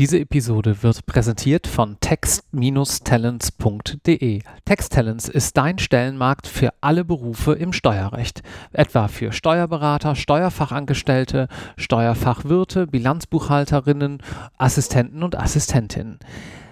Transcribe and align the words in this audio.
Diese 0.00 0.18
Episode 0.18 0.82
wird 0.82 1.04
präsentiert 1.04 1.66
von 1.66 1.98
text-talents.de. 2.00 4.40
Texttalents 4.64 5.28
ist 5.28 5.58
dein 5.58 5.78
Stellenmarkt 5.78 6.46
für 6.46 6.72
alle 6.80 7.04
Berufe 7.04 7.52
im 7.52 7.74
Steuerrecht, 7.74 8.40
etwa 8.72 9.08
für 9.08 9.32
Steuerberater, 9.32 10.16
Steuerfachangestellte, 10.16 11.48
Steuerfachwirte, 11.76 12.86
Bilanzbuchhalterinnen, 12.86 14.22
Assistenten 14.56 15.22
und 15.22 15.36
Assistentinnen. 15.36 16.18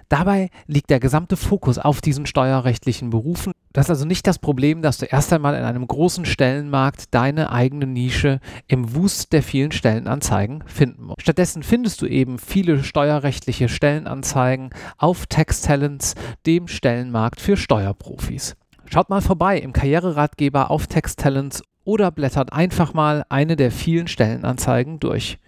Dabei 0.09 0.49
liegt 0.67 0.89
der 0.89 0.99
gesamte 0.99 1.37
Fokus 1.37 1.77
auf 1.77 2.01
diesen 2.01 2.25
steuerrechtlichen 2.25 3.11
Berufen. 3.11 3.53
Das 3.73 3.87
ist 3.87 3.91
also 3.91 4.05
nicht 4.07 4.27
das 4.27 4.39
Problem, 4.39 4.83
dass 4.83 4.99
du 4.99 5.07
erst 5.07 5.33
einmal 5.33 5.55
in 5.55 5.65
einem 5.65 5.87
großen 5.87 6.25
Stellenmarkt 6.25 7.15
deine 7.15 7.53
eigene 7.53 7.87
Nische 7.87 8.41
im 8.67 8.95
Wust 8.95 9.33
der 9.33 9.43
vielen 9.43 9.73
Stellenanzeigen 9.73 10.65
finden 10.67 11.05
musst. 11.05 11.21
Stattdessen 11.21 11.63
findest 11.63 12.01
du 12.01 12.07
eben 12.07 12.39
viele 12.39 12.83
steuerrechtliche 12.83 13.69
Stellenanzeigen 13.69 14.71
auf 14.97 15.27
Tax 15.27 15.61
Talents, 15.61 16.15
dem 16.47 16.67
Stellenmarkt 16.67 17.41
für 17.41 17.57
Steuerprofis. 17.57 18.57
Schaut 18.87 19.11
mal 19.11 19.21
vorbei 19.21 19.59
im 19.59 19.75
Karriereratgeber 19.75 20.71
auf 20.71 20.87
Tax 20.87 21.17
Talents 21.17 21.63
oder 21.85 22.11
blättert 22.11 22.53
einfach 22.53 22.95
mal 22.95 23.25
eine 23.29 23.57
der 23.57 23.71
vielen 23.71 24.09
Stellenanzeigen 24.09 24.99
durch. 24.99 25.39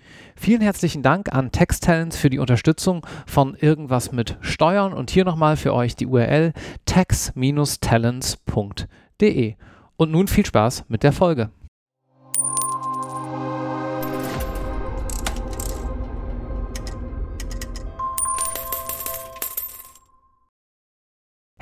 Vielen 0.42 0.62
herzlichen 0.62 1.02
Dank 1.02 1.34
an 1.34 1.52
Texttalents 1.52 2.16
für 2.16 2.30
die 2.30 2.38
Unterstützung 2.38 3.06
von 3.26 3.54
Irgendwas 3.54 4.10
mit 4.10 4.38
Steuern 4.40 4.94
und 4.94 5.10
hier 5.10 5.26
nochmal 5.26 5.58
für 5.58 5.74
euch 5.74 5.96
die 5.96 6.06
URL 6.06 6.54
tax-talents.de. 6.86 9.56
Und 9.98 10.10
nun 10.10 10.28
viel 10.28 10.46
Spaß 10.46 10.86
mit 10.88 11.02
der 11.02 11.12
Folge. 11.12 11.50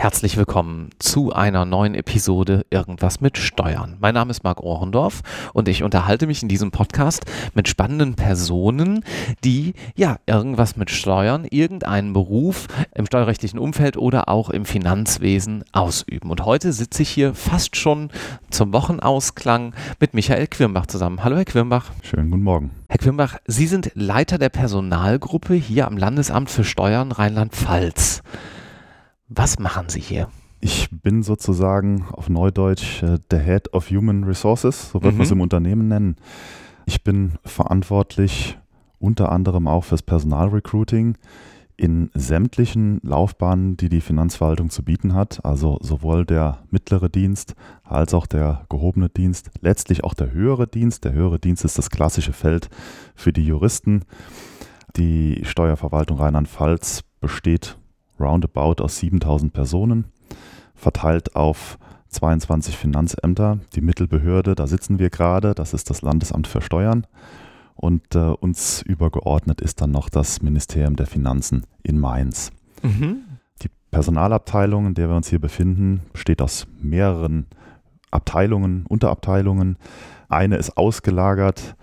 Herzlich 0.01 0.37
willkommen 0.37 0.91
zu 1.01 1.33
einer 1.33 1.65
neuen 1.65 1.97
Episode 1.97 2.65
Irgendwas 2.71 3.21
mit 3.21 3.37
Steuern. 3.37 3.97
Mein 3.99 4.15
Name 4.15 4.31
ist 4.31 4.45
Marc 4.45 4.61
Ohrendorf 4.61 5.23
und 5.55 5.67
ich 5.67 5.83
unterhalte 5.83 6.29
mich 6.29 6.41
in 6.41 6.49
diesem 6.49 6.71
Podcast 6.71 7.25
mit 7.55 7.67
spannenden 7.67 8.15
Personen, 8.15 9.05
die 9.43 9.75
ja 9.97 10.19
irgendwas 10.25 10.77
mit 10.77 10.91
Steuern, 10.91 11.45
irgendeinen 11.51 12.13
Beruf 12.13 12.69
im 12.95 13.07
steuerrechtlichen 13.07 13.59
Umfeld 13.59 13.97
oder 13.97 14.29
auch 14.29 14.51
im 14.51 14.67
Finanzwesen 14.67 15.65
ausüben. 15.73 16.31
Und 16.31 16.45
heute 16.45 16.73
sitze 16.73 17.03
ich 17.03 17.11
hier 17.11 17.35
fast 17.35 17.75
schon 17.75 18.11
zum 18.51 18.73
Wochenausklang 18.73 19.75
mit 19.99 20.15
Michael 20.15 20.47
Quirmbach 20.47 20.87
zusammen. 20.87 21.25
Hallo 21.25 21.35
Herr 21.35 21.45
Quirmbach. 21.45 21.91
Schönen 22.05 22.31
guten 22.31 22.45
Morgen. 22.45 22.71
Herr 22.89 22.99
Quirmbach, 22.99 23.39
Sie 23.49 23.67
sind 23.67 23.91
Leiter 23.95 24.39
der 24.39 24.49
Personalgruppe 24.49 25.55
hier 25.55 25.89
am 25.89 25.97
Landesamt 25.97 26.51
für 26.51 26.63
Steuern 26.63 27.11
Rheinland-Pfalz. 27.11 28.23
Was 29.29 29.59
machen 29.59 29.89
Sie 29.89 30.01
hier? 30.01 30.29
Ich 30.61 30.89
bin 30.91 31.23
sozusagen 31.23 32.07
auf 32.13 32.29
Neudeutsch 32.29 33.03
äh, 33.03 33.19
der 33.31 33.41
Head 33.41 33.75
of 33.75 33.91
Human 33.91 34.25
Resources, 34.25 34.91
so 34.91 35.03
wird 35.03 35.13
mhm. 35.13 35.19
man 35.19 35.27
es 35.27 35.31
im 35.31 35.41
Unternehmen 35.41 35.87
nennen. 35.87 36.17
Ich 36.87 37.05
bin 37.05 37.35
verantwortlich 37.45 38.59
unter 38.99 39.31
anderem 39.31 39.69
auch 39.69 39.85
fürs 39.85 40.03
Personalrecruiting 40.03 41.17
in 41.77 42.11
sämtlichen 42.15 43.01
Laufbahnen, 43.05 43.77
die 43.77 43.89
die 43.89 44.01
Finanzverwaltung 44.01 44.71
zu 44.71 44.83
bieten 44.83 45.15
hat, 45.15 45.45
also 45.45 45.79
sowohl 45.81 46.25
der 46.27 46.59
mittlere 46.71 47.09
Dienst 47.09 47.55
als 47.85 48.15
auch 48.15 48.27
der 48.27 48.65
gehobene 48.69 49.09
Dienst, 49.09 49.51
letztlich 49.61 50.03
auch 50.03 50.15
der 50.15 50.33
höhere 50.33 50.67
Dienst. 50.67 51.05
Der 51.05 51.13
höhere 51.13 51.39
Dienst 51.39 51.65
ist 51.65 51.79
das 51.79 51.91
klassische 51.91 52.33
Feld 52.33 52.69
für 53.15 53.33
die 53.33 53.47
Juristen. 53.47 54.03
Die 54.97 55.43
Steuerverwaltung 55.45 56.19
Rheinland-Pfalz 56.19 57.05
besteht 57.21 57.79
roundabout 58.21 58.83
aus 58.83 58.99
7000 58.99 59.53
Personen, 59.53 60.05
verteilt 60.75 61.37
auf 61.37 61.79
22 62.09 62.77
Finanzämter. 62.77 63.59
Die 63.75 63.81
Mittelbehörde, 63.81 64.55
da 64.55 64.67
sitzen 64.67 64.99
wir 64.99 65.11
gerade, 65.11 65.55
das 65.55 65.75
ist 65.75 65.91
das 65.91 66.03
Landesamt 66.03 66.47
für 66.47 66.63
Steuern. 66.63 67.07
Und 67.75 68.15
äh, 68.15 68.19
uns 68.19 68.83
übergeordnet 68.83 69.61
ist 69.61 69.81
dann 69.81 69.93
noch 69.93 70.09
das 70.09 70.43
Ministerium 70.43 70.97
der 70.97 71.07
Finanzen 71.07 71.63
in 71.83 71.99
Mainz. 71.99 72.51
Mhm. 72.83 73.19
Die 73.63 73.69
Personalabteilung, 73.91 74.87
in 74.87 74.95
der 74.95 75.09
wir 75.09 75.17
uns 75.17 75.29
hier 75.29 75.39
befinden, 75.39 76.01
besteht 76.13 76.43
aus 76.43 76.67
mehreren 76.81 77.47
Abteilungen, 78.11 78.85
Unterabteilungen. 78.89 79.77
Eine 80.29 80.57
ist 80.57 80.77
ausgelagert 80.77 81.77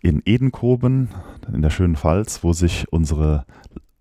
in 0.00 0.22
Edenkoben, 0.24 1.08
in 1.52 1.62
der 1.62 1.70
schönen 1.70 1.96
Pfalz, 1.96 2.42
wo 2.42 2.52
sich 2.52 2.90
unsere 2.90 3.44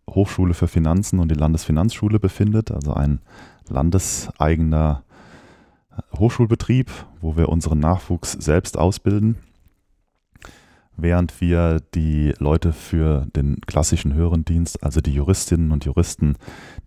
Hochschule 0.10 0.54
für 0.54 0.68
Finanzen 0.68 1.20
und 1.20 1.30
die 1.30 1.36
Landesfinanzschule 1.36 2.20
befindet, 2.20 2.72
also 2.72 2.94
ein 2.94 3.20
landeseigener 3.70 5.04
Hochschulbetrieb, 6.18 6.92
wo 7.22 7.38
wir 7.38 7.50
unseren 7.50 7.80
Nachwuchs 7.80 8.34
selbst 8.34 8.78
ausbilden, 8.78 9.38
während 10.98 11.40
wir 11.42 11.82
die 11.94 12.34
Leute 12.40 12.74
für 12.74 13.28
den 13.36 13.62
klassischen 13.62 14.14
höheren 14.14 14.46
Dienst, 14.46 14.84
also 14.84 15.02
die 15.02 15.14
Juristinnen 15.14 15.72
und 15.72 15.86
Juristen, 15.86 16.36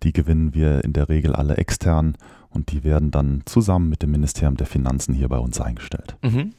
die 0.03 0.13
gewinnen 0.13 0.53
wir 0.53 0.83
in 0.83 0.93
der 0.93 1.09
Regel 1.09 1.35
alle 1.35 1.57
extern 1.57 2.15
und 2.49 2.71
die 2.71 2.83
werden 2.83 3.11
dann 3.11 3.43
zusammen 3.45 3.89
mit 3.89 4.01
dem 4.01 4.11
Ministerium 4.11 4.57
der 4.57 4.67
Finanzen 4.67 5.13
hier 5.13 5.29
bei 5.29 5.37
uns 5.37 5.59
eingestellt. 5.59 6.17
Mhm. 6.23 6.53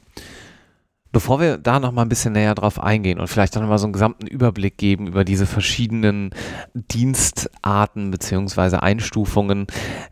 Bevor 1.11 1.41
wir 1.41 1.57
da 1.57 1.81
noch 1.81 1.93
mal 1.93 2.03
ein 2.03 2.09
bisschen 2.09 2.35
näher 2.35 2.55
drauf 2.55 2.79
eingehen 2.81 3.19
und 3.19 3.29
vielleicht 3.29 3.57
dann 3.57 3.67
mal 3.67 3.79
so 3.79 3.87
einen 3.87 3.95
gesamten 3.95 4.27
Überblick 4.27 4.77
geben 4.77 5.07
über 5.07 5.25
diese 5.25 5.47
verschiedenen 5.47 6.31
Dienstarten 6.75 8.11
beziehungsweise 8.11 8.83
Einstufungen, 8.83 9.67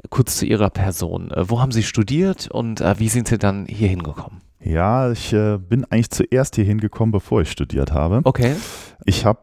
kurz 0.08 0.36
zu 0.36 0.46
Ihrer 0.46 0.70
Person. 0.70 1.30
Äh, 1.30 1.50
wo 1.50 1.60
haben 1.60 1.72
Sie 1.72 1.82
studiert 1.82 2.48
und 2.50 2.80
äh, 2.80 2.98
wie 2.98 3.08
sind 3.08 3.28
Sie 3.28 3.38
dann 3.38 3.66
hier 3.66 3.88
hingekommen? 3.88 4.40
Ja, 4.60 5.12
ich 5.12 5.32
äh, 5.32 5.58
bin 5.58 5.84
eigentlich 5.84 6.10
zuerst 6.10 6.56
hier 6.56 6.64
hingekommen, 6.64 7.12
bevor 7.12 7.42
ich 7.42 7.50
studiert 7.50 7.92
habe. 7.92 8.22
Okay. 8.24 8.56
Ich 9.04 9.24
habe 9.24 9.42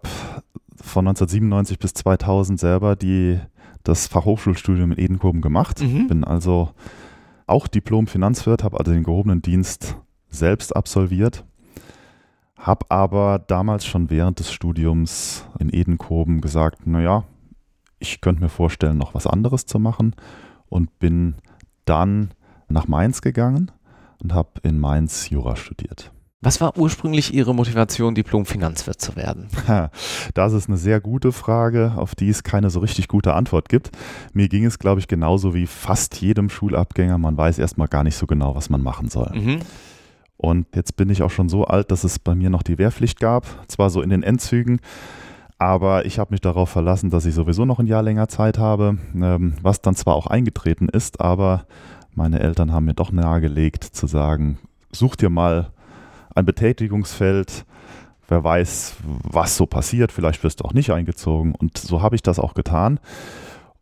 von 0.75 1.07
1997 1.07 1.79
bis 1.79 1.93
2000 1.93 2.59
selber 2.59 2.95
die, 2.95 3.39
das 3.83 4.07
Fachhochschulstudium 4.07 4.91
in 4.91 4.99
Edenkoben 4.99 5.41
gemacht. 5.41 5.81
Mhm. 5.81 6.07
Bin 6.07 6.23
also 6.23 6.71
auch 7.47 7.67
Diplom-Finanzwirt, 7.67 8.63
habe 8.63 8.79
also 8.79 8.91
den 8.91 9.03
gehobenen 9.03 9.41
Dienst 9.41 9.97
selbst 10.33 10.75
absolviert, 10.75 11.45
habe 12.57 12.85
aber 12.89 13.39
damals 13.39 13.85
schon 13.85 14.09
während 14.09 14.39
des 14.39 14.51
Studiums 14.51 15.45
in 15.59 15.73
Edenkoben 15.73 16.41
gesagt, 16.41 16.87
naja, 16.87 17.25
ich 17.99 18.21
könnte 18.21 18.41
mir 18.41 18.49
vorstellen, 18.49 18.97
noch 18.97 19.13
was 19.13 19.27
anderes 19.27 19.65
zu 19.65 19.79
machen 19.79 20.15
und 20.67 20.99
bin 20.99 21.35
dann 21.85 22.31
nach 22.67 22.87
Mainz 22.87 23.21
gegangen 23.21 23.71
und 24.21 24.33
habe 24.33 24.49
in 24.63 24.79
Mainz 24.79 25.29
Jura 25.29 25.55
studiert. 25.55 26.11
Was 26.43 26.59
war 26.59 26.77
ursprünglich 26.77 27.33
Ihre 27.33 27.55
Motivation, 27.55 28.15
Diplom-Finanzwirt 28.15 28.99
zu 28.99 29.15
werden? 29.15 29.47
Das 30.33 30.51
ist 30.51 30.67
eine 30.67 30.77
sehr 30.77 30.99
gute 30.99 31.31
Frage, 31.31 31.93
auf 31.95 32.15
die 32.15 32.27
es 32.27 32.43
keine 32.43 32.69
so 32.69 32.79
richtig 32.79 33.07
gute 33.07 33.33
Antwort 33.33 33.69
gibt. 33.69 33.91
Mir 34.33 34.49
ging 34.49 34.65
es, 34.65 34.77
glaube 34.77 34.99
ich, 34.99 35.07
genauso 35.07 35.53
wie 35.53 35.67
fast 35.67 36.19
jedem 36.19 36.49
Schulabgänger. 36.49 37.17
Man 37.17 37.37
weiß 37.37 37.59
erstmal 37.59 37.87
gar 37.87 38.03
nicht 38.03 38.17
so 38.17 38.25
genau, 38.27 38.55
was 38.55 38.69
man 38.69 38.81
machen 38.81 39.09
soll. 39.09 39.31
Mhm. 39.33 39.59
Und 40.43 40.67
jetzt 40.75 40.97
bin 40.97 41.09
ich 41.09 41.23
auch 41.23 41.29
schon 41.29 41.47
so 41.47 41.63
alt, 41.63 41.89
dass 41.89 42.03
es 42.03 42.19
bei 42.19 42.35
mir 42.35 42.49
noch 42.49 42.63
die 42.63 42.77
Wehrpflicht 42.77 43.21
gab, 43.21 43.45
zwar 43.69 43.89
so 43.89 44.01
in 44.01 44.09
den 44.09 44.23
Endzügen, 44.23 44.81
aber 45.57 46.05
ich 46.05 46.19
habe 46.19 46.33
mich 46.33 46.41
darauf 46.41 46.69
verlassen, 46.69 47.09
dass 47.09 47.25
ich 47.25 47.33
sowieso 47.33 47.63
noch 47.63 47.79
ein 47.79 47.87
Jahr 47.87 48.03
länger 48.03 48.27
Zeit 48.27 48.57
habe, 48.57 48.97
ähm, 49.15 49.53
was 49.61 49.81
dann 49.81 49.95
zwar 49.95 50.15
auch 50.15 50.27
eingetreten 50.27 50.89
ist, 50.89 51.21
aber 51.21 51.63
meine 52.13 52.41
Eltern 52.41 52.73
haben 52.73 52.83
mir 52.83 52.93
doch 52.93 53.13
nahegelegt 53.13 53.85
zu 53.85 54.05
sagen, 54.05 54.57
such 54.91 55.15
dir 55.15 55.29
mal 55.29 55.71
ein 56.35 56.43
Betätigungsfeld, 56.43 57.63
wer 58.27 58.43
weiß, 58.43 58.97
was 59.23 59.55
so 59.55 59.65
passiert, 59.65 60.11
vielleicht 60.11 60.43
wirst 60.43 60.59
du 60.59 60.65
auch 60.65 60.73
nicht 60.73 60.89
eingezogen. 60.89 61.55
Und 61.55 61.77
so 61.77 62.01
habe 62.01 62.17
ich 62.17 62.21
das 62.21 62.37
auch 62.37 62.53
getan. 62.53 62.99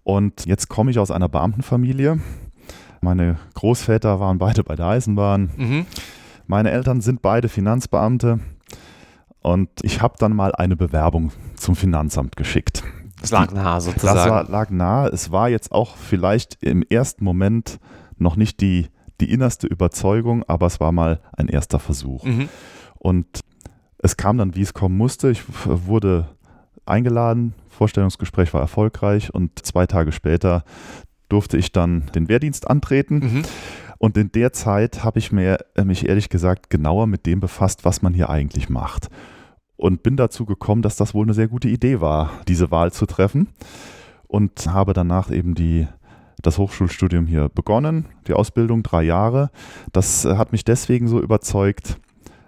Und 0.03 0.45
jetzt 0.45 0.69
komme 0.69 0.91
ich 0.91 0.99
aus 0.99 1.09
einer 1.09 1.27
Beamtenfamilie. 1.27 2.19
Meine 3.01 3.37
Großväter 3.55 4.19
waren 4.19 4.37
beide 4.37 4.63
bei 4.63 4.75
der 4.75 4.85
Eisenbahn. 4.85 5.49
Mhm. 5.57 5.85
Meine 6.47 6.71
Eltern 6.71 7.01
sind 7.01 7.21
beide 7.21 7.49
Finanzbeamte 7.49 8.39
und 9.41 9.69
ich 9.81 10.01
habe 10.01 10.15
dann 10.19 10.35
mal 10.35 10.53
eine 10.53 10.75
Bewerbung 10.75 11.31
zum 11.55 11.75
Finanzamt 11.75 12.35
geschickt. 12.35 12.83
Das 13.21 13.31
lag 13.31 13.51
nahe 13.51 13.81
sozusagen. 13.81 14.17
Das 14.17 14.29
war, 14.29 14.49
lag 14.49 14.69
nahe. 14.69 15.09
Es 15.09 15.31
war 15.31 15.49
jetzt 15.49 15.71
auch 15.71 15.95
vielleicht 15.95 16.61
im 16.63 16.83
ersten 16.83 17.23
Moment 17.23 17.79
noch 18.17 18.35
nicht 18.35 18.61
die, 18.61 18.87
die 19.19 19.31
innerste 19.31 19.67
Überzeugung, 19.67 20.43
aber 20.47 20.65
es 20.65 20.79
war 20.79 20.91
mal 20.91 21.19
ein 21.37 21.47
erster 21.47 21.79
Versuch. 21.79 22.23
Mhm. 22.23 22.49
Und 22.97 23.41
es 23.99 24.17
kam 24.17 24.37
dann, 24.37 24.55
wie 24.55 24.61
es 24.61 24.73
kommen 24.73 24.97
musste. 24.97 25.29
Ich 25.29 25.43
wurde 25.65 26.29
eingeladen, 26.85 27.53
Vorstellungsgespräch 27.69 28.53
war 28.53 28.61
erfolgreich 28.61 29.33
und 29.33 29.65
zwei 29.65 29.85
Tage 29.85 30.11
später 30.11 30.63
durfte 31.29 31.57
ich 31.57 31.71
dann 31.71 32.07
den 32.13 32.27
Wehrdienst 32.27 32.69
antreten. 32.69 33.19
Mhm. 33.19 33.43
Und 34.01 34.17
in 34.17 34.31
der 34.31 34.51
Zeit 34.51 35.03
habe 35.03 35.19
ich 35.19 35.31
mir, 35.31 35.59
äh, 35.75 35.83
mich 35.83 36.09
ehrlich 36.09 36.29
gesagt 36.29 36.71
genauer 36.71 37.05
mit 37.05 37.27
dem 37.27 37.39
befasst, 37.39 37.85
was 37.85 38.01
man 38.01 38.15
hier 38.15 38.31
eigentlich 38.31 38.67
macht. 38.67 39.09
und 39.77 40.03
bin 40.03 40.15
dazu 40.15 40.45
gekommen, 40.45 40.83
dass 40.83 40.95
das 40.95 41.13
wohl 41.15 41.25
eine 41.25 41.33
sehr 41.33 41.47
gute 41.47 41.67
Idee 41.67 42.01
war, 42.01 42.31
diese 42.47 42.69
Wahl 42.69 42.91
zu 42.91 43.07
treffen 43.07 43.47
und 44.27 44.67
habe 44.67 44.93
danach 44.93 45.31
eben 45.31 45.55
die 45.55 45.87
das 46.41 46.57
Hochschulstudium 46.57 47.25
hier 47.27 47.49
begonnen, 47.49 48.05
die 48.27 48.33
Ausbildung 48.33 48.83
drei 48.83 49.03
Jahre. 49.03 49.49
Das 49.91 50.25
äh, 50.25 50.35
hat 50.37 50.51
mich 50.51 50.63
deswegen 50.65 51.07
so 51.07 51.19
überzeugt, 51.19 51.97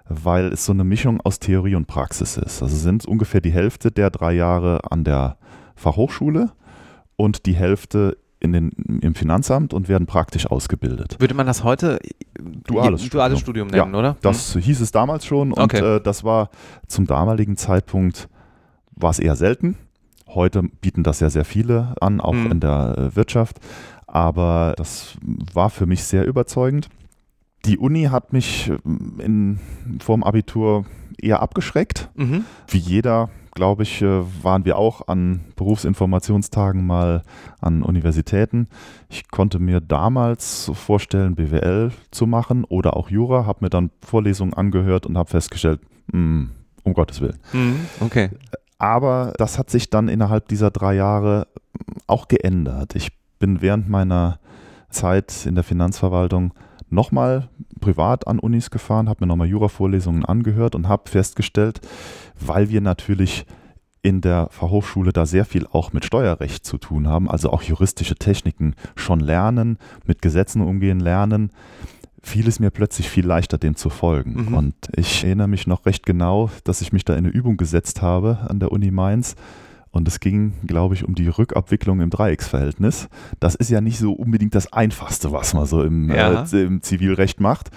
weil 0.08 0.48
es 0.48 0.66
so 0.66 0.74
eine 0.74 0.84
Mischung 0.84 1.22
aus 1.22 1.40
Theorie 1.40 1.76
und 1.76 1.88
Praxis 1.88 2.38
ist. 2.38 2.62
Also 2.64 2.76
sind 2.76 3.06
ungefähr 3.06 3.42
die 3.42 3.52
Hälfte 3.52 3.92
der 3.92 4.10
drei 4.10 4.34
Jahre 4.34 4.80
an 4.92 5.04
der 5.04 5.38
Fachhochschule 5.76 6.52
und 7.16 7.46
die 7.46 7.56
Hälfte 7.56 8.18
in 8.44 8.52
den, 8.52 8.72
im 9.02 9.16
Finanzamt 9.16 9.74
und 9.74 9.88
werden 9.88 10.06
praktisch 10.06 10.46
ausgebildet. 10.46 11.16
Würde 11.20 11.34
man 11.34 11.48
das 11.48 11.64
heute 11.64 12.00
duales, 12.38 13.02
Studium. 13.02 13.10
duales 13.10 13.40
Studium 13.40 13.68
nennen, 13.70 13.94
ja, 13.94 14.00
oder? 14.00 14.18
Das 14.22 14.54
hm. 14.54 14.62
hieß 14.62 14.82
es 14.82 14.92
damals 14.92 15.26
schon 15.26 15.54
und 15.54 15.64
okay. 15.64 15.96
äh, 15.96 16.02
das 16.02 16.24
war 16.24 16.50
zum 16.88 17.08
damaligen 17.08 17.58
Zeitpunkt 17.58 18.28
war 18.96 19.10
es 19.10 19.20
eher 19.20 19.36
selten. 19.36 19.78
Heute 20.28 20.64
bieten 20.64 21.04
das 21.04 21.20
ja 21.20 21.30
sehr 21.30 21.46
viele 21.46 21.96
an, 22.02 22.20
auch 22.20 22.34
hm. 22.34 22.52
in 22.52 22.60
der 22.60 22.96
äh, 22.98 23.16
Wirtschaft. 23.16 23.60
Aber 24.06 24.74
das 24.78 25.16
war 25.54 25.70
für 25.70 25.86
mich 25.86 26.04
sehr 26.04 26.28
überzeugend. 26.28 26.90
Die 27.66 27.78
Uni 27.78 28.04
hat 28.04 28.34
mich 28.34 28.70
äh, 28.70 29.24
in, 29.24 29.60
vor 30.00 30.18
dem 30.18 30.24
Abitur 30.24 30.86
eher 31.20 31.42
abgeschreckt. 31.42 32.10
Mhm. 32.16 32.46
Wie 32.68 32.78
jeder 32.78 33.30
glaube 33.54 33.84
ich, 33.84 34.02
äh, 34.02 34.22
waren 34.44 34.66
wir 34.66 34.78
auch 34.78 35.08
an 35.08 35.42
Berufsinformationstagen 35.56 36.86
mal 36.86 37.24
an 37.62 37.84
Universitäten. 37.84 38.68
Ich 39.10 39.30
konnte 39.30 39.60
mir 39.60 39.80
damals 39.80 40.72
vorstellen, 40.74 41.36
BWL 41.36 41.92
zu 42.12 42.26
machen 42.26 42.64
oder 42.66 42.98
auch 42.98 43.10
Jura, 43.10 43.46
habe 43.46 43.66
mir 43.66 43.70
dann 43.70 43.92
Vorlesungen 44.06 44.54
angehört 44.54 45.06
und 45.06 45.18
habe 45.18 45.30
festgestellt, 45.30 45.82
mh, 46.08 46.14
hm, 46.14 46.50
um 46.84 46.94
Gottes 46.94 47.22
Willen. 47.22 47.40
Mhm, 47.54 47.80
okay. 48.02 48.30
Aber 48.78 49.34
das 49.38 49.58
hat 49.58 49.70
sich 49.70 49.90
dann 49.90 50.10
innerhalb 50.10 50.48
dieser 50.50 50.72
drei 50.72 50.96
Jahre 50.96 51.48
auch 52.08 52.28
geändert. 52.28 52.96
Ich 52.96 53.10
bin 53.40 53.62
während 53.62 53.88
meiner 53.88 54.40
Zeit 54.90 55.46
in 55.46 55.56
der 55.56 55.64
Finanzverwaltung 55.64 56.54
nochmal 56.94 57.50
privat 57.80 58.28
an 58.28 58.40
Unis 58.40 58.72
gefahren, 58.72 59.10
habe 59.10 59.24
mir 59.26 59.28
nochmal 59.28 59.48
Jura-Vorlesungen 59.48 60.26
angehört 60.26 60.76
und 60.76 60.88
habe 60.88 61.10
festgestellt, 61.10 61.82
weil 62.40 62.70
wir 62.70 62.82
natürlich 62.82 63.46
in 64.02 64.20
der 64.20 64.50
Fachhochschule 64.52 65.14
da 65.14 65.26
sehr 65.26 65.46
viel 65.46 65.66
auch 65.72 65.94
mit 65.94 66.06
Steuerrecht 66.06 66.66
zu 66.66 66.78
tun 66.78 67.08
haben, 67.08 67.30
also 67.30 67.52
auch 67.52 67.62
juristische 67.62 68.16
Techniken 68.16 68.76
schon 68.96 69.22
lernen, 69.22 69.78
mit 70.06 70.22
Gesetzen 70.22 70.62
umgehen 70.62 71.00
lernen, 71.00 71.52
fiel 72.22 72.48
es 72.48 72.60
mir 72.60 72.70
plötzlich 72.70 73.10
viel 73.10 73.26
leichter, 73.26 73.58
dem 73.58 73.76
zu 73.76 73.90
folgen. 73.90 74.48
Mhm. 74.48 74.54
Und 74.54 74.76
ich 74.96 75.24
erinnere 75.24 75.48
mich 75.48 75.68
noch 75.68 75.86
recht 75.86 76.06
genau, 76.06 76.50
dass 76.66 76.82
ich 76.82 76.92
mich 76.92 77.06
da 77.06 77.14
in 77.14 77.26
eine 77.26 77.34
Übung 77.34 77.58
gesetzt 77.58 78.02
habe 78.02 78.40
an 78.50 78.60
der 78.60 78.72
Uni 78.72 78.92
Mainz 78.92 79.36
und 79.94 80.08
es 80.08 80.20
ging, 80.20 80.54
glaube 80.66 80.96
ich, 80.96 81.08
um 81.08 81.14
die 81.14 81.28
Rückabwicklung 81.28 82.02
im 82.02 82.10
Dreiecksverhältnis. 82.10 83.10
Das 83.40 83.54
ist 83.54 83.70
ja 83.70 83.80
nicht 83.80 84.00
so 84.00 84.12
unbedingt 84.12 84.56
das 84.56 84.74
Einfachste, 84.74 85.32
was 85.32 85.54
man 85.54 85.68
so 85.68 85.84
im, 85.84 86.10
ja. 86.10 86.44
äh, 86.52 86.64
im 86.64 86.82
Zivilrecht 86.82 87.40
macht. 87.40 87.70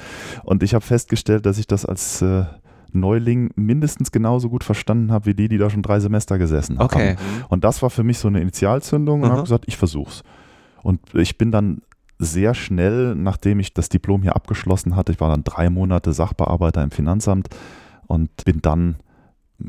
Und 0.43 0.63
ich 0.63 0.73
habe 0.73 0.83
festgestellt, 0.83 1.45
dass 1.45 1.59
ich 1.59 1.67
das 1.67 1.85
als 1.85 2.23
äh, 2.23 2.47
Neuling 2.91 3.51
mindestens 3.55 4.13
genauso 4.13 4.49
gut 4.49 4.65
verstanden 4.65 5.13
habe, 5.13 5.27
wie 5.27 5.35
die, 5.35 5.49
die 5.49 5.59
da 5.59 5.69
schon 5.69 5.83
drei 5.83 6.01
Semester 6.01 6.39
gesessen 6.39 6.79
haben. 6.79 6.87
Okay. 6.87 7.17
Und 7.51 7.65
das 7.65 7.83
war 7.83 7.91
für 7.91 8.03
mich 8.03 8.19
so 8.19 8.29
eine 8.29 8.41
Initialzündung 8.41 9.23
und 9.23 9.31
habe 9.31 9.43
gesagt, 9.43 9.67
ich 9.69 9.77
versuch's. 9.77 10.25
Und 10.83 11.01
ich 11.13 11.37
bin 11.37 11.53
dann 11.53 11.83
sehr 12.19 12.55
schnell, 12.55 13.15
nachdem 13.15 13.61
ich 13.61 13.75
das 13.75 13.91
Diplom 13.91 14.23
hier 14.23 14.35
abgeschlossen 14.37 14.97
hatte, 14.97 15.13
ich 15.13 15.21
war 15.21 15.29
dann 15.29 15.45
drei 15.45 15.69
Monate 15.69 16.15
Sachbearbeiter 16.15 16.83
im 16.83 16.91
Finanzamt 16.91 17.49
und 18.07 18.31
bin 18.47 18.63
dann, 18.63 18.97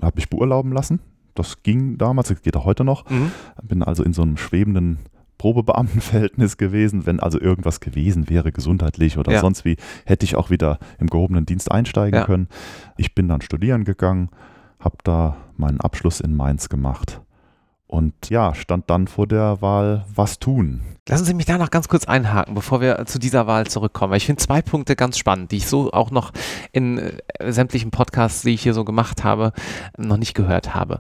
habe 0.01 0.15
mich 0.15 0.29
beurlauben 0.29 0.71
lassen 0.71 1.01
das 1.39 1.63
ging 1.63 1.97
damals, 1.97 2.29
das 2.29 2.41
geht 2.41 2.55
auch 2.55 2.65
heute 2.65 2.83
noch. 2.83 3.09
Mhm. 3.09 3.31
Bin 3.63 3.83
also 3.83 4.03
in 4.03 4.13
so 4.13 4.21
einem 4.21 4.37
schwebenden 4.37 4.99
Probebeamtenverhältnis 5.37 6.57
gewesen. 6.57 7.05
Wenn 7.05 7.19
also 7.19 7.39
irgendwas 7.39 7.79
gewesen 7.79 8.29
wäre, 8.29 8.51
gesundheitlich 8.51 9.17
oder 9.17 9.31
ja. 9.31 9.41
sonst 9.41 9.65
wie, 9.65 9.77
hätte 10.05 10.25
ich 10.25 10.35
auch 10.35 10.49
wieder 10.49 10.79
im 10.99 11.07
gehobenen 11.07 11.45
Dienst 11.45 11.71
einsteigen 11.71 12.19
ja. 12.19 12.25
können. 12.25 12.47
Ich 12.97 13.13
bin 13.13 13.27
dann 13.27 13.41
studieren 13.41 13.83
gegangen, 13.83 14.29
habe 14.79 14.97
da 15.03 15.37
meinen 15.57 15.81
Abschluss 15.81 16.19
in 16.19 16.35
Mainz 16.35 16.69
gemacht 16.69 17.21
und 17.87 18.13
ja, 18.29 18.53
stand 18.53 18.89
dann 18.89 19.07
vor 19.07 19.27
der 19.27 19.61
Wahl, 19.61 20.05
was 20.13 20.39
tun. 20.39 20.81
Lassen 21.07 21.23
Sie 21.23 21.33
mich 21.33 21.45
da 21.45 21.57
noch 21.57 21.71
ganz 21.71 21.87
kurz 21.87 22.05
einhaken, 22.05 22.53
bevor 22.53 22.81
wir 22.81 23.05
zu 23.05 23.17
dieser 23.17 23.47
Wahl 23.47 23.65
zurückkommen. 23.67 24.13
Ich 24.15 24.25
finde 24.25 24.43
zwei 24.43 24.61
Punkte 24.61 24.97
ganz 24.97 25.17
spannend, 25.17 25.51
die 25.51 25.57
ich 25.57 25.67
so 25.67 25.91
auch 25.93 26.11
noch 26.11 26.33
in 26.73 26.97
äh, 26.97 27.51
sämtlichen 27.51 27.91
Podcasts, 27.91 28.41
die 28.41 28.53
ich 28.53 28.63
hier 28.63 28.73
so 28.73 28.83
gemacht 28.83 29.23
habe, 29.23 29.53
noch 29.97 30.17
nicht 30.17 30.33
gehört 30.33 30.75
habe. 30.75 30.99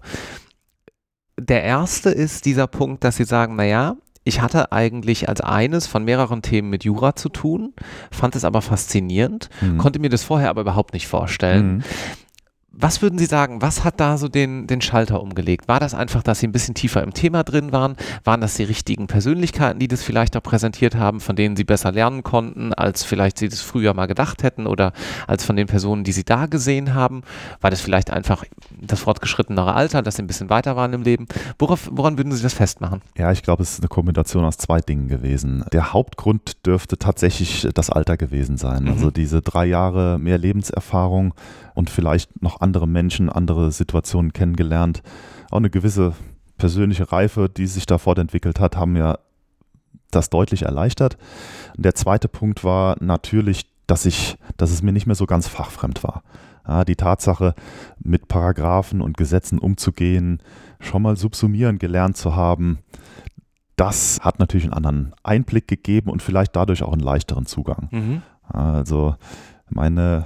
Der 1.37 1.63
erste 1.63 2.09
ist 2.09 2.45
dieser 2.45 2.67
Punkt, 2.67 3.03
dass 3.03 3.17
Sie 3.17 3.25
sagen, 3.25 3.57
naja, 3.57 3.97
ich 4.23 4.41
hatte 4.41 4.71
eigentlich 4.71 5.29
als 5.29 5.41
eines 5.41 5.87
von 5.87 6.03
mehreren 6.03 6.41
Themen 6.41 6.69
mit 6.69 6.83
Jura 6.83 7.15
zu 7.15 7.29
tun, 7.29 7.73
fand 8.11 8.35
es 8.35 8.43
aber 8.43 8.61
faszinierend, 8.61 9.49
mhm. 9.61 9.77
konnte 9.77 9.99
mir 9.99 10.09
das 10.09 10.23
vorher 10.23 10.49
aber 10.49 10.61
überhaupt 10.61 10.93
nicht 10.93 11.07
vorstellen. 11.07 11.77
Mhm. 11.77 11.83
Was 12.79 13.01
würden 13.01 13.17
Sie 13.17 13.25
sagen, 13.25 13.59
was 13.63 13.83
hat 13.83 13.99
da 13.99 14.19
so 14.19 14.27
den, 14.27 14.67
den 14.67 14.81
Schalter 14.81 15.19
umgelegt? 15.23 15.67
War 15.67 15.79
das 15.79 15.95
einfach, 15.95 16.21
dass 16.21 16.39
Sie 16.39 16.47
ein 16.47 16.51
bisschen 16.51 16.75
tiefer 16.75 17.01
im 17.01 17.11
Thema 17.11 17.43
drin 17.43 17.71
waren? 17.71 17.95
Waren 18.23 18.39
das 18.39 18.53
die 18.53 18.65
richtigen 18.65 19.07
Persönlichkeiten, 19.07 19.79
die 19.79 19.87
das 19.87 20.03
vielleicht 20.03 20.37
auch 20.37 20.43
präsentiert 20.43 20.95
haben, 20.95 21.19
von 21.19 21.35
denen 21.35 21.55
Sie 21.55 21.63
besser 21.63 21.91
lernen 21.91 22.21
konnten, 22.21 22.75
als 22.75 23.03
vielleicht 23.03 23.39
Sie 23.39 23.49
das 23.49 23.61
früher 23.61 23.95
mal 23.95 24.05
gedacht 24.05 24.43
hätten 24.43 24.67
oder 24.67 24.93
als 25.25 25.43
von 25.43 25.55
den 25.55 25.65
Personen, 25.65 26.03
die 26.03 26.11
Sie 26.11 26.23
da 26.23 26.45
gesehen 26.45 26.93
haben? 26.93 27.23
War 27.61 27.71
das 27.71 27.81
vielleicht 27.81 28.11
einfach 28.11 28.43
das 28.79 28.99
fortgeschrittenere 28.99 29.73
Alter, 29.73 30.03
dass 30.03 30.17
Sie 30.17 30.21
ein 30.21 30.27
bisschen 30.27 30.51
weiter 30.51 30.75
waren 30.75 30.93
im 30.93 31.01
Leben? 31.01 31.25
Worauf, 31.57 31.89
woran 31.91 32.19
würden 32.19 32.31
Sie 32.31 32.43
das 32.43 32.53
festmachen? 32.53 33.01
Ja, 33.17 33.31
ich 33.31 33.41
glaube, 33.41 33.63
es 33.63 33.71
ist 33.71 33.79
eine 33.79 33.87
Kombination 33.87 34.45
aus 34.45 34.57
zwei 34.57 34.81
Dingen 34.81 35.07
gewesen. 35.07 35.65
Der 35.73 35.93
Hauptgrund 35.93 36.63
dürfte 36.67 36.99
tatsächlich 36.99 37.67
das 37.73 37.89
Alter 37.89 38.17
gewesen 38.17 38.57
sein. 38.57 38.83
Mhm. 38.83 38.89
Also 38.89 39.09
diese 39.09 39.41
drei 39.41 39.65
Jahre 39.65 40.19
mehr 40.19 40.37
Lebenserfahrung 40.37 41.33
und 41.77 41.91
vielleicht 41.91 42.41
noch 42.41 42.59
andere 42.59 42.87
Menschen, 42.87 43.29
andere 43.29 43.71
Situationen 43.71 44.33
kennengelernt. 44.33 45.03
Auch 45.51 45.57
eine 45.57 45.69
gewisse 45.69 46.13
persönliche 46.57 47.11
Reife, 47.11 47.49
die 47.49 47.67
sich 47.67 47.85
da 47.85 47.99
fortentwickelt 47.99 48.59
hat, 48.59 48.75
haben 48.75 48.93
mir 48.93 49.19
das 50.09 50.31
deutlich 50.31 50.63
erleichtert. 50.63 51.17
Der 51.77 51.93
zweite 51.93 52.29
Punkt 52.29 52.63
war 52.63 52.95
natürlich, 52.99 53.69
dass 53.85 54.07
ich, 54.07 54.37
dass 54.57 54.71
es 54.71 54.81
mir 54.81 54.91
nicht 54.91 55.05
mehr 55.05 55.15
so 55.15 55.27
ganz 55.27 55.47
fachfremd 55.47 56.03
war. 56.03 56.23
Ja, 56.67 56.83
die 56.83 56.95
Tatsache, 56.95 57.53
mit 57.99 58.27
Paragraphen 58.27 58.99
und 58.99 59.15
Gesetzen 59.15 59.59
umzugehen, 59.59 60.41
schon 60.79 61.03
mal 61.03 61.15
subsumieren 61.15 61.77
gelernt 61.77 62.17
zu 62.17 62.35
haben, 62.35 62.79
das 63.75 64.19
hat 64.21 64.39
natürlich 64.39 64.65
einen 64.65 64.73
anderen 64.73 65.13
Einblick 65.21 65.67
gegeben 65.67 66.09
und 66.09 66.23
vielleicht 66.23 66.55
dadurch 66.55 66.81
auch 66.81 66.93
einen 66.93 67.03
leichteren 67.03 67.45
Zugang. 67.45 67.87
Mhm. 67.91 68.21
Also 68.49 69.15
meine 69.69 70.25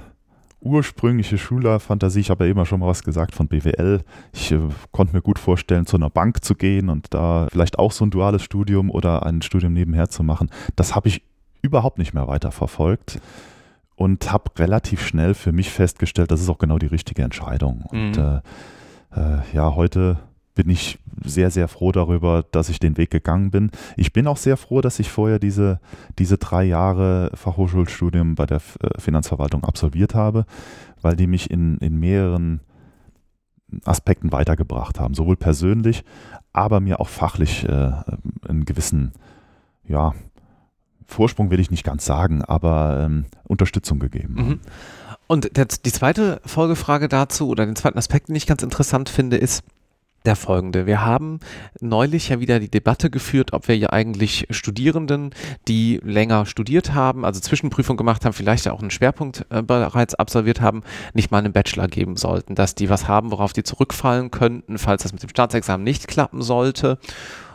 ursprüngliche 0.62 1.38
Schülerfantasie, 1.38 2.20
ich 2.20 2.30
habe 2.30 2.44
ja 2.44 2.50
immer 2.50 2.64
schon 2.64 2.80
mal 2.80 2.86
was 2.86 3.02
gesagt 3.02 3.34
von 3.34 3.48
BWL. 3.48 4.02
Ich 4.32 4.52
äh, 4.52 4.60
konnte 4.92 5.14
mir 5.14 5.22
gut 5.22 5.38
vorstellen, 5.38 5.86
zu 5.86 5.96
einer 5.96 6.10
Bank 6.10 6.44
zu 6.44 6.54
gehen 6.54 6.88
und 6.88 7.12
da 7.12 7.48
vielleicht 7.50 7.78
auch 7.78 7.92
so 7.92 8.04
ein 8.04 8.10
duales 8.10 8.42
Studium 8.42 8.90
oder 8.90 9.26
ein 9.26 9.42
Studium 9.42 9.72
nebenher 9.72 10.08
zu 10.08 10.22
machen. 10.22 10.50
Das 10.76 10.94
habe 10.94 11.08
ich 11.08 11.22
überhaupt 11.62 11.98
nicht 11.98 12.14
mehr 12.14 12.28
weiter 12.28 12.52
verfolgt 12.52 13.20
und 13.96 14.32
habe 14.32 14.50
relativ 14.58 15.06
schnell 15.06 15.34
für 15.34 15.52
mich 15.52 15.70
festgestellt, 15.70 16.30
das 16.30 16.40
ist 16.40 16.48
auch 16.48 16.58
genau 16.58 16.78
die 16.78 16.86
richtige 16.86 17.22
Entscheidung. 17.22 17.84
Und 17.90 18.16
mhm. 18.16 18.40
äh, 19.14 19.20
äh, 19.20 19.38
ja, 19.52 19.74
heute 19.74 20.18
bin 20.54 20.68
ich 20.68 20.98
sehr, 21.24 21.50
sehr 21.50 21.68
froh 21.68 21.92
darüber, 21.92 22.44
dass 22.50 22.68
ich 22.68 22.78
den 22.78 22.96
Weg 22.96 23.10
gegangen 23.10 23.50
bin. 23.50 23.70
Ich 23.96 24.12
bin 24.12 24.26
auch 24.26 24.36
sehr 24.36 24.56
froh, 24.56 24.80
dass 24.80 24.98
ich 24.98 25.10
vorher 25.10 25.38
diese, 25.38 25.80
diese 26.18 26.38
drei 26.38 26.64
Jahre 26.64 27.30
Fachhochschulstudium 27.34 28.34
bei 28.34 28.46
der 28.46 28.60
äh, 28.80 29.00
Finanzverwaltung 29.00 29.64
absolviert 29.64 30.14
habe, 30.14 30.44
weil 31.00 31.16
die 31.16 31.26
mich 31.26 31.50
in, 31.50 31.78
in 31.78 31.98
mehreren 31.98 32.60
Aspekten 33.84 34.32
weitergebracht 34.32 35.00
haben, 35.00 35.14
sowohl 35.14 35.36
persönlich, 35.36 36.04
aber 36.52 36.80
mir 36.80 37.00
auch 37.00 37.08
fachlich 37.08 37.64
äh, 37.64 37.92
einen 38.46 38.64
gewissen, 38.66 39.12
ja, 39.84 40.12
Vorsprung 41.06 41.50
will 41.50 41.60
ich 41.60 41.70
nicht 41.70 41.84
ganz 41.84 42.04
sagen, 42.04 42.42
aber 42.42 43.04
ähm, 43.04 43.26
Unterstützung 43.44 43.98
gegeben. 43.98 44.34
Mhm. 44.34 44.60
Und 45.26 45.56
der, 45.56 45.66
die 45.66 45.92
zweite 45.92 46.40
Folgefrage 46.44 47.08
dazu 47.08 47.48
oder 47.48 47.64
den 47.64 47.76
zweiten 47.76 47.98
Aspekt, 47.98 48.28
den 48.28 48.36
ich 48.36 48.46
ganz 48.46 48.62
interessant 48.62 49.08
finde, 49.08 49.36
ist, 49.36 49.62
der 50.24 50.36
folgende. 50.36 50.86
Wir 50.86 51.04
haben 51.04 51.40
neulich 51.80 52.28
ja 52.28 52.40
wieder 52.40 52.60
die 52.60 52.70
Debatte 52.70 53.10
geführt, 53.10 53.52
ob 53.52 53.68
wir 53.68 53.76
ja 53.76 53.90
eigentlich 53.90 54.46
Studierenden, 54.50 55.30
die 55.68 56.00
länger 56.02 56.46
studiert 56.46 56.94
haben, 56.94 57.24
also 57.24 57.40
Zwischenprüfung 57.40 57.96
gemacht 57.96 58.24
haben, 58.24 58.32
vielleicht 58.32 58.68
auch 58.68 58.80
einen 58.80 58.90
Schwerpunkt 58.90 59.46
äh, 59.50 59.62
bereits 59.62 60.14
absolviert 60.14 60.60
haben, 60.60 60.82
nicht 61.14 61.30
mal 61.30 61.38
einen 61.38 61.52
Bachelor 61.52 61.88
geben 61.88 62.16
sollten, 62.16 62.54
dass 62.54 62.74
die 62.74 62.88
was 62.88 63.08
haben, 63.08 63.30
worauf 63.30 63.52
die 63.52 63.64
zurückfallen 63.64 64.30
könnten, 64.30 64.78
falls 64.78 65.02
das 65.02 65.12
mit 65.12 65.22
dem 65.22 65.30
Staatsexamen 65.30 65.84
nicht 65.84 66.08
klappen 66.08 66.42
sollte. 66.42 66.98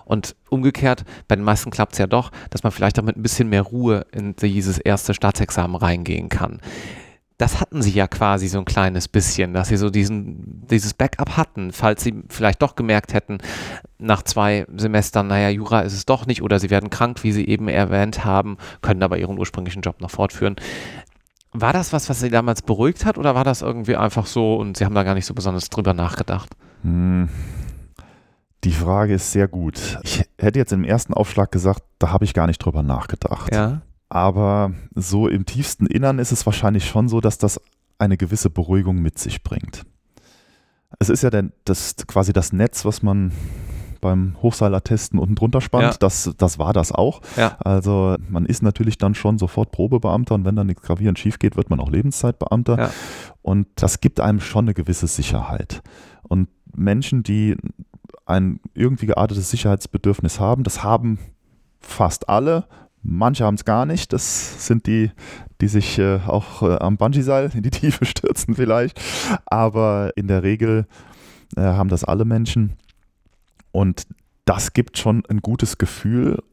Und 0.05 0.37
umgekehrt, 0.49 1.03
bei 1.27 1.35
den 1.35 1.43
meisten 1.43 1.69
klappt 1.69 1.93
es 1.93 1.99
ja 1.99 2.07
doch, 2.07 2.31
dass 2.49 2.63
man 2.63 2.71
vielleicht 2.71 2.97
auch 2.97 3.03
mit 3.03 3.17
ein 3.17 3.23
bisschen 3.23 3.49
mehr 3.49 3.63
Ruhe 3.63 4.05
in 4.13 4.37
dieses 4.37 4.77
erste 4.77 5.13
Staatsexamen 5.13 5.75
reingehen 5.75 6.29
kann 6.29 6.61
das 7.37 7.61
hatten 7.61 7.83
sie 7.83 7.91
ja 7.91 8.07
quasi 8.07 8.47
so 8.47 8.57
ein 8.57 8.65
kleines 8.65 9.07
bisschen, 9.07 9.53
dass 9.53 9.67
sie 9.67 9.77
so 9.77 9.91
diesen, 9.91 10.65
dieses 10.67 10.95
Backup 10.95 11.37
hatten, 11.37 11.71
falls 11.71 12.03
sie 12.03 12.23
vielleicht 12.29 12.61
doch 12.63 12.75
gemerkt 12.75 13.13
hätten, 13.13 13.37
nach 13.99 14.23
zwei 14.23 14.65
Semestern, 14.75 15.27
naja, 15.27 15.49
Jura 15.49 15.81
ist 15.81 15.93
es 15.93 16.05
doch 16.05 16.25
nicht 16.25 16.41
oder 16.41 16.59
sie 16.59 16.71
werden 16.71 16.89
krank, 16.89 17.23
wie 17.23 17.31
sie 17.31 17.47
eben 17.47 17.67
erwähnt 17.67 18.25
haben, 18.25 18.57
können 18.81 19.03
aber 19.03 19.19
ihren 19.19 19.37
ursprünglichen 19.37 19.83
Job 19.83 20.01
noch 20.01 20.09
fortführen. 20.09 20.55
War 21.51 21.73
das 21.73 21.93
was, 21.93 22.09
was 22.09 22.19
sie 22.19 22.29
damals 22.29 22.63
beruhigt 22.63 23.05
hat 23.05 23.19
oder 23.19 23.35
war 23.35 23.43
das 23.43 23.61
irgendwie 23.61 23.95
einfach 23.95 24.25
so 24.25 24.55
und 24.55 24.77
sie 24.77 24.85
haben 24.85 24.95
da 24.95 25.03
gar 25.03 25.13
nicht 25.13 25.25
so 25.25 25.35
besonders 25.35 25.69
drüber 25.69 25.93
nachgedacht? 25.93 26.49
Hm. 26.81 27.29
Die 28.63 28.71
Frage 28.71 29.13
ist 29.13 29.31
sehr 29.31 29.47
gut. 29.47 29.99
Ich 30.03 30.25
hätte 30.39 30.57
jetzt 30.57 30.73
im 30.73 30.83
ersten 30.83 31.13
Aufschlag 31.13 31.51
gesagt, 31.51 31.83
da 31.99 32.11
habe 32.11 32.25
ich 32.25 32.33
gar 32.33 32.47
nicht 32.47 32.57
drüber 32.57 32.81
nachgedacht. 32.81 33.53
Ja. 33.53 33.81
Aber 34.09 34.71
so 34.95 35.27
im 35.27 35.45
tiefsten 35.45 35.85
Innern 35.85 36.19
ist 36.19 36.31
es 36.31 36.45
wahrscheinlich 36.45 36.87
schon 36.87 37.09
so, 37.09 37.19
dass 37.21 37.37
das 37.37 37.59
eine 37.99 38.17
gewisse 38.17 38.49
Beruhigung 38.49 39.01
mit 39.01 39.19
sich 39.19 39.43
bringt. 39.43 39.83
Es 40.99 41.09
ist 41.09 41.23
ja 41.23 41.29
denn 41.29 41.51
das, 41.65 41.95
quasi 42.07 42.31
das 42.31 42.53
Netz, 42.53 42.85
was 42.85 43.03
man 43.03 43.31
beim 43.99 44.37
Hochseilertesten 44.41 45.19
unten 45.19 45.35
drunter 45.35 45.61
spannt. 45.61 45.83
Ja. 45.83 45.97
Das, 45.99 46.31
das 46.37 46.59
war 46.59 46.73
das 46.73 46.91
auch. 46.91 47.21
Ja. 47.35 47.57
Also 47.59 48.15
man 48.29 48.45
ist 48.45 48.61
natürlich 48.61 48.97
dann 48.97 49.15
schon 49.15 49.37
sofort 49.37 49.71
Probebeamter 49.71 50.35
und 50.35 50.45
wenn 50.45 50.55
dann 50.55 50.67
nichts 50.67 50.83
gravierend 50.83 51.19
schief 51.19 51.39
geht, 51.39 51.57
wird 51.57 51.69
man 51.69 51.79
auch 51.79 51.89
Lebenszeitbeamter. 51.89 52.77
Ja. 52.77 52.91
Und 53.41 53.67
das 53.75 53.99
gibt 53.99 54.19
einem 54.19 54.39
schon 54.39 54.65
eine 54.65 54.73
gewisse 54.73 55.07
Sicherheit. 55.07 55.81
Und 56.23 56.49
Menschen, 56.75 57.23
die 57.23 57.57
ein 58.25 58.59
irgendwie 58.73 59.07
geartetes 59.07 59.49
Sicherheitsbedürfnis 59.49 60.39
haben, 60.39 60.63
das 60.63 60.83
haben 60.83 61.19
fast 61.79 62.29
alle, 62.29 62.65
Manche 63.09 63.45
haben 63.45 63.55
es 63.55 63.63
gar 63.63 63.85
nicht. 63.85 64.11
Das 64.11 64.67
sind 64.67 64.85
die, 64.85 65.11
die 65.61 65.69
sich 65.69 65.97
äh, 65.97 66.19
auch 66.27 66.61
äh, 66.61 66.75
am 66.75 66.97
Bungee-Seil 66.97 67.51
in 67.53 67.63
die 67.63 67.71
Tiefe 67.71 68.05
stürzen 68.05 68.55
vielleicht. 68.55 68.99
Aber 69.45 70.11
in 70.17 70.27
der 70.27 70.43
Regel 70.43 70.85
äh, 71.55 71.61
haben 71.61 71.89
das 71.89 72.03
alle 72.03 72.25
Menschen. 72.25 72.73
Und 73.71 74.07
das 74.43 74.73
gibt 74.73 74.97
schon 74.97 75.23
ein 75.29 75.39
gutes 75.39 75.77
Gefühl 75.77 76.43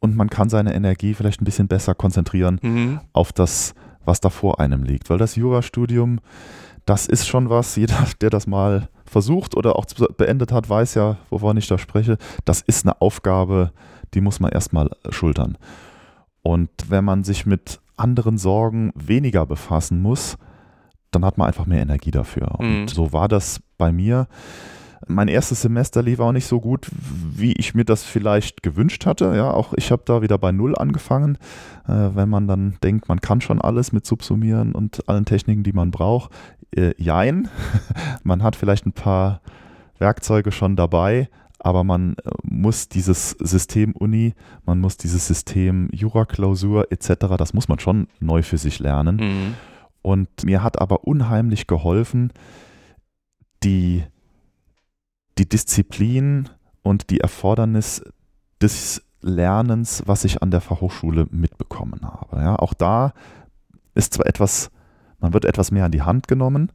und 0.00 0.16
man 0.16 0.30
kann 0.30 0.48
seine 0.48 0.74
Energie 0.74 1.14
vielleicht 1.14 1.40
ein 1.40 1.44
bisschen 1.44 1.68
besser 1.68 1.94
konzentrieren 1.94 2.58
mhm. 2.62 3.00
auf 3.12 3.32
das, 3.32 3.74
was 4.04 4.20
da 4.20 4.30
vor 4.30 4.60
einem 4.60 4.82
liegt. 4.82 5.10
Weil 5.10 5.18
das 5.18 5.36
Jurastudium, 5.36 6.20
das 6.86 7.06
ist 7.06 7.26
schon 7.26 7.50
was, 7.50 7.76
jeder, 7.76 8.04
der 8.20 8.30
das 8.30 8.46
mal 8.46 8.88
versucht 9.04 9.56
oder 9.56 9.76
auch 9.76 9.86
beendet 10.16 10.52
hat, 10.52 10.68
weiß 10.68 10.94
ja, 10.94 11.18
wovon 11.30 11.56
ich 11.56 11.66
da 11.66 11.78
spreche. 11.78 12.18
Das 12.44 12.62
ist 12.62 12.84
eine 12.84 13.00
Aufgabe, 13.00 13.72
die 14.14 14.20
muss 14.20 14.40
man 14.40 14.50
erstmal 14.50 14.90
schultern. 15.10 15.58
Und 16.42 16.70
wenn 16.88 17.04
man 17.04 17.24
sich 17.24 17.46
mit 17.46 17.80
anderen 17.96 18.38
Sorgen 18.38 18.92
weniger 18.94 19.44
befassen 19.44 20.00
muss, 20.00 20.38
dann 21.10 21.24
hat 21.24 21.38
man 21.38 21.48
einfach 21.48 21.66
mehr 21.66 21.82
Energie 21.82 22.10
dafür. 22.10 22.58
Und 22.58 22.82
mhm. 22.82 22.88
so 22.88 23.12
war 23.12 23.28
das 23.28 23.60
bei 23.76 23.92
mir. 23.92 24.28
Mein 25.06 25.28
erstes 25.28 25.62
Semester 25.62 26.02
lief 26.02 26.20
auch 26.20 26.32
nicht 26.32 26.46
so 26.46 26.60
gut, 26.60 26.88
wie 26.92 27.52
ich 27.52 27.74
mir 27.74 27.84
das 27.84 28.02
vielleicht 28.02 28.62
gewünscht 28.62 29.06
hatte. 29.06 29.32
Ja, 29.36 29.50
auch 29.52 29.72
ich 29.74 29.90
habe 29.90 30.02
da 30.04 30.22
wieder 30.22 30.38
bei 30.38 30.52
Null 30.52 30.76
angefangen. 30.76 31.38
Äh, 31.86 32.10
wenn 32.14 32.28
man 32.28 32.48
dann 32.48 32.76
denkt, 32.82 33.08
man 33.08 33.20
kann 33.20 33.40
schon 33.40 33.60
alles 33.60 33.92
mit 33.92 34.04
Subsumieren 34.04 34.74
und 34.74 35.08
allen 35.08 35.24
Techniken, 35.24 35.62
die 35.62 35.72
man 35.72 35.90
braucht. 35.90 36.32
Äh, 36.74 36.94
jein, 36.98 37.48
man 38.22 38.42
hat 38.42 38.56
vielleicht 38.56 38.86
ein 38.86 38.92
paar 38.92 39.40
Werkzeuge 39.98 40.52
schon 40.52 40.76
dabei, 40.76 41.28
aber 41.58 41.84
man 41.84 42.14
äh, 42.14 42.30
muss 42.42 42.88
dieses 42.88 43.30
System 43.30 43.92
Uni, 43.92 44.34
man 44.64 44.80
muss 44.80 44.96
dieses 44.96 45.26
System 45.26 45.88
Jura-Klausur 45.92 46.90
etc., 46.90 47.36
das 47.36 47.54
muss 47.54 47.68
man 47.68 47.78
schon 47.78 48.08
neu 48.20 48.42
für 48.42 48.58
sich 48.58 48.78
lernen. 48.78 49.16
Mhm. 49.16 49.54
Und 50.02 50.44
mir 50.44 50.62
hat 50.62 50.80
aber 50.80 51.04
unheimlich 51.04 51.66
geholfen, 51.66 52.32
die, 53.64 54.04
die 55.36 55.48
Disziplin 55.48 56.48
und 56.82 57.10
die 57.10 57.20
Erfordernis 57.20 58.02
des 58.62 59.02
Lernens, 59.20 60.04
was 60.06 60.24
ich 60.24 60.42
an 60.42 60.50
der 60.50 60.60
Fachhochschule 60.60 61.26
mitbekommen 61.30 62.00
habe. 62.02 62.36
Ja, 62.36 62.56
auch 62.56 62.72
da 62.72 63.12
ist 63.94 64.14
zwar 64.14 64.26
etwas, 64.26 64.70
man 65.18 65.34
wird 65.34 65.44
etwas 65.44 65.72
mehr 65.72 65.84
an 65.84 65.92
die 65.92 66.02
Hand 66.02 66.28
genommen, 66.28 66.70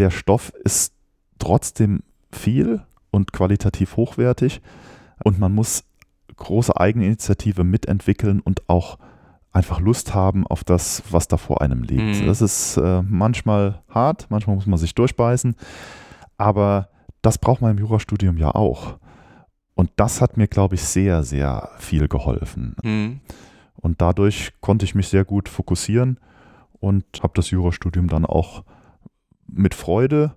der 0.00 0.10
Stoff 0.10 0.52
ist 0.64 0.94
trotzdem 1.38 2.02
viel, 2.32 2.82
und 3.10 3.32
qualitativ 3.32 3.96
hochwertig. 3.96 4.60
Und 5.24 5.38
man 5.38 5.54
muss 5.54 5.84
große 6.36 6.78
Eigeninitiative 6.78 7.64
mitentwickeln 7.64 8.40
und 8.40 8.68
auch 8.68 8.98
einfach 9.52 9.80
Lust 9.80 10.14
haben 10.14 10.46
auf 10.46 10.64
das, 10.64 11.02
was 11.10 11.28
da 11.28 11.36
vor 11.36 11.60
einem 11.60 11.82
liegt. 11.82 12.22
Mhm. 12.22 12.26
Das 12.26 12.40
ist 12.40 12.76
äh, 12.76 13.02
manchmal 13.02 13.82
hart, 13.88 14.26
manchmal 14.30 14.56
muss 14.56 14.66
man 14.66 14.78
sich 14.78 14.94
durchbeißen, 14.94 15.56
aber 16.38 16.88
das 17.22 17.38
braucht 17.38 17.60
man 17.60 17.72
im 17.72 17.78
Jurastudium 17.78 18.38
ja 18.38 18.54
auch. 18.54 18.98
Und 19.74 19.90
das 19.96 20.20
hat 20.20 20.36
mir, 20.36 20.46
glaube 20.46 20.74
ich, 20.74 20.82
sehr, 20.82 21.22
sehr 21.22 21.70
viel 21.78 22.08
geholfen. 22.08 22.76
Mhm. 22.82 23.20
Und 23.74 24.00
dadurch 24.00 24.52
konnte 24.60 24.84
ich 24.84 24.94
mich 24.94 25.08
sehr 25.08 25.24
gut 25.24 25.48
fokussieren 25.48 26.18
und 26.80 27.04
habe 27.22 27.32
das 27.34 27.50
Jurastudium 27.50 28.08
dann 28.08 28.26
auch 28.26 28.64
mit 29.46 29.74
Freude, 29.74 30.36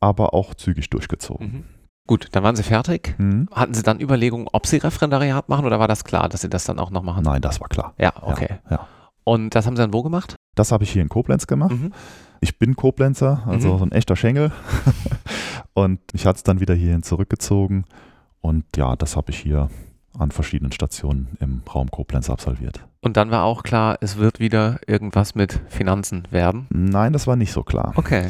aber 0.00 0.34
auch 0.34 0.54
zügig 0.54 0.90
durchgezogen. 0.90 1.46
Mhm. 1.46 1.64
Gut, 2.08 2.28
dann 2.32 2.42
waren 2.42 2.56
Sie 2.56 2.62
fertig. 2.62 3.14
Mhm. 3.18 3.48
Hatten 3.52 3.74
Sie 3.74 3.82
dann 3.82 4.00
Überlegungen, 4.00 4.48
ob 4.50 4.66
Sie 4.66 4.78
Referendariat 4.78 5.50
machen 5.50 5.66
oder 5.66 5.78
war 5.78 5.88
das 5.88 6.04
klar, 6.04 6.30
dass 6.30 6.40
Sie 6.40 6.48
das 6.48 6.64
dann 6.64 6.78
auch 6.78 6.90
noch 6.90 7.02
machen? 7.02 7.22
Nein, 7.22 7.42
das 7.42 7.60
war 7.60 7.68
klar. 7.68 7.92
Ja, 7.98 8.14
okay. 8.22 8.58
Ja, 8.70 8.76
ja. 8.76 8.88
Und 9.24 9.54
das 9.54 9.66
haben 9.66 9.76
Sie 9.76 9.82
dann 9.82 9.92
wo 9.92 10.02
gemacht? 10.02 10.34
Das 10.54 10.72
habe 10.72 10.84
ich 10.84 10.90
hier 10.90 11.02
in 11.02 11.10
Koblenz 11.10 11.46
gemacht. 11.46 11.72
Mhm. 11.72 11.92
Ich 12.40 12.58
bin 12.58 12.76
Koblenzer, 12.76 13.42
also 13.46 13.74
mhm. 13.74 13.78
so 13.78 13.84
ein 13.84 13.92
echter 13.92 14.16
Schengel. 14.16 14.52
und 15.74 16.00
ich 16.14 16.24
hatte 16.24 16.38
es 16.38 16.42
dann 16.44 16.60
wieder 16.60 16.74
hierhin 16.74 17.02
zurückgezogen. 17.02 17.84
Und 18.40 18.64
ja, 18.74 18.96
das 18.96 19.14
habe 19.14 19.30
ich 19.30 19.38
hier 19.38 19.68
an 20.18 20.30
verschiedenen 20.30 20.72
Stationen 20.72 21.36
im 21.40 21.60
Raum 21.72 21.90
Koblenz 21.90 22.30
absolviert. 22.30 22.80
Und 23.02 23.18
dann 23.18 23.30
war 23.30 23.44
auch 23.44 23.62
klar, 23.62 23.98
es 24.00 24.16
wird 24.16 24.40
wieder 24.40 24.80
irgendwas 24.86 25.34
mit 25.34 25.60
Finanzen 25.68 26.26
werden? 26.30 26.66
Nein, 26.70 27.12
das 27.12 27.26
war 27.26 27.36
nicht 27.36 27.52
so 27.52 27.62
klar. 27.62 27.92
Okay. 27.96 28.28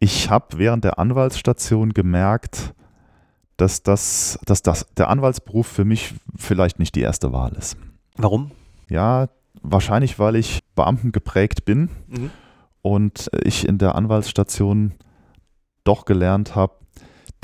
Ich 0.00 0.28
habe 0.28 0.58
während 0.58 0.82
der 0.82 0.98
Anwaltsstation 0.98 1.94
gemerkt, 1.94 2.74
dass, 3.56 3.82
das, 3.82 4.38
dass 4.44 4.62
das, 4.62 4.86
der 4.96 5.08
Anwaltsberuf 5.10 5.66
für 5.66 5.84
mich 5.84 6.14
vielleicht 6.36 6.78
nicht 6.78 6.94
die 6.94 7.00
erste 7.00 7.32
Wahl 7.32 7.52
ist. 7.52 7.76
Warum? 8.16 8.50
Ja, 8.88 9.28
wahrscheinlich, 9.62 10.18
weil 10.18 10.36
ich 10.36 10.60
Beamten 10.74 11.12
geprägt 11.12 11.64
bin 11.64 11.88
mhm. 12.08 12.30
und 12.82 13.30
ich 13.42 13.66
in 13.66 13.78
der 13.78 13.94
Anwaltsstation 13.94 14.94
doch 15.84 16.04
gelernt 16.04 16.54
habe, 16.54 16.74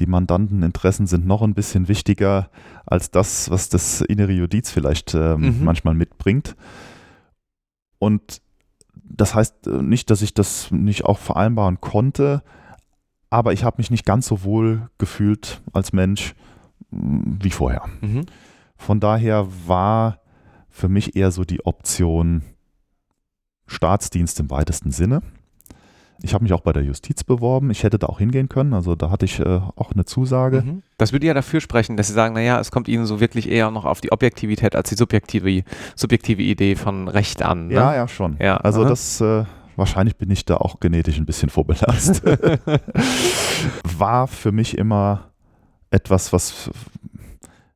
die 0.00 0.06
Mandanteninteressen 0.06 1.06
sind 1.06 1.26
noch 1.26 1.42
ein 1.42 1.54
bisschen 1.54 1.88
wichtiger 1.88 2.50
als 2.86 3.10
das, 3.10 3.50
was 3.50 3.68
das 3.68 4.00
innere 4.00 4.32
Judiz 4.32 4.70
vielleicht 4.70 5.14
ähm, 5.14 5.40
mhm. 5.40 5.64
manchmal 5.64 5.94
mitbringt. 5.94 6.54
Und 7.98 8.40
das 8.94 9.34
heißt 9.34 9.66
äh, 9.66 9.82
nicht, 9.82 10.10
dass 10.10 10.22
ich 10.22 10.34
das 10.34 10.70
nicht 10.70 11.04
auch 11.04 11.18
vereinbaren 11.18 11.80
konnte, 11.80 12.42
aber 13.30 13.52
ich 13.52 13.64
habe 13.64 13.76
mich 13.78 13.90
nicht 13.90 14.04
ganz 14.04 14.26
so 14.26 14.42
wohl 14.44 14.88
gefühlt 14.98 15.62
als 15.72 15.92
Mensch 15.92 16.34
mm, 16.90 17.38
wie 17.42 17.50
vorher. 17.50 17.84
Mhm. 18.00 18.26
Von 18.76 19.00
daher 19.00 19.46
war 19.66 20.20
für 20.68 20.88
mich 20.88 21.16
eher 21.16 21.30
so 21.30 21.44
die 21.44 21.64
Option 21.64 22.42
Staatsdienst 23.66 24.40
im 24.40 24.50
weitesten 24.50 24.92
Sinne. 24.92 25.22
Ich 26.20 26.34
habe 26.34 26.42
mich 26.42 26.52
auch 26.52 26.62
bei 26.62 26.72
der 26.72 26.82
Justiz 26.82 27.22
beworben. 27.22 27.70
Ich 27.70 27.84
hätte 27.84 27.98
da 27.98 28.08
auch 28.08 28.18
hingehen 28.18 28.48
können. 28.48 28.74
Also 28.74 28.96
da 28.96 29.10
hatte 29.10 29.24
ich 29.24 29.38
äh, 29.38 29.60
auch 29.76 29.92
eine 29.92 30.04
Zusage. 30.04 30.62
Mhm. 30.62 30.82
Das 30.96 31.12
würde 31.12 31.26
ja 31.26 31.34
dafür 31.34 31.60
sprechen, 31.60 31.96
dass 31.96 32.08
Sie 32.08 32.12
sagen, 32.12 32.34
naja, 32.34 32.58
es 32.58 32.72
kommt 32.72 32.88
Ihnen 32.88 33.06
so 33.06 33.20
wirklich 33.20 33.48
eher 33.48 33.70
noch 33.70 33.84
auf 33.84 34.00
die 34.00 34.10
Objektivität 34.10 34.74
als 34.74 34.88
die 34.88 34.96
subjektive, 34.96 35.62
subjektive 35.94 36.42
Idee 36.42 36.74
von 36.74 37.06
Recht 37.06 37.42
an. 37.42 37.68
Ne? 37.68 37.74
Ja, 37.74 37.94
ja, 37.94 38.08
schon. 38.08 38.36
Ja, 38.40 38.56
also 38.56 38.82
aha. 38.82 38.88
das 38.88 39.20
äh, 39.20 39.44
Wahrscheinlich 39.78 40.16
bin 40.16 40.28
ich 40.30 40.44
da 40.44 40.56
auch 40.56 40.80
genetisch 40.80 41.18
ein 41.18 41.24
bisschen 41.24 41.50
vorbelastet. 41.50 42.20
War 43.96 44.26
für 44.26 44.50
mich 44.50 44.76
immer 44.76 45.30
etwas, 45.90 46.32
was, 46.32 46.68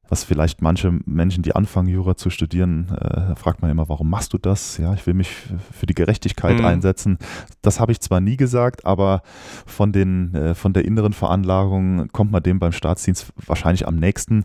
was 0.08 0.24
vielleicht 0.24 0.62
manche 0.62 0.98
Menschen, 1.06 1.44
die 1.44 1.54
anfangen, 1.54 1.86
Jura 1.86 2.16
zu 2.16 2.28
studieren, 2.28 2.88
äh, 2.90 3.36
fragt 3.36 3.62
man 3.62 3.70
immer, 3.70 3.88
warum 3.88 4.10
machst 4.10 4.32
du 4.32 4.38
das? 4.38 4.78
Ja, 4.78 4.94
ich 4.94 5.06
will 5.06 5.14
mich 5.14 5.30
für 5.70 5.86
die 5.86 5.94
Gerechtigkeit 5.94 6.58
mhm. 6.58 6.64
einsetzen. 6.64 7.18
Das 7.62 7.78
habe 7.78 7.92
ich 7.92 8.00
zwar 8.00 8.20
nie 8.20 8.36
gesagt, 8.36 8.84
aber 8.84 9.22
von, 9.64 9.92
den, 9.92 10.34
äh, 10.34 10.54
von 10.56 10.72
der 10.72 10.84
inneren 10.84 11.12
Veranlagung 11.12 12.08
kommt 12.08 12.32
man 12.32 12.42
dem 12.42 12.58
beim 12.58 12.72
Staatsdienst 12.72 13.32
wahrscheinlich 13.46 13.86
am 13.86 13.94
nächsten, 13.94 14.44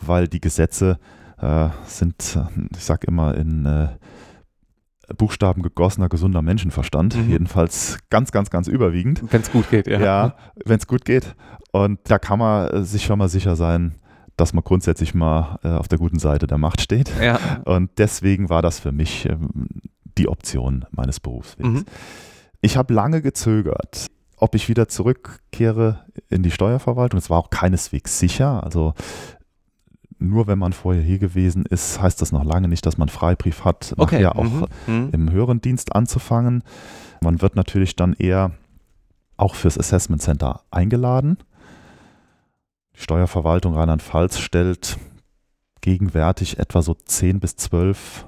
weil 0.00 0.28
die 0.28 0.40
Gesetze 0.40 1.00
äh, 1.40 1.68
sind, 1.84 2.38
ich 2.76 2.84
sage 2.84 3.08
immer, 3.08 3.34
in 3.34 3.66
äh, 3.66 3.88
Buchstaben 5.16 5.62
gegossener, 5.62 6.08
gesunder 6.08 6.42
Menschenverstand. 6.42 7.16
Mhm. 7.16 7.30
Jedenfalls 7.30 7.98
ganz, 8.10 8.32
ganz, 8.32 8.50
ganz 8.50 8.68
überwiegend. 8.68 9.22
Wenn 9.30 9.42
es 9.42 9.50
gut 9.50 9.70
geht, 9.70 9.86
ja. 9.86 10.00
Ja, 10.00 10.36
wenn 10.64 10.78
es 10.78 10.86
gut 10.86 11.04
geht. 11.04 11.34
Und 11.72 12.00
da 12.04 12.18
kann 12.18 12.38
man 12.38 12.84
sich 12.84 13.04
schon 13.04 13.18
mal 13.18 13.28
sicher 13.28 13.56
sein, 13.56 13.94
dass 14.36 14.52
man 14.52 14.64
grundsätzlich 14.64 15.14
mal 15.14 15.58
äh, 15.62 15.68
auf 15.68 15.88
der 15.88 15.98
guten 15.98 16.18
Seite 16.18 16.46
der 16.46 16.58
Macht 16.58 16.80
steht. 16.80 17.12
Ja. 17.20 17.38
Und 17.64 17.90
deswegen 17.98 18.48
war 18.48 18.62
das 18.62 18.80
für 18.80 18.92
mich 18.92 19.28
ähm, 19.28 19.68
die 20.18 20.28
Option 20.28 20.84
meines 20.90 21.20
Berufswegs. 21.20 21.68
Mhm. 21.68 21.84
Ich 22.60 22.76
habe 22.76 22.94
lange 22.94 23.22
gezögert, 23.22 24.06
ob 24.36 24.54
ich 24.54 24.68
wieder 24.68 24.88
zurückkehre 24.88 26.04
in 26.28 26.42
die 26.42 26.50
Steuerverwaltung. 26.50 27.18
Es 27.18 27.30
war 27.30 27.38
auch 27.38 27.50
keineswegs 27.50 28.18
sicher. 28.18 28.62
Also 28.64 28.94
nur 30.22 30.46
wenn 30.46 30.58
man 30.58 30.72
vorher 30.72 31.02
hier 31.02 31.18
gewesen 31.18 31.64
ist, 31.66 32.00
heißt 32.00 32.20
das 32.22 32.32
noch 32.32 32.44
lange 32.44 32.68
nicht, 32.68 32.86
dass 32.86 32.98
man 32.98 33.08
Freibrief 33.08 33.64
hat, 33.64 33.94
okay. 33.96 34.16
nachher 34.22 34.36
auch 34.36 34.44
mhm. 34.44 34.66
mhm. 34.86 35.08
im 35.12 35.30
höheren 35.30 35.60
Dienst 35.60 35.94
anzufangen. 35.94 36.62
Man 37.20 37.42
wird 37.42 37.56
natürlich 37.56 37.96
dann 37.96 38.14
eher 38.14 38.52
auch 39.36 39.54
fürs 39.54 39.78
Assessment 39.78 40.22
Center 40.22 40.62
eingeladen. 40.70 41.38
Die 42.96 43.00
Steuerverwaltung 43.00 43.74
Rheinland-Pfalz 43.74 44.38
stellt 44.38 44.98
gegenwärtig 45.80 46.58
etwa 46.58 46.82
so 46.82 46.94
10 46.94 47.40
bis 47.40 47.56
12 47.56 48.26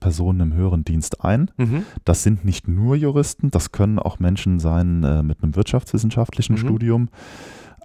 Personen 0.00 0.40
im 0.40 0.54
höheren 0.54 0.84
Dienst 0.84 1.24
ein. 1.24 1.50
Mhm. 1.56 1.84
Das 2.04 2.22
sind 2.22 2.44
nicht 2.44 2.68
nur 2.68 2.96
Juristen, 2.96 3.50
das 3.50 3.70
können 3.70 3.98
auch 3.98 4.18
Menschen 4.18 4.58
sein 4.58 5.04
äh, 5.04 5.22
mit 5.22 5.42
einem 5.42 5.54
wirtschaftswissenschaftlichen 5.54 6.54
mhm. 6.54 6.58
Studium. 6.58 7.08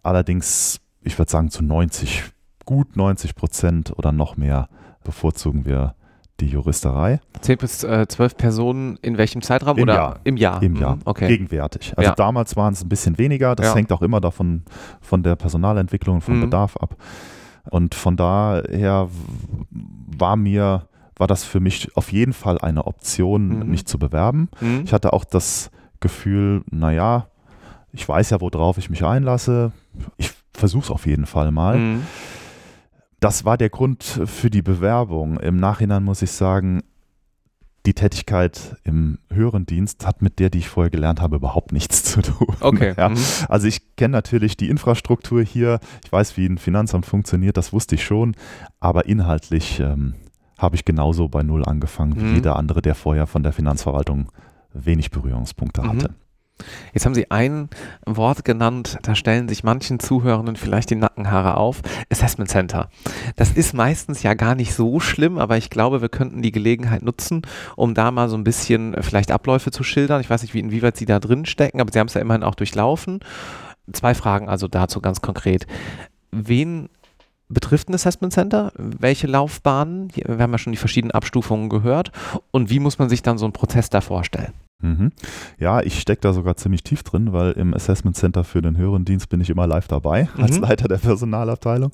Allerdings, 0.01 0.79
ich 1.01 1.17
würde 1.17 1.31
sagen, 1.31 1.49
zu 1.49 1.63
90, 1.63 2.23
gut 2.65 2.95
90 2.97 3.35
Prozent 3.35 3.93
oder 3.97 4.11
noch 4.11 4.37
mehr 4.37 4.69
bevorzugen 5.03 5.65
wir 5.65 5.95
die 6.39 6.47
Juristerei. 6.47 7.21
10 7.41 7.57
bis 7.57 7.83
äh, 7.83 8.07
12 8.07 8.37
Personen 8.37 8.97
in 9.01 9.17
welchem 9.17 9.41
Zeitraum? 9.41 9.77
Im 9.77 9.83
oder 9.83 9.93
Jahr. 9.93 10.19
Im 10.25 10.37
Jahr. 10.37 10.61
Im 10.61 10.75
Jahr. 10.75 10.95
Mhm, 10.97 11.01
okay. 11.05 11.27
Gegenwärtig. 11.27 11.93
Also 11.95 12.09
ja. 12.09 12.15
damals 12.15 12.57
waren 12.57 12.73
es 12.73 12.83
ein 12.83 12.89
bisschen 12.89 13.17
weniger. 13.17 13.55
Das 13.55 13.67
ja. 13.67 13.75
hängt 13.75 13.91
auch 13.93 14.01
immer 14.01 14.19
davon 14.19 14.63
von 14.99 15.23
der 15.23 15.35
Personalentwicklung 15.35 16.15
und 16.15 16.21
vom 16.21 16.37
mhm. 16.37 16.41
Bedarf 16.41 16.75
ab. 16.77 16.97
Und 17.69 17.95
von 17.95 18.17
daher 18.17 19.07
war 19.71 20.35
mir, 20.35 20.87
war 21.15 21.27
das 21.27 21.45
für 21.45 21.59
mich 21.59 21.95
auf 21.95 22.11
jeden 22.11 22.33
Fall 22.33 22.57
eine 22.59 22.85
Option, 22.85 23.59
mhm. 23.59 23.69
mich 23.69 23.85
zu 23.85 23.97
bewerben. 23.97 24.49
Mhm. 24.59 24.81
Ich 24.83 24.93
hatte 24.93 25.13
auch 25.13 25.23
das 25.23 25.71
Gefühl, 26.01 26.63
naja, 26.69 27.27
ich 27.93 28.07
weiß 28.07 28.31
ja, 28.31 28.41
worauf 28.41 28.77
ich 28.77 28.89
mich 28.89 29.05
einlasse. 29.05 29.71
Ich 30.17 30.31
versuche 30.53 30.83
es 30.83 30.91
auf 30.91 31.05
jeden 31.05 31.25
Fall 31.25 31.51
mal. 31.51 31.79
Mhm 33.25 33.35
das 33.35 33.43
war 33.43 33.57
der 33.57 33.71
Grund 33.71 34.03
für 34.03 34.51
die 34.51 34.61
Bewerbung. 34.61 35.39
Im 35.39 35.57
Nachhinein 35.57 36.03
muss 36.03 36.21
ich 36.21 36.29
sagen, 36.29 36.83
die 37.87 37.95
Tätigkeit 37.95 38.75
im 38.83 39.17
höheren 39.31 39.65
Dienst 39.65 40.05
hat 40.05 40.21
mit 40.21 40.37
der, 40.37 40.51
die 40.51 40.59
ich 40.59 40.69
vorher 40.69 40.91
gelernt 40.91 41.21
habe, 41.21 41.37
überhaupt 41.37 41.71
nichts 41.71 42.03
zu 42.03 42.21
tun. 42.21 42.55
Okay. 42.59 42.93
Ja. 42.95 43.09
Mhm. 43.09 43.17
Also 43.49 43.65
ich 43.65 43.95
kenne 43.95 44.11
natürlich 44.11 44.57
die 44.57 44.69
Infrastruktur 44.69 45.41
hier, 45.41 45.79
ich 46.03 46.11
weiß, 46.11 46.37
wie 46.37 46.45
ein 46.45 46.59
Finanzamt 46.59 47.07
funktioniert, 47.07 47.57
das 47.57 47.73
wusste 47.73 47.95
ich 47.95 48.03
schon, 48.03 48.35
aber 48.79 49.07
inhaltlich 49.07 49.79
ähm, 49.79 50.13
habe 50.59 50.75
ich 50.75 50.85
genauso 50.85 51.27
bei 51.27 51.41
Null 51.41 51.65
angefangen 51.65 52.15
wie 52.17 52.25
mhm. 52.25 52.35
jeder 52.35 52.57
andere, 52.57 52.83
der 52.83 52.93
vorher 52.93 53.25
von 53.25 53.41
der 53.41 53.53
Finanzverwaltung 53.53 54.31
wenig 54.71 55.09
Berührungspunkte 55.09 55.81
mhm. 55.81 55.89
Jetzt 56.95 57.05
haben 57.05 57.13
Sie 57.13 57.29
ein 57.29 57.69
Wort 58.05 58.45
genannt, 58.45 58.99
da 59.01 59.15
stellen 59.15 59.49
sich 59.49 59.65
manchen 59.65 59.99
Zuhörenden 59.99 60.55
vielleicht 60.55 60.89
die 60.89 60.95
Nackenhaare 60.95 61.57
auf. 61.57 61.81
Assessment 62.09 62.49
Center. 62.49 62.89
Das 63.35 63.51
ist 63.51 63.73
meistens 63.73 64.23
ja 64.23 64.33
gar 64.33 64.55
nicht 64.55 64.73
so 64.73 65.01
schlimm, 65.01 65.37
aber 65.37 65.57
ich 65.57 65.69
glaube, 65.69 66.01
wir 66.01 66.07
könnten 66.07 66.41
die 66.41 66.53
Gelegenheit 66.53 67.01
nutzen, 67.01 67.41
um 67.75 67.95
da 67.95 68.11
mal 68.11 68.29
so 68.29 68.37
ein 68.37 68.45
bisschen 68.45 68.93
äh, 68.93 69.03
vielleicht 69.03 69.31
Abläufe 69.31 69.71
zu 69.71 69.83
schildern. 69.83 70.21
Ich 70.21 70.29
weiß 70.29 70.41
nicht, 70.41 70.53
wie, 70.53 70.61
inwieweit 70.61 70.95
Sie 70.95 71.05
da 71.05 71.19
drin 71.19 71.45
stecken, 71.45 71.81
aber 71.81 71.91
Sie 71.91 71.99
haben 71.99 72.07
es 72.07 72.13
ja 72.13 72.21
immerhin 72.21 72.43
auch 72.43 72.55
durchlaufen. 72.55 73.19
Zwei 73.91 74.15
Fragen 74.15 74.47
also 74.47 74.69
dazu 74.69 75.01
ganz 75.01 75.19
konkret. 75.19 75.67
Wen 76.31 76.87
betrifft 77.49 77.89
ein 77.89 77.93
Assessment 77.93 78.33
Center? 78.33 78.71
Welche 78.77 79.27
Laufbahnen? 79.27 80.09
Wir 80.13 80.37
haben 80.39 80.51
ja 80.51 80.57
schon 80.57 80.73
die 80.73 80.77
verschiedenen 80.77 81.11
Abstufungen 81.11 81.69
gehört. 81.69 82.11
Und 82.51 82.69
wie 82.69 82.79
muss 82.79 82.99
man 82.99 83.09
sich 83.09 83.21
dann 83.21 83.37
so 83.37 83.45
einen 83.45 83.53
Prozess 83.53 83.89
da 83.89 84.01
vorstellen? 84.01 84.53
Mhm. 84.81 85.11
Ja, 85.57 85.81
ich 85.81 85.99
stecke 85.99 86.21
da 86.21 86.33
sogar 86.33 86.57
ziemlich 86.57 86.83
tief 86.83 87.03
drin, 87.03 87.33
weil 87.33 87.51
im 87.53 87.73
Assessment 87.73 88.15
Center 88.15 88.43
für 88.43 88.61
den 88.61 88.77
höheren 88.77 89.05
Dienst 89.05 89.29
bin 89.29 89.41
ich 89.41 89.49
immer 89.49 89.67
live 89.67 89.87
dabei 89.87 90.27
mhm. 90.35 90.43
als 90.43 90.59
Leiter 90.59 90.87
der 90.87 90.97
Personalabteilung. 90.97 91.91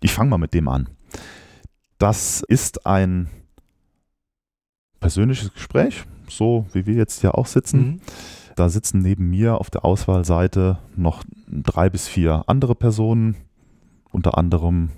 Ich 0.00 0.12
fange 0.12 0.30
mal 0.30 0.38
mit 0.38 0.54
dem 0.54 0.68
an. 0.68 0.88
Das 1.98 2.42
ist 2.48 2.86
ein 2.86 3.28
persönliches 5.00 5.52
Gespräch, 5.52 6.04
so 6.28 6.66
wie 6.72 6.86
wir 6.86 6.94
jetzt 6.94 7.20
hier 7.20 7.36
auch 7.36 7.46
sitzen. 7.46 7.78
Mhm. 7.80 8.00
Da 8.56 8.68
sitzen 8.68 9.00
neben 9.00 9.30
mir 9.30 9.58
auf 9.58 9.70
der 9.70 9.84
Auswahlseite 9.84 10.78
noch 10.96 11.24
drei 11.46 11.88
bis 11.88 12.08
vier 12.08 12.44
andere 12.46 12.74
Personen, 12.74 13.36
unter 14.12 14.36
anderem 14.38 14.90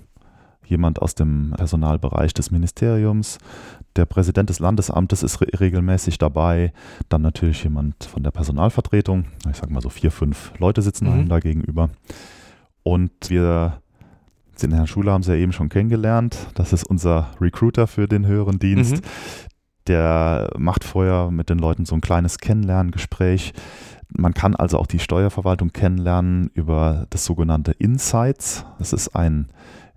jemand 0.65 1.01
aus 1.01 1.15
dem 1.15 1.53
Personalbereich 1.55 2.33
des 2.33 2.51
Ministeriums, 2.51 3.37
der 3.95 4.05
Präsident 4.05 4.49
des 4.49 4.59
Landesamtes 4.59 5.23
ist 5.23 5.41
re 5.41 5.47
regelmäßig 5.59 6.17
dabei, 6.17 6.73
dann 7.09 7.21
natürlich 7.21 7.63
jemand 7.63 8.03
von 8.03 8.23
der 8.23 8.31
Personalvertretung, 8.31 9.25
ich 9.49 9.57
sage 9.57 9.73
mal 9.73 9.81
so 9.81 9.89
vier, 9.89 10.11
fünf 10.11 10.53
Leute 10.59 10.81
sitzen 10.81 11.05
mhm. 11.05 11.13
einem 11.13 11.29
da 11.29 11.39
gegenüber. 11.39 11.89
Und 12.83 13.11
wir, 13.27 13.81
den 14.61 14.73
Herrn 14.73 14.87
Schuler 14.87 15.13
haben 15.13 15.23
Sie 15.23 15.31
ja 15.31 15.37
eben 15.37 15.53
schon 15.53 15.69
kennengelernt, 15.69 16.47
das 16.55 16.73
ist 16.73 16.83
unser 16.83 17.29
Recruiter 17.39 17.87
für 17.87 18.07
den 18.07 18.25
höheren 18.25 18.59
Dienst. 18.59 18.97
Mhm. 18.97 19.01
Der 19.87 20.49
macht 20.57 20.85
vorher 20.85 21.29
mit 21.29 21.49
den 21.49 21.59
Leuten 21.59 21.85
so 21.85 21.93
ein 21.93 22.01
kleines 22.01 22.37
Kennenlerngespräch. 22.37 23.53
Man 24.15 24.33
kann 24.33 24.55
also 24.55 24.77
auch 24.77 24.87
die 24.87 24.99
Steuerverwaltung 24.99 25.71
kennenlernen 25.71 26.51
über 26.53 27.07
das 27.09 27.25
sogenannte 27.25 27.71
Insights. 27.71 28.65
Das 28.79 28.93
ist 28.93 29.15
ein 29.15 29.49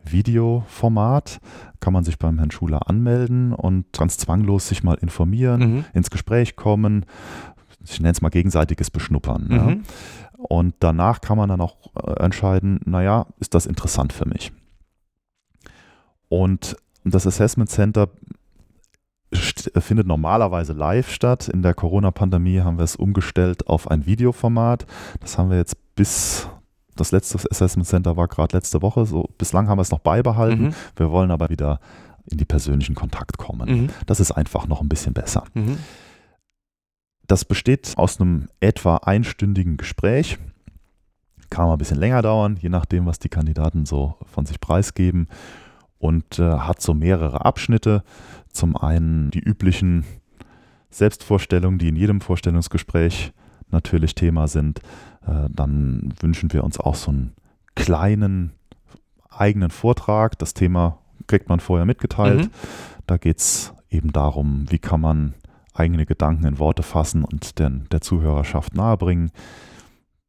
Videoformat, 0.05 1.40
kann 1.81 1.92
man 1.92 2.05
sich 2.05 2.18
beim 2.18 2.38
Herrn 2.38 2.50
Schuler 2.50 2.88
anmelden 2.88 3.52
und 3.52 3.92
ganz 3.92 4.18
zwanglos 4.18 4.68
sich 4.68 4.83
mal 4.83 4.94
informieren, 4.94 5.61
mhm. 5.61 5.85
ins 5.92 6.11
Gespräch 6.11 6.57
kommen. 6.57 7.05
Ich 7.85 8.00
nenne 8.00 8.12
es 8.12 8.22
mal 8.22 8.31
gegenseitiges 8.31 8.90
Beschnuppern. 8.90 9.46
Mhm. 9.48 9.55
Ja. 9.55 9.76
Und 10.38 10.74
danach 10.81 11.20
kann 11.20 11.38
man 11.38 11.48
dann 11.48 11.61
auch 11.61 11.76
äh, 11.96 12.22
entscheiden, 12.22 12.81
naja, 12.85 13.26
ist 13.40 13.55
das 13.55 13.66
interessant 13.66 14.12
für 14.12 14.26
mich? 14.29 14.52
Und 16.29 16.76
das 17.05 17.26
Assessment 17.26 17.70
Center 17.70 18.09
findet 19.37 20.07
normalerweise 20.07 20.72
live 20.72 21.11
statt. 21.11 21.49
In 21.49 21.62
der 21.62 21.75
Corona-Pandemie 21.75 22.61
haben 22.61 22.79
wir 22.79 22.85
es 22.85 22.96
umgestellt 22.96 23.66
auf 23.68 23.90
ein 23.90 24.07
Videoformat. 24.07 24.87
Das 25.20 25.38
haben 25.38 25.51
wir 25.51 25.57
jetzt 25.57 25.77
bis 25.94 26.49
das 26.96 27.12
letzte 27.12 27.38
Assessment 27.51 27.87
Center 27.87 28.16
war 28.16 28.27
gerade 28.27 28.57
letzte 28.57 28.83
Woche. 28.83 29.05
So, 29.05 29.29
bislang 29.38 29.68
haben 29.68 29.79
wir 29.79 29.83
es 29.83 29.90
noch 29.90 30.01
beibehalten. 30.01 30.64
Mhm. 30.64 30.75
Wir 30.96 31.11
wollen 31.11 31.31
aber 31.31 31.51
wieder 31.51 31.79
in 32.31 32.38
die 32.38 32.44
persönlichen 32.44 32.94
Kontakt 32.94 33.38
kommen. 33.38 33.68
Mhm. 33.68 33.90
Das 34.07 34.18
ist 34.18 34.33
einfach 34.33 34.66
noch 34.66 34.81
ein 34.81 34.88
bisschen 34.88 35.12
besser. 35.12 35.44
Mhm. 35.55 35.79
Das 37.27 37.44
besteht 37.44 37.94
aus 37.96 38.20
einem 38.20 38.49
etwa 38.61 38.96
einstündigen 38.96 39.77
Gespräch. 39.77 40.38
Kann 41.51 41.66
mal 41.66 41.75
ein 41.75 41.79
bisschen 41.79 41.99
länger 41.99 42.22
dauern, 42.22 42.57
je 42.61 42.68
nachdem, 42.68 43.07
was 43.07 43.18
die 43.18 43.29
Kandidaten 43.29 43.87
so 43.87 44.16
von 44.33 44.46
sich 44.46 44.61
preisgeben. 44.61 45.29
Und 45.99 46.38
äh, 46.38 46.59
hat 46.59 46.83
so 46.83 46.94
mehrere 46.94 47.44
Abschnitte. 47.44 48.03
Zum 48.57 48.77
einen 48.77 49.31
die 49.31 49.40
üblichen 49.40 50.05
Selbstvorstellungen, 50.90 51.79
die 51.79 51.88
in 51.88 51.97
jedem 51.97 52.21
Vorstellungsgespräch 52.21 53.33
natürlich 53.71 54.14
Thema 54.14 54.49
sind. 54.49 54.81
Äh, 55.27 55.49
dann 55.51 56.14
wünschen 56.21 56.53
wir 56.53 56.64
uns 56.64 56.81
auch 56.81 56.95
so 56.95 57.11
einen 57.11 57.33
kleinen 57.75 58.53
eigenen 59.31 59.71
Vortrag. 59.71 60.38
Das 60.38 60.55
Thema 60.55 60.99
kriegt 61.27 61.49
man 61.49 61.61
vorher 61.61 61.85
mitgeteilt. 61.85 62.45
Mhm. 62.45 62.51
Da 63.07 63.19
geht 63.19 63.38
es 63.38 63.75
eben 63.90 64.12
darum, 64.12 64.64
wie 64.71 64.79
kann 64.79 65.01
man 65.01 65.35
eigene 65.75 66.07
Gedanken 66.07 66.47
in 66.47 66.59
Worte 66.59 66.83
fassen 66.83 67.25
und 67.25 67.59
den, 67.59 67.87
der 67.92 68.01
Zuhörerschaft 68.01 68.75
nahebringen. 68.75 69.31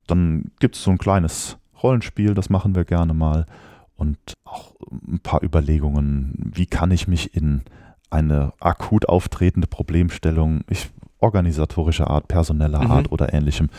Dann 0.06 0.52
gibt 0.60 0.76
es 0.76 0.84
so 0.84 0.92
ein 0.92 0.98
kleines 0.98 1.58
Rollenspiel, 1.82 2.34
das 2.34 2.50
machen 2.50 2.76
wir 2.76 2.84
gerne 2.84 3.14
mal. 3.14 3.46
Und 3.96 4.18
auch 4.44 4.76
ein 4.92 5.20
paar 5.20 5.42
Überlegungen, 5.44 6.52
wie 6.54 6.66
kann 6.66 6.92
ich 6.92 7.08
mich 7.08 7.34
in 7.36 7.62
eine 8.10 8.54
akut 8.60 9.08
auftretende 9.08 9.68
Problemstellung, 9.68 10.62
ich, 10.70 10.90
organisatorischer 11.20 12.10
Art, 12.10 12.28
personeller 12.28 12.84
mhm. 12.84 12.92
Art 12.92 13.12
oder 13.12 13.34
ähnlichem, 13.34 13.70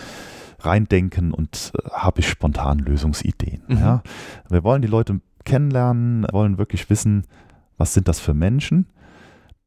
reindenken 0.61 1.33
und 1.33 1.73
äh, 1.75 1.91
habe 1.91 2.21
ich 2.21 2.29
spontan 2.29 2.79
Lösungsideen. 2.79 3.63
Mhm. 3.69 3.79
Ja? 3.79 4.03
Wir 4.49 4.65
wollen 4.65 4.83
die 4.83 4.89
Leute 4.89 5.21
kennenlernen, 5.45 6.27
wollen 6.33 6.59
wirklich 6.59 6.91
wissen, 6.91 7.25
was 7.77 7.95
sind 7.95 8.09
das 8.09 8.21
für 8.21 8.35
Menschen, 8.35 8.87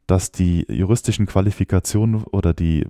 dass 0.08 0.32
die 0.32 0.66
juristischen 0.70 1.26
Qualifikationen 1.26 2.24
oder 2.24 2.54
die 2.54 2.86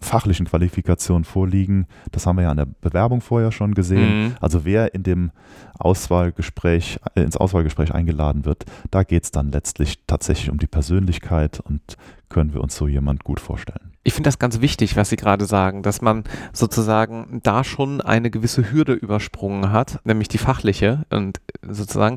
fachlichen 0.00 0.46
Qualifikationen 0.46 1.24
vorliegen. 1.24 1.86
Das 2.10 2.26
haben 2.26 2.36
wir 2.36 2.44
ja 2.44 2.50
an 2.50 2.56
der 2.56 2.68
Bewerbung 2.80 3.20
vorher 3.20 3.52
schon 3.52 3.74
gesehen. 3.74 4.24
Mhm. 4.24 4.34
Also 4.40 4.64
wer 4.64 4.94
in 4.94 5.02
dem 5.02 5.30
Auswahlgespräch, 5.78 6.98
äh, 7.14 7.22
ins 7.22 7.36
Auswahlgespräch 7.36 7.94
eingeladen 7.94 8.44
wird, 8.44 8.64
da 8.90 9.02
geht 9.04 9.24
es 9.24 9.30
dann 9.30 9.50
letztlich 9.52 10.00
tatsächlich 10.06 10.50
um 10.50 10.58
die 10.58 10.66
Persönlichkeit 10.66 11.60
und 11.60 11.96
können 12.28 12.52
wir 12.54 12.60
uns 12.60 12.76
so 12.76 12.88
jemand 12.88 13.24
gut 13.24 13.40
vorstellen. 13.40 13.92
Ich 14.04 14.14
finde 14.14 14.28
das 14.28 14.38
ganz 14.38 14.60
wichtig, 14.60 14.96
was 14.96 15.10
Sie 15.10 15.16
gerade 15.16 15.44
sagen, 15.44 15.82
dass 15.82 16.02
man 16.02 16.24
sozusagen 16.52 17.40
da 17.42 17.62
schon 17.62 18.00
eine 18.00 18.30
gewisse 18.30 18.72
Hürde 18.72 18.94
übersprungen 18.94 19.70
hat, 19.70 20.00
nämlich 20.04 20.28
die 20.28 20.38
fachliche 20.38 21.04
und 21.10 21.40
sozusagen, 21.62 22.16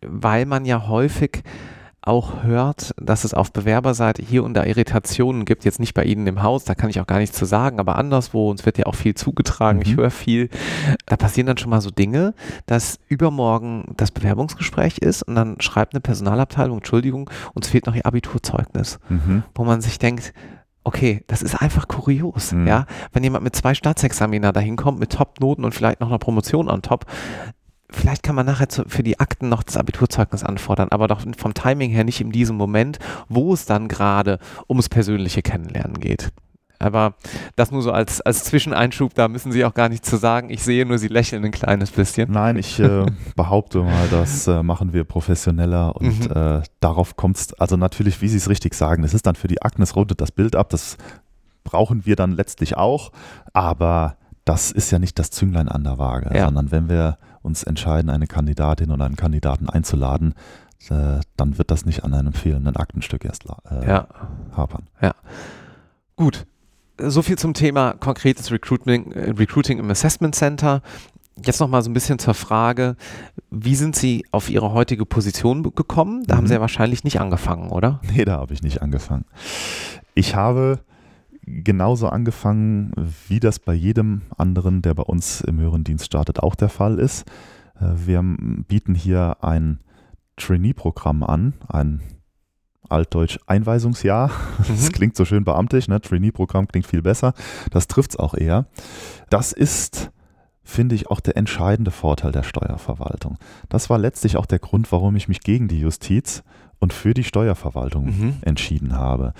weil 0.00 0.46
man 0.46 0.64
ja 0.64 0.88
häufig 0.88 1.42
auch 2.06 2.42
hört, 2.42 2.94
dass 3.00 3.24
es 3.24 3.34
auf 3.34 3.52
Bewerberseite 3.52 4.22
hier 4.22 4.44
und 4.44 4.54
da 4.54 4.64
Irritationen 4.64 5.44
gibt, 5.44 5.64
jetzt 5.64 5.80
nicht 5.80 5.94
bei 5.94 6.04
Ihnen 6.04 6.26
im 6.26 6.42
Haus, 6.42 6.64
da 6.64 6.74
kann 6.74 6.88
ich 6.88 7.00
auch 7.00 7.06
gar 7.06 7.18
nichts 7.18 7.36
zu 7.36 7.44
sagen, 7.44 7.80
aber 7.80 7.96
anderswo, 7.96 8.50
uns 8.50 8.64
wird 8.64 8.78
ja 8.78 8.86
auch 8.86 8.94
viel 8.94 9.14
zugetragen, 9.14 9.78
mhm. 9.78 9.84
ich 9.84 9.96
höre 9.96 10.10
viel, 10.10 10.48
da 11.06 11.16
passieren 11.16 11.46
dann 11.46 11.58
schon 11.58 11.70
mal 11.70 11.80
so 11.80 11.90
Dinge, 11.90 12.34
dass 12.66 12.98
übermorgen 13.08 13.92
das 13.96 14.12
Bewerbungsgespräch 14.12 14.98
ist 14.98 15.24
und 15.24 15.34
dann 15.34 15.60
schreibt 15.60 15.94
eine 15.94 16.00
Personalabteilung, 16.00 16.78
Entschuldigung, 16.78 17.28
uns 17.54 17.68
fehlt 17.68 17.86
noch 17.86 17.94
Ihr 17.94 18.06
Abiturzeugnis, 18.06 18.98
mhm. 19.08 19.42
wo 19.54 19.64
man 19.64 19.80
sich 19.80 19.98
denkt, 19.98 20.32
okay, 20.86 21.24
das 21.26 21.42
ist 21.42 21.60
einfach 21.60 21.88
kurios, 21.88 22.52
mhm. 22.52 22.68
ja. 22.68 22.86
Wenn 23.12 23.24
jemand 23.24 23.42
mit 23.42 23.56
zwei 23.56 23.74
Staatsexamina 23.74 24.52
dahin 24.52 24.76
kommt, 24.76 25.00
mit 25.00 25.10
Top-Noten 25.10 25.64
und 25.64 25.74
vielleicht 25.74 26.00
noch 26.00 26.08
einer 26.08 26.20
Promotion 26.20 26.70
on 26.70 26.80
top, 26.80 27.06
vielleicht 27.90 28.22
kann 28.22 28.34
man 28.34 28.46
nachher 28.46 28.68
zu, 28.68 28.84
für 28.88 29.02
die 29.02 29.20
Akten 29.20 29.48
noch 29.48 29.62
das 29.62 29.76
Abiturzeugnis 29.76 30.44
anfordern, 30.44 30.88
aber 30.90 31.08
doch 31.08 31.22
vom 31.36 31.54
Timing 31.54 31.90
her 31.90 32.04
nicht 32.04 32.20
in 32.20 32.30
diesem 32.30 32.56
Moment, 32.56 32.98
wo 33.28 33.52
es 33.52 33.64
dann 33.64 33.88
gerade 33.88 34.38
ums 34.68 34.88
persönliche 34.88 35.42
Kennenlernen 35.42 36.00
geht. 36.00 36.32
Aber 36.78 37.14
das 37.56 37.70
nur 37.70 37.82
so 37.82 37.90
als, 37.90 38.20
als 38.20 38.44
Zwischeneinschub, 38.44 39.14
da 39.14 39.28
müssen 39.28 39.50
Sie 39.50 39.64
auch 39.64 39.72
gar 39.72 39.88
nichts 39.88 40.10
zu 40.10 40.16
sagen. 40.16 40.50
Ich 40.50 40.62
sehe 40.62 40.84
nur, 40.84 40.98
Sie 40.98 41.08
lächeln 41.08 41.44
ein 41.44 41.50
kleines 41.50 41.90
bisschen. 41.90 42.30
Nein, 42.30 42.56
ich 42.56 42.78
äh, 42.78 43.06
behaupte 43.36 43.82
mal, 43.82 44.08
das 44.10 44.46
äh, 44.46 44.62
machen 44.62 44.92
wir 44.92 45.04
professioneller 45.04 45.96
und 45.96 46.28
mhm. 46.28 46.36
äh, 46.36 46.62
darauf 46.80 47.16
kommt 47.16 47.36
es, 47.38 47.54
also 47.54 47.76
natürlich, 47.76 48.20
wie 48.20 48.28
Sie 48.28 48.36
es 48.36 48.50
richtig 48.50 48.74
sagen, 48.74 49.04
es 49.04 49.14
ist 49.14 49.26
dann 49.26 49.36
für 49.36 49.48
die 49.48 49.62
Akten, 49.62 49.82
es 49.82 49.96
rundet 49.96 50.20
das 50.20 50.32
Bild 50.32 50.54
ab, 50.54 50.68
das 50.68 50.98
brauchen 51.64 52.04
wir 52.04 52.14
dann 52.14 52.32
letztlich 52.32 52.76
auch, 52.76 53.10
aber 53.52 54.16
das 54.44 54.70
ist 54.70 54.90
ja 54.92 54.98
nicht 54.98 55.18
das 55.18 55.30
Zünglein 55.30 55.68
an 55.68 55.82
der 55.82 55.98
Waage, 55.98 56.36
ja. 56.36 56.44
sondern 56.44 56.70
wenn 56.70 56.88
wir 56.88 57.18
uns 57.46 57.62
entscheiden, 57.62 58.10
eine 58.10 58.26
Kandidatin 58.26 58.90
oder 58.90 59.06
einen 59.06 59.16
Kandidaten 59.16 59.70
einzuladen, 59.70 60.34
äh, 60.90 61.20
dann 61.36 61.58
wird 61.58 61.70
das 61.70 61.86
nicht 61.86 62.04
an 62.04 62.12
einem 62.12 62.32
fehlenden 62.32 62.76
Aktenstück 62.76 63.24
erst 63.24 63.44
äh, 63.46 63.88
ja. 63.88 64.08
hapern. 64.54 64.88
Ja. 65.00 65.14
Gut. 66.16 66.46
So 66.98 67.22
viel 67.22 67.38
zum 67.38 67.54
Thema 67.54 67.92
konkretes 67.94 68.50
Recruiting, 68.50 69.12
äh, 69.12 69.30
Recruiting 69.30 69.78
im 69.78 69.90
Assessment 69.90 70.34
Center. 70.34 70.82
Jetzt 71.44 71.60
noch 71.60 71.68
mal 71.68 71.82
so 71.82 71.90
ein 71.90 71.94
bisschen 71.94 72.18
zur 72.18 72.34
Frage, 72.34 72.96
wie 73.50 73.74
sind 73.74 73.94
Sie 73.94 74.24
auf 74.30 74.48
Ihre 74.48 74.72
heutige 74.72 75.04
Position 75.04 75.62
gekommen? 75.62 76.24
Da 76.26 76.34
mhm. 76.34 76.38
haben 76.38 76.46
Sie 76.46 76.54
ja 76.54 76.60
wahrscheinlich 76.60 77.04
nicht 77.04 77.20
angefangen, 77.20 77.70
oder? 77.70 78.00
Nee, 78.14 78.24
da 78.24 78.38
habe 78.38 78.54
ich 78.54 78.62
nicht 78.62 78.80
angefangen. 78.82 79.26
Ich 80.14 80.34
habe 80.34 80.80
genauso 81.46 82.08
angefangen, 82.08 82.92
wie 83.28 83.40
das 83.40 83.58
bei 83.58 83.74
jedem 83.74 84.22
anderen, 84.36 84.82
der 84.82 84.94
bei 84.94 85.04
uns 85.04 85.40
im 85.40 85.58
höheren 85.58 85.84
Dienst 85.84 86.06
startet, 86.06 86.40
auch 86.40 86.54
der 86.54 86.68
Fall 86.68 86.98
ist. 86.98 87.26
Äh, 87.80 87.92
wir 88.06 88.22
bieten 88.68 88.94
hier 88.94 89.38
ein 89.42 89.80
Trainee-Programm 90.36 91.22
an, 91.22 91.54
ein 91.68 92.02
altdeutsch 92.88 93.38
Einweisungsjahr. 93.46 94.30
Das 94.58 94.88
mhm. 94.88 94.92
klingt 94.92 95.16
so 95.16 95.24
schön 95.24 95.44
beamtisch, 95.44 95.88
ne? 95.88 96.00
Trainee-Programm 96.00 96.68
klingt 96.68 96.86
viel 96.86 97.02
besser. 97.02 97.32
Das 97.70 97.86
trifft 97.86 98.10
es 98.10 98.16
auch 98.16 98.34
eher. 98.34 98.66
Das 99.30 99.52
ist, 99.52 100.10
finde 100.66 100.96
ich, 100.96 101.08
auch 101.08 101.20
der 101.20 101.36
entscheidende 101.36 101.92
Vorteil 101.92 102.32
der 102.32 102.42
Steuerverwaltung. 102.42 103.38
Das 103.68 103.88
war 103.88 103.98
letztlich 103.98 104.36
auch 104.36 104.46
der 104.46 104.58
Grund, 104.58 104.90
warum 104.90 105.14
ich 105.16 105.28
mich 105.28 105.40
gegen 105.40 105.68
die 105.68 105.80
Justiz 105.80 106.42
und 106.80 106.92
für 106.92 107.14
die 107.14 107.24
Steuerverwaltung 107.24 108.06
mhm. 108.06 108.34
entschieden 108.42 108.96
habe. 108.96 109.32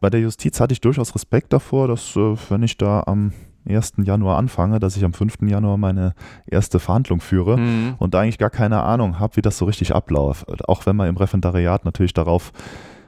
Bei 0.00 0.10
der 0.10 0.20
Justiz 0.20 0.60
hatte 0.60 0.74
ich 0.74 0.82
durchaus 0.82 1.14
Respekt 1.14 1.52
davor, 1.52 1.88
dass 1.88 2.14
äh, 2.14 2.36
wenn 2.50 2.62
ich 2.62 2.76
da 2.76 3.02
am 3.06 3.32
1. 3.66 3.94
Januar 4.04 4.36
anfange, 4.36 4.78
dass 4.78 4.96
ich 4.96 5.04
am 5.04 5.14
5. 5.14 5.38
Januar 5.46 5.78
meine 5.78 6.14
erste 6.46 6.78
Verhandlung 6.78 7.22
führe 7.22 7.56
mhm. 7.56 7.94
und 7.98 8.12
da 8.12 8.20
eigentlich 8.20 8.38
gar 8.38 8.50
keine 8.50 8.82
Ahnung 8.82 9.18
habe, 9.18 9.36
wie 9.36 9.42
das 9.42 9.56
so 9.56 9.64
richtig 9.64 9.94
abläuft. 9.94 10.68
Auch 10.68 10.84
wenn 10.84 10.96
man 10.96 11.08
im 11.08 11.16
Referendariat 11.16 11.86
natürlich 11.86 12.12
darauf 12.12 12.52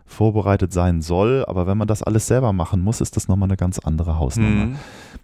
vorbereitet 0.06 0.72
sein 0.72 1.02
soll, 1.02 1.44
aber 1.46 1.66
wenn 1.66 1.76
man 1.76 1.88
das 1.88 2.02
alles 2.02 2.26
selber 2.26 2.52
machen 2.52 2.80
muss, 2.80 3.00
ist 3.00 3.16
das 3.16 3.28
nochmal 3.28 3.48
eine 3.48 3.56
ganz 3.56 3.78
andere 3.80 4.18
Hausnummer. 4.18 4.66
Mhm. 4.66 4.76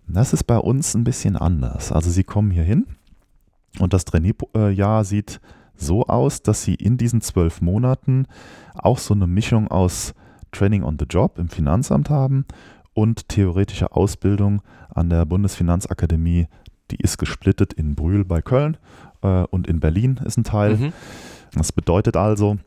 Das 0.06 0.32
ist 0.32 0.44
bei 0.44 0.58
uns 0.58 0.94
ein 0.94 1.04
bisschen 1.04 1.36
anders. 1.36 1.92
Also 1.92 2.10
sie 2.10 2.24
kommen 2.24 2.50
hier 2.50 2.64
hin 2.64 2.86
und 3.78 3.92
das 3.92 4.04
Trainee-Jahr 4.04 5.04
sieht 5.04 5.40
so 5.74 6.06
aus, 6.06 6.42
dass 6.42 6.62
sie 6.62 6.74
in 6.74 6.96
diesen 6.96 7.20
zwölf 7.20 7.60
Monaten 7.60 8.26
auch 8.74 8.98
so 8.98 9.14
eine 9.14 9.26
Mischung 9.26 9.68
aus 9.68 10.14
Training 10.50 10.82
on 10.82 10.98
the 10.98 11.06
Job 11.08 11.38
im 11.38 11.48
Finanzamt 11.48 12.10
haben 12.10 12.44
und 12.94 13.28
theoretische 13.28 13.92
Ausbildung 13.92 14.62
an 14.94 15.08
der 15.08 15.24
Bundesfinanzakademie. 15.24 16.46
Die 16.90 16.96
ist 16.96 17.16
gesplittet 17.16 17.72
in 17.72 17.94
Brühl 17.94 18.24
bei 18.24 18.42
Köln 18.42 18.76
äh, 19.22 19.44
und 19.44 19.66
in 19.66 19.80
Berlin 19.80 20.20
ist 20.24 20.36
ein 20.36 20.44
Teil. 20.44 20.76
Mhm. 20.76 20.92
Das 21.54 21.72
bedeutet 21.72 22.16
also, 22.16 22.58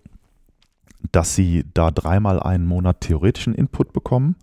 dass 1.12 1.36
sie 1.36 1.66
da 1.74 1.92
dreimal 1.92 2.42
einen 2.42 2.66
Monat 2.66 3.02
theoretischen 3.02 3.54
Input 3.54 3.94
bekommen 3.94 4.36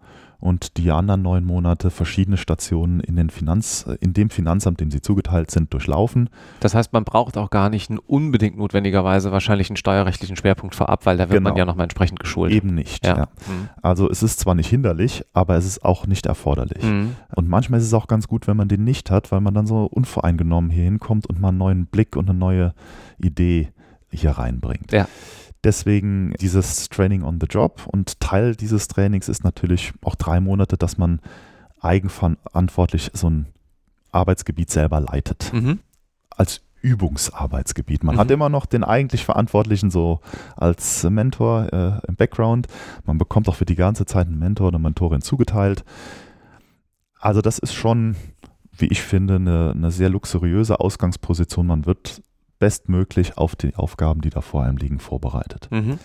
und 0.43 0.77
die 0.77 0.91
anderen 0.91 1.23
neun 1.23 1.45
Monate 1.45 1.91
verschiedene 1.91 2.37
Stationen 2.37 2.99
in, 2.99 3.15
den 3.15 3.31
Finanz, 3.31 3.87
in 4.01 4.13
dem 4.13 4.29
Finanzamt, 4.29 4.81
dem 4.81 4.91
sie 4.91 5.01
zugeteilt 5.01 5.53
sind, 5.53 5.73
durchlaufen. 5.73 6.31
Das 6.59 6.75
heißt, 6.75 6.93
man 6.93 7.05
braucht 7.05 7.39
auch 7.39 7.49
gar 7.49 7.71
nicht 7.71 7.91
einen 7.91 8.01
unbedingt 8.01 8.59
notwendigerweise 8.59 9.31
wahrscheinlich 9.31 9.71
einen 9.71 9.77
steuerrechtlichen 9.77 10.35
Schwerpunkt 10.35 10.75
vorab, 10.75 11.07
weil 11.07 11.17
da 11.17 11.29
wird 11.29 11.39
genau. 11.39 11.51
man 11.51 11.57
ja 11.57 11.65
nochmal 11.65 11.85
entsprechend 11.85 12.19
geschult. 12.19 12.51
Eben 12.51 12.75
nicht. 12.75 13.07
Ja. 13.07 13.17
ja. 13.17 13.25
Mhm. 13.47 13.69
Also 13.83 14.11
es 14.11 14.25
ist 14.25 14.41
zwar 14.41 14.57
nicht 14.57 14.69
hinderlich, 14.69 15.25
aber 15.33 15.55
es 15.55 15.65
ist 15.65 15.85
auch 15.85 16.09
nicht 16.09 16.27
erforderlich. 16.27 16.83
Mhm. 16.83 17.15
Und 17.37 17.49
manchmal 17.49 17.79
ist 17.79 17.87
es 17.87 17.95
auch 17.95 18.09
ganz 18.09 18.27
gut, 18.27 18.49
wenn 18.49 18.57
man 18.57 18.67
den 18.67 18.83
nicht 18.83 19.13
hat, 19.13 19.31
weil 19.31 19.41
man 19.41 19.55
dann 19.55 19.69
so 19.69 19.85
unvoreingenommen 19.85 20.73
hier 20.73 20.83
hinkommt 20.83 21.29
und 21.29 21.41
mal 21.41 21.51
einen 21.51 21.59
neuen 21.59 21.87
Blick 21.87 22.17
und 22.17 22.29
eine 22.29 22.37
neue 22.37 22.75
Idee 23.19 23.69
hier 24.11 24.33
reinbringt. 24.33 24.91
Ja. 24.91 25.07
Deswegen 25.65 26.35
dieses 26.41 26.89
Training 26.89 27.23
on 27.23 27.39
the 27.41 27.47
Job 27.47 27.87
und 27.87 28.19
Teil 28.21 28.57
dieses 28.57 28.89
Trainings 28.89 29.29
ist 29.29 29.45
natürlich 29.45 29.93
auch 30.03 30.17
drei 30.17 30.41
Monate, 30.41 30.77
dass 30.77 30.99
man 30.99 31.21
eigenverantwortlich 31.81 33.11
so 33.15 33.31
ein 33.31 33.47
Arbeitsgebiet 34.11 34.71
selber 34.71 35.01
leitet. 35.01 35.53
Mhm. 35.53 35.79
Als 36.31 36.63
Übungsarbeitsgebiet. 36.83 38.03
Man 38.03 38.17
mhm. 38.17 38.21
hat 38.21 38.31
immer 38.31 38.49
noch 38.49 38.67
den 38.67 38.83
eigentlich 38.83 39.25
Verantwortlichen 39.25 39.91
so 39.91 40.21
als 40.57 41.05
Mentor 41.05 41.73
äh, 41.73 42.07
im 42.09 42.17
Background. 42.17 42.67
Man 43.05 43.19
bekommt 43.19 43.49
auch 43.49 43.55
für 43.55 43.65
die 43.65 43.77
ganze 43.77 44.05
Zeit 44.05 44.27
einen 44.27 44.39
Mentor 44.39 44.69
oder 44.69 44.81
Mentorin 44.81 45.23
zugeteilt. 45.23 45.85
Also 47.21 47.41
das 47.41 47.61
ist 47.61 47.73
schon, 47.73 48.17
wie 48.77 48.87
ich 48.87 49.01
finde, 49.01 49.37
eine, 49.37 49.73
eine 49.77 49.93
sehr 49.93 50.11
luxuriöse 50.11 50.81
Ausgangsposition. 50.81 51.69
Man 51.69 51.87
wird 51.87 52.21
bestmöglich 52.63 53.37
auf 53.39 53.57
die 53.57 53.75
Aufgaben, 53.75 54.21
die 54.21 54.31
da 54.31 54.41
vor 54.41 54.63
einem 54.63 54.77
liegen, 54.77 55.01
vorbereitet. 55.01 55.69
Mhm. 55.73 55.99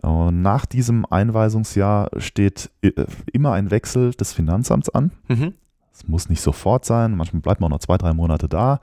Und 0.00 0.40
nach 0.40 0.64
diesem 0.64 1.04
Einweisungsjahr 1.04 2.08
steht 2.16 2.70
äh, 2.80 2.92
immer 3.30 3.52
ein 3.52 3.70
Wechsel 3.70 4.12
des 4.12 4.32
Finanzamts 4.32 4.88
an. 4.88 5.12
Mhm. 5.28 5.52
Es 5.92 6.08
muss 6.08 6.30
nicht 6.30 6.40
sofort 6.40 6.86
sein, 6.86 7.14
manchmal 7.14 7.42
bleibt 7.42 7.60
man 7.60 7.70
auch 7.70 7.76
noch 7.76 7.80
zwei, 7.80 7.98
drei 7.98 8.14
Monate 8.14 8.48
da. 8.48 8.80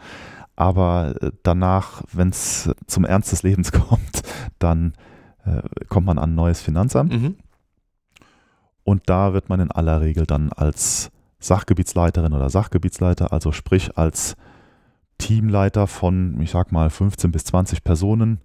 Aber 0.55 1.15
äh, 1.19 1.31
danach, 1.41 2.03
wenn 2.13 2.29
es 2.29 2.69
zum 2.85 3.05
Ernst 3.05 3.31
des 3.31 3.41
Lebens 3.41 3.71
kommt, 3.71 4.21
dann 4.59 4.93
äh, 5.45 5.63
kommt 5.87 6.05
man 6.05 6.19
an 6.19 6.33
ein 6.33 6.35
neues 6.35 6.61
Finanzamt. 6.61 7.11
Mhm. 7.11 7.37
Und 8.83 9.09
da 9.09 9.33
wird 9.33 9.49
man 9.49 9.61
in 9.61 9.71
aller 9.71 9.99
Regel 10.01 10.27
dann 10.27 10.53
als 10.53 11.09
Sachgebietsleiterin 11.39 12.33
oder 12.33 12.51
Sachgebietsleiter, 12.51 13.33
also 13.33 13.51
sprich 13.51 13.97
als 13.97 14.35
Teamleiter 15.19 15.85
von, 15.85 16.41
ich 16.41 16.49
sag 16.49 16.71
mal, 16.71 16.89
15 16.89 17.31
bis 17.31 17.43
20 17.45 17.83
Personen 17.83 18.41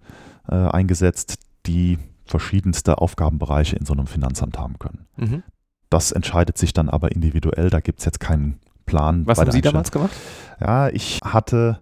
äh, 0.47 0.55
eingesetzt, 0.55 1.39
die 1.65 1.97
verschiedenste 2.25 2.99
Aufgabenbereiche 2.99 3.75
in 3.75 3.85
so 3.85 3.93
einem 3.93 4.07
Finanzamt 4.07 4.59
haben 4.59 4.77
können. 4.77 5.07
Mhm. 5.17 5.43
Das 5.89 6.11
entscheidet 6.11 6.57
sich 6.57 6.73
dann 6.73 6.89
aber 6.89 7.11
individuell, 7.11 7.69
da 7.69 7.79
gibt 7.79 7.99
es 7.99 8.05
jetzt 8.05 8.19
keinen 8.19 8.59
Plan. 8.85 9.25
Was 9.25 9.39
haben 9.39 9.51
Sie 9.51 9.61
damals 9.61 9.91
gemacht? 9.91 10.11
Ja, 10.59 10.89
ich 10.89 11.19
hatte 11.23 11.81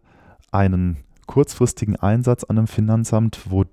einen 0.51 0.97
kurzfristigen 1.25 1.95
Einsatz 1.95 2.43
an 2.43 2.57
einem 2.57 2.67
Finanzamt, 2.67 3.39
wo 3.49 3.65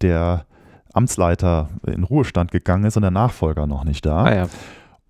der 0.00 0.46
Amtsleiter 0.92 1.68
in 1.86 2.04
Ruhestand 2.04 2.52
gegangen 2.52 2.84
ist 2.84 2.96
und 2.96 3.02
der 3.02 3.10
Nachfolger 3.10 3.66
noch 3.66 3.84
nicht 3.84 4.06
da. 4.06 4.24
Ah, 4.24 4.34
ja. 4.34 4.48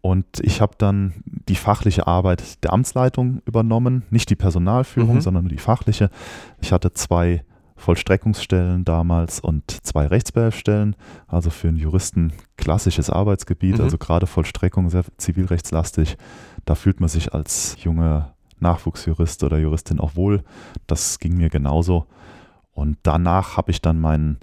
Und 0.05 0.41
ich 0.41 0.61
habe 0.61 0.75
dann 0.77 1.15
die 1.25 1.55
fachliche 1.55 2.07
Arbeit 2.07 2.63
der 2.63 2.75
Amtsleitung 2.75 3.41
übernommen, 3.47 4.03
nicht 4.11 4.29
die 4.29 4.37
Personalführung, 4.37 5.15
mhm. 5.15 5.21
sondern 5.23 5.45
nur 5.45 5.51
die 5.51 5.57
fachliche. 5.57 6.11
Ich 6.61 6.73
hatte 6.73 6.93
zwei 6.93 7.43
Vollstreckungsstellen 7.77 8.85
damals 8.85 9.41
und 9.41 9.71
zwei 9.71 10.07
Rechtsbehelfsstellen, 10.07 10.95
also 11.27 11.49
für 11.49 11.69
einen 11.69 11.79
Juristen 11.79 12.35
klassisches 12.59 13.09
Arbeitsgebiet, 13.09 13.79
mhm. 13.79 13.85
also 13.85 13.97
gerade 13.97 14.27
Vollstreckung 14.27 14.91
sehr 14.91 15.05
zivilrechtslastig. 15.17 16.19
Da 16.67 16.75
fühlt 16.75 17.01
man 17.01 17.09
sich 17.09 17.33
als 17.33 17.77
junger 17.83 18.35
Nachwuchsjurist 18.61 19.43
oder 19.43 19.57
Juristin 19.57 20.01
auch 20.01 20.17
wohl. 20.17 20.45
Das 20.87 21.19
ging 21.19 21.39
mir 21.39 21.49
genauso. 21.49 22.05
Und 22.75 22.99
danach 23.05 23.57
habe 23.57 23.71
ich 23.71 23.81
dann 23.81 24.01
meinen 24.01 24.37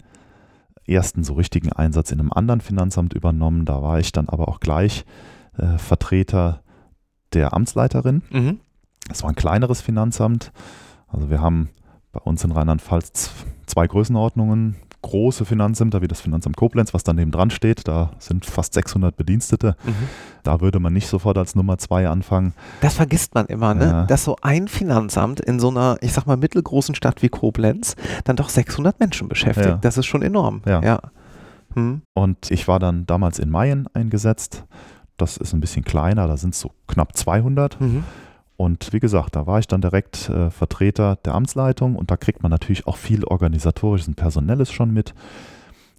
ersten 0.87 1.23
so 1.23 1.33
richtigen 1.33 1.71
Einsatz 1.71 2.11
in 2.11 2.19
einem 2.19 2.33
anderen 2.33 2.61
Finanzamt 2.61 3.13
übernommen. 3.13 3.65
Da 3.65 3.83
war 3.83 3.99
ich 3.99 4.11
dann 4.11 4.27
aber 4.27 4.47
auch 4.47 4.59
gleich 4.59 5.05
äh, 5.57 5.77
Vertreter 5.77 6.61
der 7.33 7.53
Amtsleiterin. 7.53 8.21
Mhm. 8.29 8.59
Das 9.07 9.23
war 9.23 9.29
ein 9.29 9.35
kleineres 9.35 9.81
Finanzamt. 9.81 10.51
Also 11.07 11.29
wir 11.29 11.41
haben 11.41 11.69
bei 12.11 12.19
uns 12.19 12.43
in 12.43 12.51
Rheinland-Pfalz 12.51 13.31
zwei 13.65 13.87
Größenordnungen. 13.87 14.75
große 15.03 15.45
Finanzämter 15.45 16.03
wie 16.03 16.07
das 16.07 16.21
Finanzamt 16.21 16.57
Koblenz, 16.57 16.93
was 16.93 17.03
daneben 17.03 17.31
dran 17.31 17.49
steht, 17.49 17.87
da 17.87 18.11
sind 18.19 18.45
fast 18.45 18.75
600 18.75 19.17
Bedienstete. 19.17 19.75
Mhm. 19.83 20.07
Da 20.43 20.61
würde 20.61 20.79
man 20.79 20.93
nicht 20.93 21.07
sofort 21.07 21.39
als 21.39 21.55
Nummer 21.55 21.79
zwei 21.79 22.07
anfangen. 22.07 22.53
Das 22.81 22.93
vergisst 22.93 23.33
man 23.33 23.47
immer, 23.47 23.73
ne? 23.73 23.85
Ja. 23.85 24.05
dass 24.05 24.23
so 24.23 24.35
ein 24.43 24.67
Finanzamt 24.67 25.39
in 25.39 25.59
so 25.59 25.69
einer, 25.69 25.97
ich 26.01 26.13
sag 26.13 26.27
mal, 26.27 26.37
mittelgroßen 26.37 26.93
Stadt 26.93 27.23
wie 27.23 27.29
Koblenz 27.29 27.95
dann 28.25 28.35
doch 28.35 28.49
600 28.49 28.99
Menschen 28.99 29.27
beschäftigt. 29.27 29.67
Ja. 29.67 29.77
Das 29.77 29.97
ist 29.97 30.05
schon 30.05 30.21
enorm. 30.21 30.61
Ja. 30.67 30.83
ja. 30.83 30.99
Hm. 31.73 32.03
Und 32.13 32.51
ich 32.51 32.67
war 32.67 32.77
dann 32.77 33.07
damals 33.07 33.39
in 33.39 33.49
Mayen 33.49 33.87
eingesetzt. 33.93 34.65
Das 35.21 35.37
ist 35.37 35.53
ein 35.53 35.61
bisschen 35.61 35.85
kleiner, 35.85 36.27
da 36.27 36.35
sind 36.35 36.53
es 36.53 36.59
so 36.59 36.71
knapp 36.87 37.15
200. 37.15 37.79
Mhm. 37.79 38.03
Und 38.57 38.93
wie 38.93 38.99
gesagt, 38.99 39.35
da 39.35 39.47
war 39.47 39.59
ich 39.59 39.67
dann 39.67 39.81
direkt 39.81 40.29
äh, 40.29 40.51
Vertreter 40.51 41.15
der 41.25 41.33
Amtsleitung 41.33 41.95
und 41.95 42.11
da 42.11 42.17
kriegt 42.17 42.43
man 42.43 42.51
natürlich 42.51 42.85
auch 42.85 42.97
viel 42.97 43.23
organisatorisches 43.23 44.07
und 44.07 44.15
personelles 44.15 44.71
schon 44.71 44.91
mit. 44.91 45.13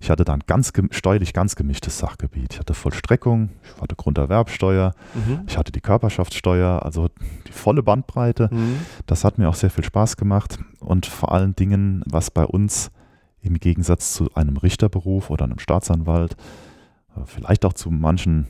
Ich 0.01 0.11
hatte 0.11 0.25
dann 0.25 0.41
ganz 0.49 0.73
steuerlich 0.91 1.33
ganz 1.33 1.55
gemischtes 1.55 1.99
Sachgebiet. 1.99 2.55
Ich 2.55 2.59
hatte 2.59 2.75
Vollstreckung, 2.75 3.51
ich 3.63 3.81
hatte 3.81 3.95
Grunderwerbsteuer, 3.95 4.95
mhm. 5.15 5.43
ich 5.47 5.57
hatte 5.57 5.71
die 5.71 5.81
Körperschaftssteuer, 5.81 6.85
also 6.85 7.09
die 7.47 7.53
volle 7.53 7.85
Bandbreite. 7.85 8.49
Mhm. 8.53 8.81
Das 9.07 9.25
hat 9.25 9.39
mir 9.39 9.49
auch 9.49 9.55
sehr 9.55 9.71
viel 9.71 9.85
Spaß 9.85 10.17
gemacht 10.17 10.59
und 10.81 11.07
vor 11.07 11.31
allen 11.31 11.55
Dingen, 11.55 12.03
was 12.07 12.33
bei 12.33 12.45
uns 12.45 12.91
im 13.43 13.61
Gegensatz 13.61 14.13
zu 14.13 14.35
einem 14.35 14.57
Richterberuf 14.57 15.31
oder 15.31 15.45
einem 15.45 15.61
Staatsanwalt, 15.61 16.37
äh, 17.17 17.21
vielleicht 17.25 17.65
auch 17.65 17.73
zu 17.73 17.91
manchen 17.91 18.49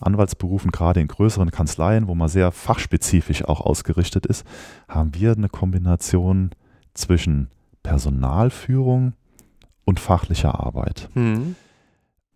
Anwaltsberufen, 0.00 0.70
gerade 0.70 1.00
in 1.00 1.08
größeren 1.08 1.50
Kanzleien, 1.50 2.08
wo 2.08 2.14
man 2.14 2.28
sehr 2.28 2.52
fachspezifisch 2.52 3.44
auch 3.44 3.60
ausgerichtet 3.60 4.26
ist, 4.26 4.46
haben 4.88 5.14
wir 5.14 5.32
eine 5.32 5.48
Kombination 5.48 6.50
zwischen 6.94 7.48
Personalführung 7.82 9.14
und 9.84 10.00
fachlicher 10.00 10.58
Arbeit. 10.58 11.08
Mhm. 11.14 11.56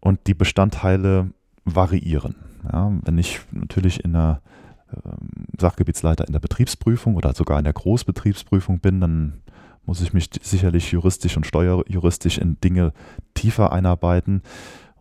Und 0.00 0.26
die 0.26 0.34
Bestandteile 0.34 1.30
variieren. 1.64 2.36
Ja, 2.70 2.92
wenn 3.04 3.18
ich 3.18 3.40
natürlich 3.50 4.04
in 4.04 4.12
der 4.12 4.40
äh, 4.92 4.96
Sachgebietsleiter 5.58 6.26
in 6.26 6.32
der 6.32 6.40
Betriebsprüfung 6.40 7.16
oder 7.16 7.32
sogar 7.34 7.58
in 7.58 7.64
der 7.64 7.72
Großbetriebsprüfung 7.72 8.80
bin, 8.80 9.00
dann 9.00 9.42
muss 9.84 10.02
ich 10.02 10.12
mich 10.12 10.28
sicherlich 10.42 10.92
juristisch 10.92 11.36
und 11.36 11.46
steuerjuristisch 11.46 12.38
in 12.38 12.60
Dinge 12.60 12.92
tiefer 13.34 13.72
einarbeiten 13.72 14.42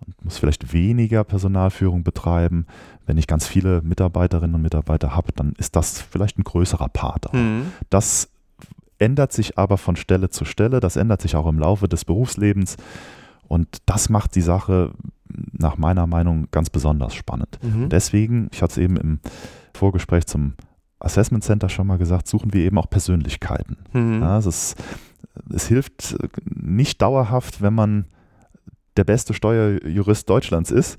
und 0.08 0.26
muss 0.26 0.38
vielleicht 0.38 0.74
weniger 0.74 1.24
Personalführung 1.24 2.04
betreiben. 2.04 2.66
Wenn 3.06 3.18
ich 3.18 3.28
ganz 3.28 3.48
viele 3.48 3.82
Mitarbeiterinnen 3.82 4.56
und 4.56 4.62
Mitarbeiter 4.62 5.16
habe, 5.16 5.32
dann 5.36 5.54
ist 5.58 5.76
das 5.76 6.02
vielleicht 6.02 6.38
ein 6.38 6.44
größerer 6.44 6.90
Part. 6.90 7.34
Mhm. 7.34 7.72
Das 7.90 8.30
ändert 9.00 9.32
sich 9.32 9.58
aber 9.58 9.78
von 9.78 9.96
Stelle 9.96 10.30
zu 10.30 10.46
Stelle, 10.46 10.80
das 10.80 10.96
ändert 10.96 11.22
sich 11.22 11.36
auch 11.36 11.48
im 11.48 11.60
Laufe 11.60 11.88
des 11.88 12.06
Berufslebens 12.06 12.78
und 13.48 13.78
das 13.86 14.10
macht 14.10 14.36
die 14.36 14.42
Sache 14.42 14.92
nach 15.52 15.78
meiner 15.78 16.08
Meinung 16.08 16.48
ganz 16.52 16.70
besonders 16.70 17.14
spannend. 17.14 17.60
Mhm. 17.62 17.90
Deswegen, 17.90 18.50
ich 18.52 18.62
hatte 18.62 18.72
es 18.72 18.78
eben 18.78 18.98
im 18.98 19.20
Vorgespräch 19.74 20.26
zum 20.26 20.54
Assessment 21.00 21.44
Center 21.44 21.70
schon 21.70 21.88
mal 21.88 21.98
gesagt, 21.98 22.28
suchen 22.28 22.54
wir 22.54 22.62
eben 22.62 22.78
auch 22.78 22.90
Persönlichkeiten. 22.90 23.78
Mhm. 23.94 24.22
Ja, 24.22 24.38
es, 24.38 24.46
ist, 24.46 24.84
es 25.54 25.68
hilft 25.68 26.18
nicht 26.46 27.02
dauerhaft, 27.02 27.62
wenn 27.62 27.74
man 27.74 28.06
der 28.98 29.04
beste 29.04 29.34
Steuerjurist 29.34 30.30
Deutschlands 30.30 30.72
ist, 30.72 30.98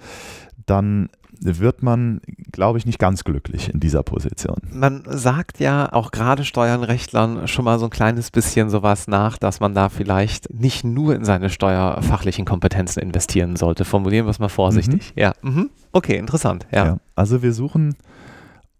dann 0.66 1.08
wird 1.40 1.82
man, 1.82 2.20
glaube 2.52 2.78
ich, 2.78 2.86
nicht 2.86 2.98
ganz 2.98 3.24
glücklich 3.24 3.72
in 3.72 3.80
dieser 3.80 4.02
Position. 4.02 4.56
Man 4.72 5.04
sagt 5.06 5.60
ja 5.60 5.92
auch 5.92 6.10
gerade 6.10 6.44
Steuernrechtlern 6.44 7.46
schon 7.46 7.64
mal 7.64 7.78
so 7.78 7.86
ein 7.86 7.90
kleines 7.90 8.30
bisschen 8.30 8.70
sowas 8.70 9.06
nach, 9.08 9.38
dass 9.38 9.60
man 9.60 9.74
da 9.74 9.88
vielleicht 9.88 10.52
nicht 10.52 10.84
nur 10.84 11.14
in 11.14 11.24
seine 11.24 11.50
steuerfachlichen 11.50 12.44
Kompetenzen 12.44 13.00
investieren 13.00 13.56
sollte. 13.56 13.84
Formulieren 13.84 14.26
wir 14.26 14.30
es 14.30 14.38
mal 14.38 14.48
vorsichtig. 14.48 15.12
Mhm. 15.14 15.20
Ja, 15.20 15.32
mhm. 15.42 15.70
okay, 15.92 16.16
interessant. 16.16 16.66
Ja. 16.72 16.84
ja. 16.84 16.96
Also 17.14 17.42
wir 17.42 17.52
suchen 17.52 17.94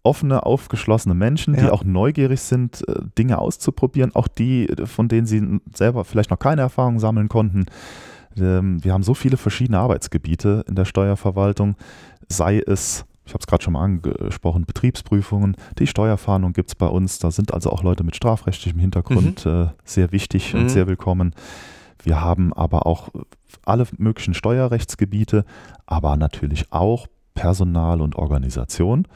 offene, 0.03 0.45
aufgeschlossene 0.45 1.13
Menschen, 1.13 1.55
die 1.55 1.69
auch 1.69 1.83
neugierig 1.83 2.41
sind, 2.41 2.87
äh, 2.87 3.01
Dinge 3.17 3.37
auszuprobieren, 3.37 4.15
auch 4.15 4.27
die, 4.27 4.67
von 4.85 5.07
denen 5.07 5.27
sie 5.27 5.59
selber 5.73 6.05
vielleicht 6.05 6.31
noch 6.31 6.39
keine 6.39 6.61
Erfahrung 6.61 6.99
sammeln 6.99 7.29
konnten 7.29 7.65
wir 8.39 8.93
haben 8.93 9.03
so 9.03 9.13
viele 9.13 9.37
verschiedene 9.37 9.79
Arbeitsgebiete 9.79 10.65
in 10.67 10.75
der 10.75 10.85
Steuerverwaltung, 10.85 11.75
sei 12.27 12.59
es 12.59 13.05
ich 13.29 13.33
habe 13.35 13.41
es 13.41 13.47
gerade 13.47 13.63
schon 13.63 13.73
mal 13.73 13.83
angesprochen, 13.83 14.65
Betriebsprüfungen, 14.65 15.55
die 15.77 15.85
Steuerfahndung 15.85 16.51
gibt 16.51 16.69
es 16.69 16.73
bei 16.73 16.87
uns. 16.87 17.19
Da 17.19 17.29
sind 17.29 17.53
also 17.53 17.69
auch 17.69 17.83
Leute 17.83 18.03
mit 18.03 18.15
strafrechtlichem 18.15 18.79
Hintergrund 18.79 19.45
mhm. 19.45 19.51
äh, 19.51 19.67
sehr 19.83 20.11
wichtig 20.11 20.55
mhm. 20.55 20.61
und 20.61 20.69
sehr 20.69 20.87
willkommen. 20.87 21.35
Wir 22.01 22.21
haben 22.21 22.53
aber 22.53 22.87
auch 22.87 23.09
alle 23.65 23.85
möglichen 23.97 24.33
Steuerrechtsgebiete, 24.33 25.45
aber 25.85 26.17
natürlich 26.17 26.73
auch 26.73 27.05
Personal 27.35 28.01
und 28.01 28.15
Organisation. 28.15 29.07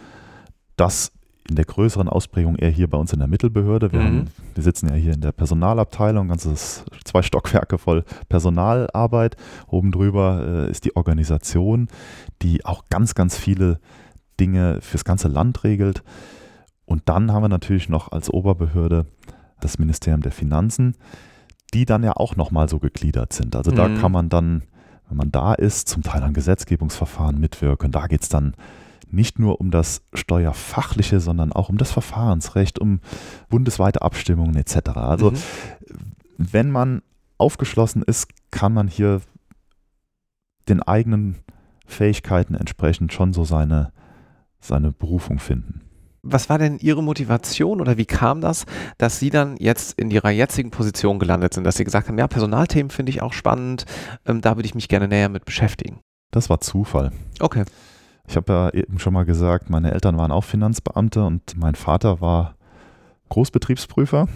Das 0.76 1.12
in 1.50 1.56
der 1.56 1.66
größeren 1.66 2.08
Ausprägung 2.08 2.56
eher 2.56 2.70
hier 2.70 2.90
bei 2.90 2.98
uns 2.98 3.12
in 3.12 3.20
der 3.20 3.28
Mittelbehörde. 3.28 3.92
Wir, 3.92 4.00
mhm. 4.00 4.06
haben, 4.06 4.28
wir 4.54 4.64
sitzen 4.64 4.90
ja 4.90 4.96
hier 4.96 5.14
in 5.14 5.22
der 5.22 5.34
Personalabteilung, 5.34 6.30
ganzes 6.30 6.86
zwei 7.04 7.22
Stockwerke 7.22 7.78
voll 7.78 8.04
Personalarbeit. 8.30 9.36
Oben 9.68 9.92
drüber 9.92 10.68
äh, 10.68 10.72
ist 10.72 10.86
die 10.86 10.96
Organisation, 10.96 11.90
die 12.42 12.66
auch 12.66 12.86
ganz, 12.90 13.14
ganz 13.14 13.38
viele 13.38 13.80
Dinge 14.40 14.80
fürs 14.82 15.04
ganze 15.04 15.28
Land 15.28 15.64
regelt. 15.64 16.04
Und 16.86 17.04
dann 17.06 17.32
haben 17.32 17.44
wir 17.44 17.50
natürlich 17.50 17.90
noch 17.90 18.12
als 18.12 18.30
Oberbehörde 18.30 19.06
das 19.60 19.80
Ministerium 19.80 20.22
der 20.22 20.32
Finanzen, 20.32 20.96
die 21.74 21.86
dann 21.86 22.04
ja 22.04 22.14
auch 22.16 22.36
nochmal 22.36 22.70
so 22.70 22.80
gegliedert 22.80 23.34
sind. 23.34 23.56
Also 23.56 23.72
mhm. 23.72 23.76
da 23.76 23.90
kann 23.90 24.12
man 24.12 24.30
dann, 24.30 24.64
wenn 25.10 25.18
man 25.18 25.32
da 25.32 25.54
ist, 25.54 25.90
zum 25.90 26.04
Teil 26.04 26.24
an 26.24 26.34
Gesetzgebungsverfahren 26.34 27.40
mitwirken. 27.40 27.92
Da 27.92 28.08
geht 28.08 28.24
es 28.24 28.30
dann 28.30 28.54
nicht 29.14 29.40
nur 29.40 29.62
um 29.62 29.72
das 29.72 30.02
Steuerfachliche, 30.14 31.20
sondern 31.20 31.54
auch 31.54 31.70
um 31.70 31.78
das 31.78 31.92
Verfahrensrecht, 31.92 32.80
um 32.80 33.00
bundesweite 33.48 34.02
Abstimmungen 34.02 34.56
etc. 34.56 34.90
Also 34.96 35.32
mhm. 35.32 35.38
wenn 36.38 36.72
man 36.72 37.02
aufgeschlossen 37.38 38.02
ist, 38.02 38.28
kann 38.52 38.74
man 38.74 38.88
hier 38.88 39.22
den 40.68 40.82
eigenen 40.82 41.36
Fähigkeiten 41.86 42.56
entsprechend 42.56 43.14
schon 43.14 43.34
so 43.34 43.44
seine, 43.44 43.92
seine 44.60 44.92
Berufung 44.92 45.40
finden. 45.40 45.82
Was 46.26 46.50
war 46.50 46.58
denn 46.58 46.80
Ihre 46.80 47.04
Motivation 47.04 47.82
oder 47.82 47.98
wie 47.98 48.06
kam 48.06 48.40
das, 48.40 48.66
dass 48.98 49.20
Sie 49.20 49.30
dann 49.30 49.58
jetzt 49.58 50.00
in 50.00 50.10
Ihrer 50.10 50.30
jetzigen 50.30 50.72
Position 50.72 51.20
gelandet 51.20 51.54
sind, 51.54 51.66
dass 51.66 51.76
Sie 51.76 51.84
gesagt 51.84 52.08
haben, 52.08 52.18
ja, 52.18 52.28
Personalthemen 52.28 52.90
finde 52.90 53.10
ich 53.10 53.22
auch 53.22 53.34
spannend, 53.34 53.86
ähm, 54.26 54.40
da 54.40 54.56
würde 54.56 54.66
ich 54.66 54.74
mich 54.74 54.88
gerne 54.88 55.10
näher 55.10 55.28
mit 55.28 55.44
beschäftigen? 55.44 56.00
Das 56.32 56.50
war 56.50 56.62
Zufall. 56.62 57.12
Okay. 57.42 57.66
Ich 58.28 58.36
habe 58.36 58.54
ja 58.54 58.70
eben 58.70 59.00
schon 59.00 59.14
mal 59.14 59.26
gesagt, 59.26 59.70
meine 59.70 59.92
Eltern 59.92 60.18
waren 60.18 60.32
auch 60.32 60.44
Finanzbeamte 60.44 61.24
und 61.26 61.58
mein 61.58 61.76
Vater 61.76 62.22
war 62.22 62.56
Großbetriebsprüfer. 63.30 64.28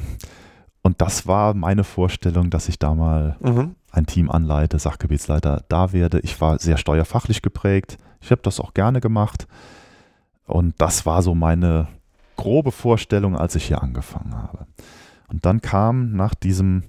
Und 0.81 1.01
das 1.01 1.27
war 1.27 1.53
meine 1.53 1.83
Vorstellung, 1.83 2.49
dass 2.49 2.69
ich 2.69 2.79
da 2.79 2.93
mal 2.93 3.37
mhm. 3.39 3.75
ein 3.91 4.05
Team 4.05 4.29
anleite, 4.29 4.79
Sachgebietsleiter 4.79 5.63
da 5.69 5.91
werde. 5.93 6.19
Ich 6.21 6.39
war 6.41 6.59
sehr 6.59 6.77
steuerfachlich 6.77 7.41
geprägt. 7.41 7.97
Ich 8.21 8.31
habe 8.31 8.41
das 8.41 8.59
auch 8.59 8.73
gerne 8.73 9.01
gemacht. 9.01 9.47
Und 10.45 10.75
das 10.77 11.05
war 11.05 11.21
so 11.21 11.35
meine 11.35 11.87
grobe 12.37 12.71
Vorstellung, 12.71 13.37
als 13.37 13.55
ich 13.55 13.65
hier 13.65 13.81
angefangen 13.81 14.33
habe. 14.33 14.65
Und 15.27 15.45
dann 15.45 15.61
kam 15.61 16.13
nach 16.13 16.35
diesem, 16.35 16.83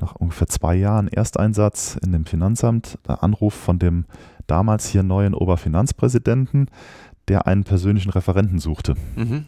nach 0.00 0.14
ungefähr 0.14 0.48
zwei 0.48 0.74
Jahren 0.74 1.08
Ersteinsatz 1.08 1.98
in 2.02 2.12
dem 2.12 2.24
Finanzamt, 2.24 2.98
der 3.06 3.22
Anruf 3.22 3.52
von 3.52 3.78
dem 3.78 4.06
damals 4.46 4.88
hier 4.88 5.02
neuen 5.02 5.34
Oberfinanzpräsidenten, 5.34 6.68
der 7.28 7.46
einen 7.46 7.64
persönlichen 7.64 8.10
Referenten 8.10 8.58
suchte. 8.58 8.94
Mhm. 9.16 9.46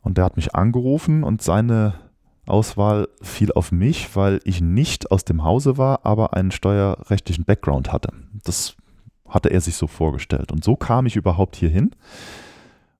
Und 0.00 0.16
der 0.16 0.24
hat 0.24 0.36
mich 0.36 0.54
angerufen 0.54 1.24
und 1.24 1.42
seine 1.42 1.94
Auswahl 2.46 3.08
fiel 3.20 3.52
auf 3.52 3.72
mich, 3.72 4.16
weil 4.16 4.40
ich 4.44 4.60
nicht 4.60 5.10
aus 5.10 5.24
dem 5.24 5.44
Hause 5.44 5.76
war, 5.76 6.06
aber 6.06 6.34
einen 6.34 6.50
steuerrechtlichen 6.50 7.44
Background 7.44 7.92
hatte. 7.92 8.12
Das 8.44 8.76
hatte 9.28 9.50
er 9.50 9.60
sich 9.60 9.76
so 9.76 9.86
vorgestellt. 9.86 10.50
Und 10.50 10.64
so 10.64 10.76
kam 10.76 11.06
ich 11.06 11.16
überhaupt 11.16 11.56
hierhin 11.56 11.90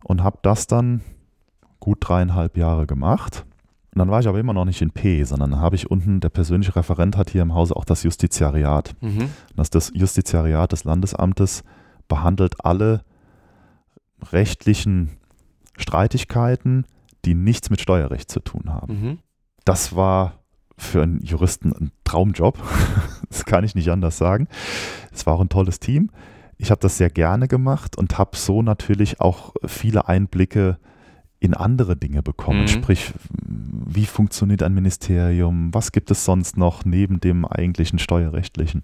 und 0.05 0.23
habe 0.23 0.39
das 0.43 0.67
dann 0.67 1.01
gut 1.81 1.99
dreieinhalb 2.01 2.57
Jahre 2.57 2.87
gemacht. 2.87 3.47
Und 3.99 4.07
dann 4.07 4.13
war 4.13 4.21
ich 4.21 4.29
aber 4.29 4.39
immer 4.39 4.53
noch 4.53 4.65
nicht 4.65 4.81
in 4.81 4.93
P, 4.93 5.25
sondern 5.25 5.57
habe 5.57 5.75
ich 5.75 5.91
unten, 5.91 6.21
der 6.21 6.29
persönliche 6.29 6.77
Referent 6.77 7.17
hat 7.17 7.31
hier 7.31 7.43
im 7.43 7.53
Hause 7.53 7.75
auch 7.75 7.85
das 7.85 8.05
Justiziariat. 8.05 8.95
Mhm. 9.01 9.31
Das, 9.57 9.71
das 9.71 9.91
Justiziariat 9.93 10.71
des 10.71 10.85
Landesamtes 10.85 11.65
behandelt 12.07 12.65
alle 12.65 13.03
rechtlichen 14.31 15.17
Streitigkeiten, 15.77 16.85
die 17.25 17.35
nichts 17.35 17.71
mit 17.71 17.81
Steuerrecht 17.81 18.31
zu 18.31 18.39
tun 18.39 18.73
haben. 18.73 19.01
Mhm. 19.03 19.19
Das 19.65 19.97
war 19.97 20.35
für 20.77 21.03
einen 21.03 21.21
Juristen 21.23 21.73
ein 21.73 21.91
Traumjob. 22.05 22.57
das 23.29 23.47
kann 23.47 23.65
ich 23.65 23.75
nicht 23.75 23.91
anders 23.91 24.17
sagen. 24.17 24.47
Es 25.11 25.27
war 25.27 25.35
auch 25.35 25.41
ein 25.41 25.49
tolles 25.49 25.81
Team. 25.81 26.13
Ich 26.57 26.71
habe 26.71 26.81
das 26.81 26.99
sehr 26.99 27.11
gerne 27.11 27.49
gemacht 27.49 27.99
und 27.99 28.17
habe 28.17 28.37
so 28.37 28.63
natürlich 28.63 29.21
auch 29.21 29.55
viele 29.67 30.07
Einblicke 30.07 30.79
in 31.40 31.55
andere 31.55 31.96
Dinge 31.96 32.22
bekommen. 32.22 32.62
Mhm. 32.62 32.68
Sprich, 32.68 33.12
wie 33.46 34.07
funktioniert 34.07 34.62
ein 34.62 34.74
Ministerium? 34.74 35.72
Was 35.72 35.92
gibt 35.92 36.11
es 36.11 36.24
sonst 36.24 36.57
noch 36.57 36.85
neben 36.85 37.20
dem 37.20 37.44
eigentlichen 37.44 37.98
steuerrechtlichen? 37.98 38.83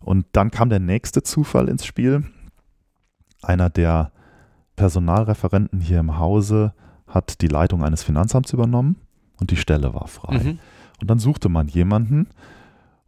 Und 0.00 0.26
dann 0.32 0.50
kam 0.50 0.70
der 0.70 0.80
nächste 0.80 1.22
Zufall 1.22 1.68
ins 1.68 1.84
Spiel. 1.84 2.24
Einer 3.42 3.70
der 3.70 4.12
Personalreferenten 4.76 5.80
hier 5.80 6.00
im 6.00 6.18
Hause 6.18 6.72
hat 7.06 7.40
die 7.40 7.48
Leitung 7.48 7.84
eines 7.84 8.02
Finanzamts 8.02 8.52
übernommen 8.52 8.96
und 9.40 9.50
die 9.50 9.56
Stelle 9.56 9.94
war 9.94 10.08
frei. 10.08 10.38
Mhm. 10.38 10.58
Und 11.00 11.10
dann 11.10 11.18
suchte 11.18 11.48
man 11.48 11.68
jemanden 11.68 12.28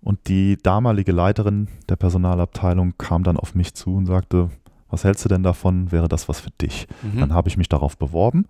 und 0.00 0.28
die 0.28 0.57
damalige 0.57 1.12
Leiterin 1.12 1.68
der 1.88 1.96
Personalabteilung 1.96 2.94
kam 2.98 3.24
dann 3.24 3.37
auf 3.37 3.54
mich 3.54 3.74
zu 3.74 3.94
und 3.94 4.07
sagte, 4.07 4.50
was 4.90 5.05
hältst 5.05 5.24
du 5.24 5.29
denn 5.29 5.42
davon? 5.42 5.92
Wäre 5.92 6.09
das 6.09 6.29
was 6.29 6.40
für 6.40 6.51
dich? 6.61 6.87
Mhm. 7.03 7.20
Dann 7.20 7.33
habe 7.35 7.48
ich 7.48 7.57
mich 7.57 7.68
darauf 7.68 7.96
beworben 7.98 8.46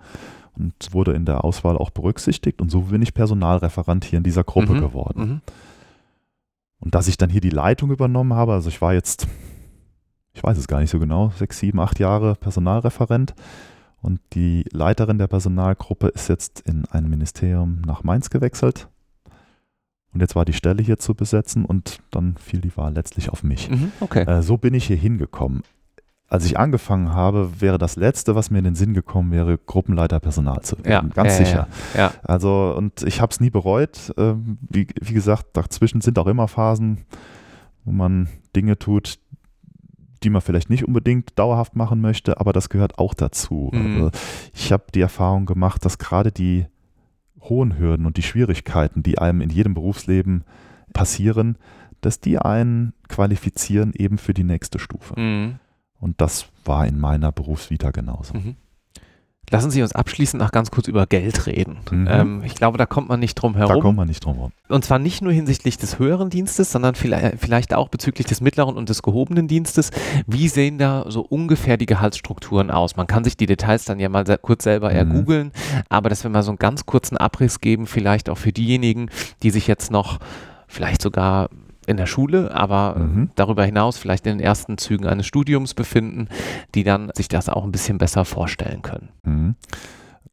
und 0.56 0.72
wurde 0.92 1.12
in 1.12 1.24
der 1.24 1.44
Auswahl 1.44 1.76
auch 1.76 1.90
berücksichtigt 1.90 2.60
und 2.60 2.70
so 2.70 2.82
bin 2.82 3.02
ich 3.02 3.14
Personalreferent 3.14 4.04
hier 4.04 4.18
in 4.18 4.24
dieser 4.24 4.44
Gruppe 4.44 4.74
Mhm. 4.74 4.80
geworden. 4.80 5.20
Mhm. 5.28 5.40
Und 6.80 6.94
dass 6.94 7.08
ich 7.08 7.16
dann 7.16 7.30
hier 7.30 7.40
die 7.40 7.50
Leitung 7.50 7.90
übernommen 7.90 8.34
habe, 8.34 8.52
also 8.52 8.68
ich 8.68 8.80
war 8.80 8.94
jetzt, 8.94 9.26
ich 10.32 10.42
weiß 10.42 10.56
es 10.58 10.68
gar 10.68 10.80
nicht 10.80 10.90
so 10.90 10.98
genau, 11.00 11.30
sechs, 11.36 11.58
sieben, 11.58 11.80
acht 11.80 11.98
Jahre 11.98 12.34
Personalreferent 12.36 13.34
und 14.00 14.20
die 14.34 14.64
Leiterin 14.72 15.18
der 15.18 15.26
Personalgruppe 15.26 16.06
ist 16.08 16.28
jetzt 16.28 16.60
in 16.60 16.84
ein 16.86 17.08
Ministerium 17.08 17.80
nach 17.84 18.04
Mainz 18.04 18.30
gewechselt. 18.30 18.88
Und 20.14 20.20
jetzt 20.20 20.36
war 20.36 20.44
die 20.44 20.52
Stelle 20.54 20.82
hier 20.82 20.98
zu 20.98 21.14
besetzen 21.14 21.64
und 21.64 21.98
dann 22.10 22.36
fiel 22.38 22.60
die 22.60 22.74
Wahl 22.76 22.94
letztlich 22.94 23.28
auf 23.28 23.42
mich. 23.42 23.68
Mhm. 23.68 23.92
Okay. 24.00 24.22
Äh, 24.22 24.42
so 24.42 24.56
bin 24.56 24.72
ich 24.74 24.86
hier 24.86 24.96
hingekommen. 24.96 25.62
Als 26.30 26.44
ich 26.44 26.58
angefangen 26.58 27.14
habe, 27.14 27.60
wäre 27.60 27.78
das 27.78 27.96
Letzte, 27.96 28.34
was 28.34 28.50
mir 28.50 28.58
in 28.58 28.64
den 28.64 28.74
Sinn 28.74 28.92
gekommen 28.92 29.30
wäre, 29.32 29.56
Gruppenleiter 29.56 30.20
Personal 30.20 30.60
zu 30.60 30.84
werden. 30.84 31.10
Ganz 31.10 31.38
ja, 31.38 31.44
sicher. 31.44 31.68
Ja, 31.94 32.00
ja. 32.00 32.12
Also, 32.22 32.74
und 32.76 33.02
ich 33.02 33.22
habe 33.22 33.30
es 33.32 33.40
nie 33.40 33.48
bereut. 33.48 34.12
Ähm, 34.18 34.58
wie, 34.60 34.88
wie 35.00 35.14
gesagt, 35.14 35.46
dazwischen 35.54 36.02
sind 36.02 36.18
auch 36.18 36.26
immer 36.26 36.46
Phasen, 36.46 37.06
wo 37.84 37.92
man 37.92 38.28
Dinge 38.54 38.78
tut, 38.78 39.18
die 40.22 40.30
man 40.30 40.42
vielleicht 40.42 40.68
nicht 40.68 40.86
unbedingt 40.86 41.38
dauerhaft 41.38 41.76
machen 41.76 42.00
möchte, 42.00 42.40
aber 42.40 42.52
das 42.52 42.68
gehört 42.68 42.98
auch 42.98 43.14
dazu. 43.14 43.70
Mhm. 43.72 43.94
Also 43.94 44.10
ich 44.52 44.72
habe 44.72 44.84
die 44.94 45.00
Erfahrung 45.00 45.46
gemacht, 45.46 45.84
dass 45.84 45.98
gerade 45.98 46.32
die 46.32 46.66
hohen 47.40 47.78
Hürden 47.78 48.04
und 48.04 48.16
die 48.16 48.22
Schwierigkeiten, 48.22 49.02
die 49.02 49.18
einem 49.18 49.40
in 49.40 49.50
jedem 49.50 49.74
Berufsleben 49.74 50.44
passieren, 50.92 51.56
dass 52.00 52.20
die 52.20 52.38
einen 52.38 52.92
qualifizieren 53.08 53.92
eben 53.94 54.18
für 54.18 54.34
die 54.34 54.44
nächste 54.44 54.78
Stufe. 54.78 55.18
Mhm. 55.18 55.58
Und 56.00 56.20
das 56.20 56.46
war 56.64 56.86
in 56.86 56.98
meiner 56.98 57.32
Berufsvita 57.32 57.90
genauso. 57.90 58.34
Mhm. 58.34 58.56
Lassen 59.50 59.70
Sie 59.70 59.80
uns 59.80 59.92
abschließend 59.94 60.42
noch 60.42 60.50
ganz 60.52 60.70
kurz 60.70 60.88
über 60.88 61.06
Geld 61.06 61.46
reden. 61.46 61.78
Mhm. 61.90 62.06
Ähm, 62.10 62.42
ich 62.44 62.54
glaube, 62.54 62.76
da 62.76 62.84
kommt 62.84 63.08
man 63.08 63.18
nicht 63.18 63.34
drum 63.34 63.54
Da 63.54 63.60
herum. 63.60 63.80
kommt 63.80 63.96
man 63.96 64.06
nicht 64.06 64.22
drum 64.22 64.34
herum. 64.34 64.52
Und 64.68 64.84
zwar 64.84 64.98
nicht 64.98 65.22
nur 65.22 65.32
hinsichtlich 65.32 65.78
des 65.78 65.98
höheren 65.98 66.28
Dienstes, 66.28 66.70
sondern 66.70 66.94
vielleicht, 66.94 67.40
vielleicht 67.40 67.72
auch 67.72 67.88
bezüglich 67.88 68.26
des 68.26 68.42
mittleren 68.42 68.76
und 68.76 68.90
des 68.90 69.00
gehobenen 69.02 69.48
Dienstes. 69.48 69.90
Wie 70.26 70.48
sehen 70.48 70.76
da 70.76 71.06
so 71.08 71.22
ungefähr 71.22 71.78
die 71.78 71.86
Gehaltsstrukturen 71.86 72.70
aus? 72.70 72.96
Man 72.96 73.06
kann 73.06 73.24
sich 73.24 73.38
die 73.38 73.46
Details 73.46 73.86
dann 73.86 73.98
ja 74.00 74.10
mal 74.10 74.24
kurz 74.42 74.64
selber 74.64 74.90
Mhm. 74.90 74.96
ergoogeln, 74.96 75.52
aber 75.88 76.10
dass 76.10 76.24
wir 76.24 76.30
mal 76.30 76.42
so 76.42 76.50
einen 76.50 76.58
ganz 76.58 76.84
kurzen 76.84 77.16
Abriss 77.16 77.60
geben, 77.62 77.86
vielleicht 77.86 78.28
auch 78.28 78.36
für 78.36 78.52
diejenigen, 78.52 79.08
die 79.42 79.50
sich 79.50 79.66
jetzt 79.66 79.90
noch 79.90 80.18
vielleicht 80.66 81.00
sogar 81.00 81.48
in 81.88 81.96
der 81.96 82.06
Schule, 82.06 82.54
aber 82.54 82.96
Mhm. 82.98 83.30
darüber 83.34 83.64
hinaus 83.64 83.98
vielleicht 83.98 84.26
in 84.26 84.38
den 84.38 84.44
ersten 84.44 84.78
Zügen 84.78 85.06
eines 85.06 85.26
Studiums 85.26 85.74
befinden, 85.74 86.28
die 86.74 86.84
dann 86.84 87.10
sich 87.14 87.28
das 87.28 87.48
auch 87.48 87.64
ein 87.64 87.72
bisschen 87.72 87.98
besser 87.98 88.24
vorstellen 88.24 88.82
können. 88.82 89.08
Mhm. 89.24 89.56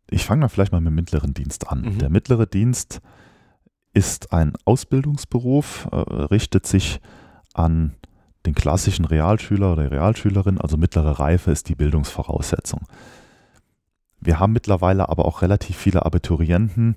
Ich 0.10 0.26
fange 0.26 0.42
mal 0.42 0.50
vielleicht 0.50 0.72
mal 0.72 0.82
mit 0.82 0.92
dem 0.92 0.96
mittleren 0.96 1.34
Dienst 1.34 1.68
an. 1.70 1.82
Mhm. 1.82 1.98
Der 2.00 2.10
mittlere 2.10 2.46
Dienst 2.46 3.02
ist 3.94 4.34
ein 4.34 4.54
Ausbildungsberuf, 4.66 5.88
äh, 5.92 5.96
richtet 5.96 6.68
sich 6.68 7.00
an 7.54 7.96
den 8.46 8.54
klassischen 8.54 9.06
Realschüler 9.06 9.72
oder 9.72 9.90
Realschülerin, 9.90 10.60
also 10.60 10.78
mittlere 10.78 11.20
Reife 11.20 11.52
ist 11.52 11.70
die 11.70 11.76
Bildungsvoraussetzung. 11.76 12.82
Wir 14.20 14.40
haben 14.40 14.54
mittlerweile 14.54 15.10
aber 15.10 15.26
auch 15.26 15.42
relativ 15.42 15.78
viele 15.78 16.06
Abiturienten, 16.06 16.96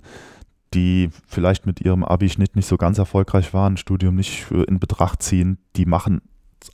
die 0.75 1.11
vielleicht 1.27 1.67
mit 1.67 1.81
ihrem 1.81 2.05
Abi-Schnitt 2.05 2.57
nicht 2.57 2.67
so 2.67 2.77
ganz 2.77 2.99
erfolgreich 2.99 3.55
waren, 3.55 3.77
Studium 3.77 4.15
nicht 4.15 4.51
äh, 4.51 4.63
in 4.65 4.79
Betracht 4.79 5.23
ziehen, 5.23 5.59
die 5.77 5.87
machen 5.87 6.21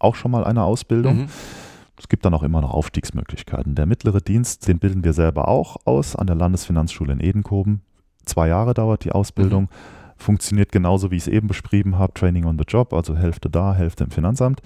auch 0.01 0.15
schon 0.15 0.31
mal 0.31 0.45
eine 0.45 0.63
Ausbildung. 0.63 1.23
Mhm. 1.23 1.27
Es 1.99 2.09
gibt 2.09 2.25
dann 2.25 2.35
auch 2.35 2.43
immer 2.43 2.61
noch 2.61 2.73
Aufstiegsmöglichkeiten. 2.73 3.77
Der 3.77 3.87
mittlere 3.87 4.21
Dienst, 4.21 4.67
den 4.67 4.79
bilden 4.79 5.05
wir 5.05 5.13
selber 5.13 5.47
auch 5.47 5.77
aus 5.85 6.17
an 6.17 6.27
der 6.27 6.37
Landesfinanzschule 6.37 7.13
in 7.13 7.21
Edenkoben. 7.21 7.83
Zwei 8.25 8.49
Jahre 8.49 8.75
dauert 8.75 9.05
die 9.05 9.13
Ausbildung. 9.13 9.69
Funktioniert 10.17 10.73
genauso, 10.73 11.11
wie 11.11 11.17
ich 11.17 11.23
es 11.23 11.29
eben 11.29 11.47
beschrieben 11.47 11.99
habe. 11.99 12.15
Training 12.15 12.47
on 12.47 12.59
the 12.59 12.65
Job, 12.67 12.93
also 12.93 13.17
Hälfte 13.17 13.49
da, 13.49 13.75
Hälfte 13.75 14.05
im 14.05 14.11
Finanzamt. 14.11 14.61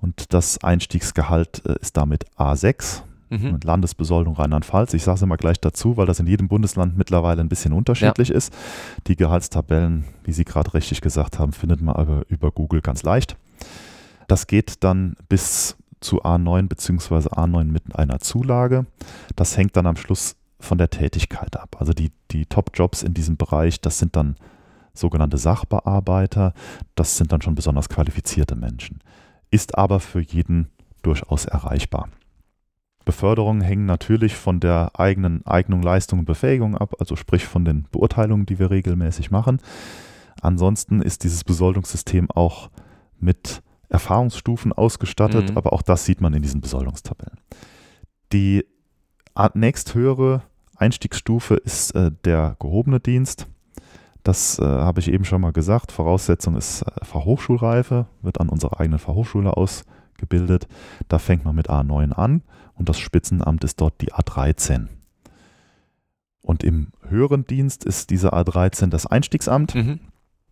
Und 0.00 0.34
das 0.34 0.62
Einstiegsgehalt 0.62 1.62
äh, 1.66 1.76
ist 1.80 1.96
damit 1.96 2.26
A6 2.36 3.02
Mhm. 3.42 3.60
Landesbesoldung 3.62 4.34
Rheinland-Pfalz. 4.34 4.94
Ich 4.94 5.04
sage 5.04 5.16
es 5.16 5.22
immer 5.22 5.36
gleich 5.36 5.60
dazu, 5.60 5.96
weil 5.96 6.06
das 6.06 6.20
in 6.20 6.26
jedem 6.26 6.48
Bundesland 6.48 6.96
mittlerweile 6.96 7.40
ein 7.40 7.48
bisschen 7.48 7.72
unterschiedlich 7.72 8.30
ist. 8.30 8.52
Die 9.06 9.16
Gehaltstabellen, 9.16 10.04
wie 10.24 10.32
Sie 10.32 10.44
gerade 10.44 10.74
richtig 10.74 11.00
gesagt 11.00 11.38
haben, 11.38 11.52
findet 11.52 11.80
man 11.80 11.96
aber 11.96 12.22
über 12.28 12.50
Google 12.50 12.80
ganz 12.80 13.02
leicht. 13.02 13.36
Das 14.28 14.46
geht 14.46 14.82
dann 14.84 15.16
bis 15.28 15.76
zu 16.00 16.22
A9 16.22 16.68
bzw. 16.68 17.28
A9 17.28 17.64
mit 17.64 17.96
einer 17.96 18.20
Zulage. 18.20 18.86
Das 19.34 19.56
hängt 19.56 19.76
dann 19.76 19.86
am 19.86 19.96
Schluss 19.96 20.36
von 20.60 20.78
der 20.78 20.90
Tätigkeit 20.90 21.56
ab. 21.56 21.76
Also 21.78 21.92
die, 21.92 22.10
die 22.30 22.46
Top-Jobs 22.46 23.02
in 23.02 23.14
diesem 23.14 23.36
Bereich, 23.36 23.80
das 23.80 23.98
sind 23.98 24.16
dann 24.16 24.36
sogenannte 24.94 25.38
Sachbearbeiter. 25.38 26.54
Das 26.94 27.16
sind 27.16 27.32
dann 27.32 27.42
schon 27.42 27.54
besonders 27.54 27.88
qualifizierte 27.88 28.56
Menschen. 28.56 29.00
Ist 29.50 29.76
aber 29.76 30.00
für 30.00 30.20
jeden 30.20 30.68
durchaus 31.02 31.44
erreichbar. 31.44 32.08
Beförderungen 33.06 33.62
hängen 33.62 33.86
natürlich 33.86 34.34
von 34.36 34.60
der 34.60 34.90
eigenen 34.98 35.46
Eignung, 35.46 35.80
Leistung 35.80 36.18
und 36.18 36.24
Befähigung 36.26 36.76
ab, 36.76 36.96
also 36.98 37.16
sprich 37.16 37.46
von 37.46 37.64
den 37.64 37.86
Beurteilungen, 37.90 38.44
die 38.44 38.58
wir 38.58 38.70
regelmäßig 38.70 39.30
machen. 39.30 39.60
Ansonsten 40.42 41.00
ist 41.00 41.24
dieses 41.24 41.44
Besoldungssystem 41.44 42.30
auch 42.30 42.68
mit 43.18 43.62
Erfahrungsstufen 43.88 44.72
ausgestattet, 44.72 45.50
Mhm. 45.52 45.56
aber 45.56 45.72
auch 45.72 45.82
das 45.82 46.04
sieht 46.04 46.20
man 46.20 46.34
in 46.34 46.42
diesen 46.42 46.60
Besoldungstabellen. 46.60 47.38
Die 48.32 48.66
nächsthöhere 49.54 50.42
Einstiegsstufe 50.76 51.54
ist 51.54 51.92
äh, 51.94 52.10
der 52.24 52.56
gehobene 52.58 53.00
Dienst. 53.00 53.46
Das 54.24 54.58
äh, 54.58 54.64
habe 54.64 54.98
ich 55.00 55.08
eben 55.08 55.24
schon 55.24 55.40
mal 55.40 55.52
gesagt. 55.52 55.92
Voraussetzung 55.92 56.56
ist 56.56 56.82
äh, 56.82 57.04
Fachhochschulreife, 57.04 58.06
wird 58.22 58.40
an 58.40 58.48
unserer 58.48 58.80
eigenen 58.80 58.98
Fachhochschule 58.98 59.56
ausgebildet. 59.56 60.66
Da 61.08 61.18
fängt 61.18 61.44
man 61.44 61.54
mit 61.54 61.70
A9 61.70 62.12
an 62.12 62.42
und 62.76 62.88
das 62.88 62.98
Spitzenamt 62.98 63.64
ist 63.64 63.80
dort 63.80 64.00
die 64.00 64.12
A13. 64.12 64.86
Und 66.42 66.62
im 66.62 66.88
höheren 67.08 67.44
Dienst 67.44 67.84
ist 67.84 68.10
diese 68.10 68.32
A13 68.32 68.88
das 68.88 69.06
Einstiegsamt. 69.06 69.74
Mhm. 69.74 69.98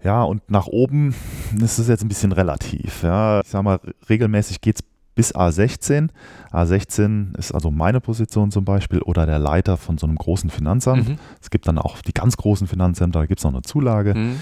Ja, 0.03 0.23
und 0.25 0.51
nach 0.51 0.67
oben 0.67 1.15
ist 1.61 1.79
es 1.79 1.89
jetzt 1.89 2.03
ein 2.03 2.09
bisschen 2.09 2.33
relativ. 2.33 3.03
Ja, 3.03 3.41
ich 3.41 3.49
sag 3.49 3.63
mal, 3.63 3.79
regelmäßig 4.09 4.61
geht 4.61 4.77
es 4.77 4.85
bis 5.15 5.35
A16. 5.35 6.09
A16 6.51 7.39
ist 7.39 7.53
also 7.53 7.71
meine 7.71 8.01
Position 8.01 8.51
zum 8.51 8.65
Beispiel 8.65 9.01
oder 9.03 9.27
der 9.27 9.39
Leiter 9.39 9.77
von 9.77 9.97
so 9.97 10.07
einem 10.07 10.17
großen 10.17 10.51
Finanzamt. 10.51 11.09
Mhm. 11.09 11.19
Es 11.41 11.51
gibt 11.51 11.69
dann 11.69 11.79
auch 11.79 12.03
die 12.03 12.13
ganz 12.13 12.37
großen 12.37 12.67
Finanzämter, 12.67 13.21
da 13.21 13.27
gibt 13.27 13.39
es 13.39 13.45
noch 13.45 13.53
eine 13.53 13.63
Zulage. 13.63 14.15
Mhm. 14.15 14.41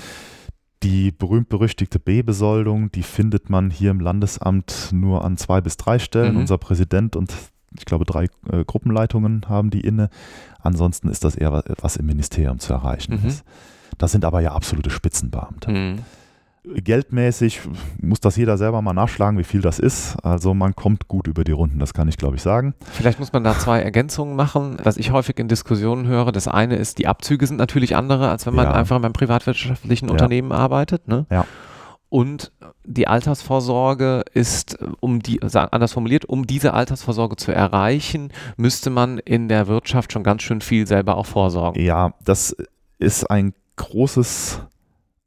Die 0.83 1.13
berühmt-berüchtigte 1.13 2.01
B-Besoldung, 2.01 2.91
die 2.91 3.05
findet 3.05 3.51
man 3.51 3.71
hier 3.71 3.93
im 3.93 4.01
Landesamt 4.01 4.89
nur 4.93 5.25
an 5.25 5.37
zwei 5.37 5.61
bis 5.61 5.77
drei 5.77 5.99
Stellen. 5.99 6.35
Mhm. 6.35 6.41
Unser 6.41 6.59
Präsident 6.59 7.15
und 7.15 7.33
ich 7.79 7.85
glaube 7.85 8.05
drei 8.05 8.25
äh, 8.51 8.65
Gruppenleitungen 8.67 9.47
haben 9.49 9.71
die 9.71 9.81
inne. 9.81 10.11
Ansonsten 10.61 11.09
ist 11.09 11.25
das 11.25 11.35
eher 11.35 11.53
was, 11.53 11.65
was 11.81 11.97
im 11.97 12.07
Ministerium 12.07 12.59
zu 12.59 12.73
erreichen 12.73 13.21
Mhm. 13.23 13.29
ist. 13.29 13.45
Das 13.99 14.13
sind 14.13 14.25
aber 14.25 14.41
ja 14.41 14.53
absolute 14.53 14.91
Spitzenbeamte. 14.91 15.71
Mhm. 15.71 15.99
Geldmäßig 16.65 17.61
muss 18.01 18.21
das 18.21 18.37
jeder 18.37 18.57
selber 18.57 18.83
mal 18.83 18.93
nachschlagen, 18.93 19.37
wie 19.37 19.43
viel 19.45 19.61
das 19.63 19.81
ist. 19.81 20.17
Also 20.23 20.55
man 20.55 20.77
kommt 20.77 21.09
gut 21.09 21.27
über 21.27 21.43
die 21.43 21.51
Runden, 21.51 21.81
das 21.81 21.93
kann 21.93 22.07
ich 22.07 22.17
glaube 22.19 22.37
ich 22.37 22.43
sagen. 22.43 22.75
Vielleicht 22.93 23.19
muss 23.19 23.33
man 23.33 23.43
da 23.43 23.59
zwei 23.59 23.81
Ergänzungen 23.83 24.37
machen. 24.37 24.77
Was 24.85 24.97
ich 24.97 25.11
häufig 25.11 25.41
in 25.41 25.49
Diskussionen 25.49 26.07
höre, 26.07 26.31
das 26.31 26.47
eine 26.47 26.77
ist, 26.77 26.99
die 26.99 27.09
Abzüge 27.09 27.49
sind 27.49 27.57
natürlich 27.57 27.97
andere, 27.97 28.31
als 28.31 28.47
wenn 28.47 28.55
man 28.55 28.67
Ja. 28.67 28.73
einfach 28.75 28.97
in 28.97 29.05
einem 29.05 29.13
privatwirtschaftlichen 29.13 30.07
Ja. 30.07 30.13
Unternehmen 30.13 30.53
arbeitet. 30.53 31.09
Ne? 31.09 31.27
Ja. 31.31 31.47
Und 32.13 32.53
die 32.85 33.09
Altersvorsorge 33.09 34.23
ist, 34.35 34.79
äh, 34.83 34.87
um 35.01 35.21
die, 35.23 35.41
sagen, 35.47 35.73
anders 35.73 35.93
formuliert, 35.93 36.27
um 36.27 36.47
diese 36.47 36.75
Altersvorsorge 36.75 37.37
zu 37.37 37.53
erreichen, 37.53 38.33
müsste 38.59 38.91
man 38.91 39.17
in 39.17 39.49
der 39.49 39.67
Wirtschaft 39.67 40.13
schon 40.13 40.23
ganz 40.23 40.43
schön 40.43 40.61
viel 40.61 40.87
selber 40.87 41.17
auch 41.17 41.25
vorsorgen. 41.25 41.83
Ja, 41.83 42.13
das 42.23 42.55
ist 42.99 43.31
ein 43.31 43.55
großes, 43.77 44.61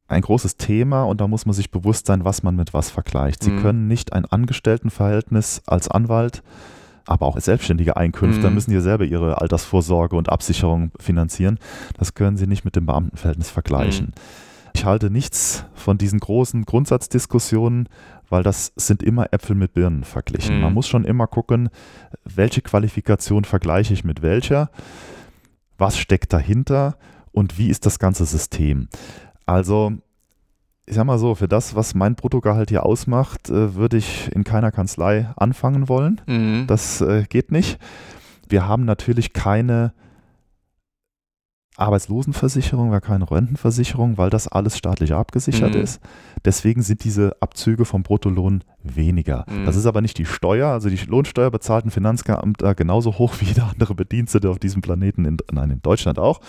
ein 0.10 0.22
großes 0.22 0.58
Thema 0.58 1.06
und 1.06 1.22
da 1.22 1.28
muss 1.28 1.48
man 1.48 1.54
sich 1.54 1.72
bewusst 1.72 2.06
sein, 2.06 2.24
was 2.24 2.44
man 2.44 2.56
mit 2.56 2.72
was 2.76 2.92
vergleicht. 2.92 3.42
Sie 3.44 3.50
Mhm. 3.50 3.62
können 3.64 3.88
nicht 3.88 4.14
ein 4.14 4.26
Angestelltenverhältnis 4.26 5.64
als 5.66 5.88
Anwalt 5.90 6.44
aber 7.08 7.28
auch 7.28 7.40
selbstständige 7.40 7.98
Einkünfte, 7.98 8.48
Mhm. 8.48 8.56
müssen 8.56 8.72
ja 8.74 8.82
selber 8.82 9.06
ihre 9.06 9.40
Altersvorsorge 9.40 10.16
und 10.16 10.30
Absicherung 10.30 10.90
finanzieren. 11.00 11.60
Das 12.00 12.16
können 12.16 12.36
sie 12.36 12.48
nicht 12.48 12.66
mit 12.66 12.76
dem 12.76 12.88
Beamtenverhältnis 12.88 13.52
vergleichen. 13.52 14.14
Ich 14.76 14.84
halte 14.84 15.10
nichts 15.10 15.64
von 15.74 15.98
diesen 15.98 16.20
großen 16.20 16.66
Grundsatzdiskussionen, 16.66 17.88
weil 18.28 18.44
das 18.44 18.74
sind 18.76 19.04
immer 19.04 19.32
Äpfel 19.32 19.56
mit 19.56 19.74
Birnen 19.74 20.04
verglichen. 20.04 20.58
Mhm. 20.58 20.64
Man 20.64 20.74
muss 20.74 20.90
schon 20.90 21.06
immer 21.06 21.28
gucken, 21.28 21.70
welche 22.26 22.62
Qualifikation 22.62 23.46
vergleiche 23.46 23.94
ich 23.94 24.04
mit 24.04 24.22
welcher, 24.22 24.70
was 25.78 25.98
steckt 25.98 26.34
dahinter 26.34 26.98
und 27.32 27.58
wie 27.58 27.70
ist 27.70 27.86
das 27.86 28.00
ganze 28.00 28.26
System. 28.26 28.90
Also, 29.46 29.94
ich 30.86 30.96
sag 30.96 31.06
mal 31.06 31.20
so, 31.20 31.36
für 31.36 31.48
das, 31.48 31.74
was 31.78 31.96
mein 31.96 32.16
Bruttogehalt 32.16 32.70
hier 32.70 32.86
ausmacht, 32.86 33.50
äh, 33.50 33.76
würde 33.76 33.96
ich 33.96 34.30
in 34.34 34.44
keiner 34.44 34.74
Kanzlei 34.74 35.30
anfangen 35.38 35.88
wollen. 35.88 36.20
Mhm. 36.28 36.66
Das 36.68 37.00
äh, 37.00 37.24
geht 37.30 37.50
nicht. 37.50 37.80
Wir 38.50 38.68
haben 38.68 38.84
natürlich 38.84 39.32
keine 39.32 39.94
Arbeitslosenversicherung, 41.78 42.90
wir 42.90 42.96
haben 42.96 43.02
keine 43.02 43.30
Rentenversicherung, 43.30 44.18
weil 44.18 44.30
das 44.30 44.48
alles 44.48 44.78
staatlich 44.78 45.14
abgesichert 45.14 45.76
Mhm. 45.76 45.82
ist. 45.82 46.00
Deswegen 46.44 46.82
sind 46.84 47.04
diese 47.04 47.36
Abzüge 47.40 47.86
vom 47.86 48.04
Bruttolohn 48.04 48.64
weniger. 48.84 49.46
Mhm. 49.50 49.66
Das 49.66 49.76
ist 49.76 49.88
aber 49.88 50.02
nicht 50.02 50.18
die 50.20 50.26
Steuer. 50.26 50.68
Also 50.70 50.90
die 50.90 50.98
Lohnsteuer 51.08 51.50
bezahlt 51.50 51.86
ein 51.86 51.90
Finanzamt 51.92 52.62
äh, 52.62 52.76
genauso 52.76 53.18
hoch 53.18 53.34
wie 53.40 53.46
jeder 53.46 53.68
andere 53.72 53.96
Bedienstete 53.96 54.50
auf 54.50 54.60
diesem 54.60 54.82
Planeten, 54.82 55.26
in, 55.26 55.38
nein, 55.52 55.72
in 55.72 55.82
Deutschland 55.82 56.20
auch. 56.20 56.40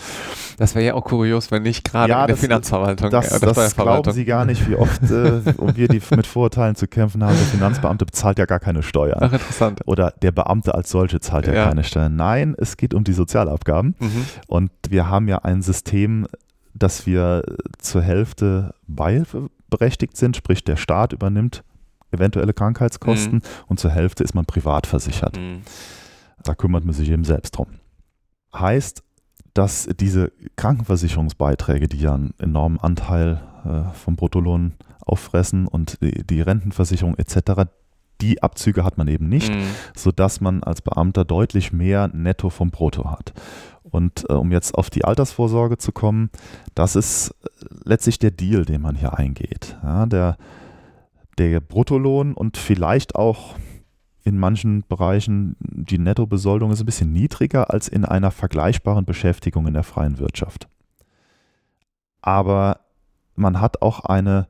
Das 0.57 0.75
wäre 0.75 0.85
ja 0.85 0.93
auch 0.93 1.03
kurios, 1.03 1.49
wenn 1.49 1.63
nicht 1.63 1.83
gerade 1.83 2.11
Ja, 2.11 2.21
in 2.21 2.27
der 2.27 2.35
das- 2.35 2.41
Finanzverwaltung 2.43 3.09
Das, 3.09 3.31
äh, 3.31 3.39
das 3.53 3.75
glauben 3.75 4.11
Sie 4.11 4.25
gar 4.25 4.45
nicht, 4.45 4.69
wie 4.69 4.75
oft 4.75 5.01
äh, 5.03 5.41
wir, 5.75 5.87
die 5.87 6.01
mit 6.15 6.27
Vorurteilen 6.27 6.75
zu 6.75 6.87
kämpfen 6.87 7.23
haben, 7.23 7.35
der 7.35 7.45
Finanzbeamte 7.47 8.05
bezahlt 8.05 8.37
ja 8.37 8.45
gar 8.45 8.59
keine 8.59 8.83
Steuern. 8.83 9.17
Ach, 9.21 9.33
interessant. 9.33 9.81
Oder 9.85 10.13
der 10.21 10.31
Beamte 10.31 10.75
als 10.75 10.89
solche 10.91 11.19
zahlt 11.19 11.47
ja, 11.47 11.53
Ja. 11.53 11.65
keine 11.69 11.83
Steuern. 11.83 12.15
Nein, 12.15 12.55
es 12.57 12.77
geht 12.77 12.93
um 12.93 13.03
die 13.03 13.13
Sozialabgaben. 13.13 13.95
Mhm. 13.99 14.25
Und 14.47 14.71
wir 14.89 15.09
haben 15.09 15.16
ja 15.27 15.39
ein 15.39 15.61
System, 15.61 16.27
dass 16.73 17.05
wir 17.05 17.43
zur 17.79 18.01
Hälfte 18.01 18.73
beihilfeberechtigt 18.87 20.17
sind, 20.17 20.35
sprich 20.35 20.63
der 20.63 20.75
Staat 20.75 21.13
übernimmt 21.13 21.63
eventuelle 22.11 22.53
Krankheitskosten 22.53 23.41
und 23.67 23.79
zur 23.79 23.91
Hälfte 23.91 24.23
ist 24.23 24.33
man 24.33 24.45
privat 24.45 24.87
versichert. 24.87 25.37
Mhm. 25.37 25.61
Da 26.43 26.55
kümmert 26.55 26.85
man 26.85 26.93
sich 26.93 27.09
eben 27.09 27.25
selbst 27.25 27.51
drum. 27.51 27.67
Heißt, 28.53 29.03
dass 29.53 29.89
diese 29.99 30.31
Krankenversicherungsbeiträge, 30.55 31.87
die 31.87 31.99
ja 31.99 32.13
einen 32.13 32.33
enormen 32.37 32.79
Anteil 32.79 33.41
äh, 33.65 33.93
vom 33.95 34.15
Bruttolohn 34.15 34.73
auffressen 34.99 35.67
und 35.67 36.01
die, 36.01 36.25
die 36.25 36.41
Rentenversicherung 36.41 37.15
etc., 37.17 37.69
die 38.21 38.41
Abzüge 38.41 38.83
hat 38.83 38.97
man 38.97 39.07
eben 39.07 39.29
nicht 39.29 39.53
Mhm. 39.53 39.63
sodass 39.95 40.41
man 40.41 40.63
als 40.63 40.81
Beamter 40.81 41.23
deutlich 41.23 41.71
mehr 41.71 42.07
netto 42.07 42.49
vom 42.49 42.71
Brutto 42.71 43.11
hat. 43.11 43.33
Und 43.89 44.25
äh, 44.29 44.33
um 44.33 44.51
jetzt 44.51 44.75
auf 44.75 44.89
die 44.89 45.05
Altersvorsorge 45.05 45.77
zu 45.77 45.91
kommen, 45.91 46.29
das 46.75 46.95
ist 46.95 47.29
äh, 47.29 47.65
letztlich 47.83 48.19
der 48.19 48.31
Deal, 48.31 48.65
den 48.65 48.81
man 48.81 48.95
hier 48.95 49.17
eingeht. 49.17 49.77
Ja, 49.83 50.05
der, 50.05 50.37
der 51.37 51.59
Bruttolohn 51.59 52.33
und 52.33 52.57
vielleicht 52.57 53.15
auch 53.15 53.55
in 54.23 54.37
manchen 54.37 54.83
Bereichen 54.87 55.55
die 55.61 55.99
Nettobesoldung 55.99 56.71
ist 56.71 56.81
ein 56.81 56.85
bisschen 56.85 57.13
niedriger 57.13 57.71
als 57.71 57.87
in 57.87 58.03
einer 58.03 58.29
vergleichbaren 58.31 59.05
Beschäftigung 59.05 59.67
in 59.67 59.73
der 59.73 59.83
freien 59.83 60.19
Wirtschaft. 60.19 60.67
Aber 62.21 62.81
man 63.35 63.61
hat 63.61 63.81
auch 63.81 64.01
eine, 64.01 64.49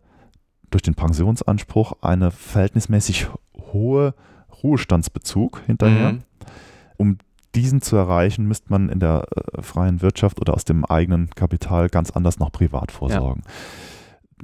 durch 0.71 0.81
den 0.81 0.95
Pensionsanspruch, 0.95 1.93
eine 2.01 2.31
verhältnismäßig 2.31 3.27
hohe 3.71 4.15
Ruhestandsbezug 4.63 5.61
hinterher. 5.67 6.13
Mhm. 6.13 6.23
Um 6.97 7.17
diesen 7.56 7.82
zu 7.82 7.95
erreichen, 7.95 8.45
müsste 8.45 8.70
man 8.70 8.89
in 8.89 9.00
der 9.00 9.26
äh, 9.36 9.62
freien 9.62 10.02
Wirtschaft 10.02 10.39
oder 10.39 10.54
aus 10.54 10.66
dem 10.66 10.86
eigenen 10.86 11.30
Kapital 11.32 11.89
ganz 11.89 12.12
anders 12.12 12.39
noch 12.39 12.52
privat 12.52 12.91
vorsorgen. 12.91 13.43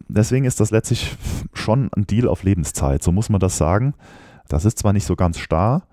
Deswegen 0.07 0.45
ist 0.45 0.59
das 0.59 0.71
letztlich 0.71 1.15
schon 1.53 1.89
ein 1.95 2.07
Deal 2.07 2.27
auf 2.27 2.43
Lebenszeit, 2.43 3.03
so 3.03 3.11
muss 3.11 3.29
man 3.29 3.39
das 3.39 3.57
sagen. 3.57 3.93
Das 4.49 4.65
ist 4.65 4.79
zwar 4.79 4.93
nicht 4.93 5.05
so 5.05 5.15
ganz 5.15 5.37
starr, 5.37 5.83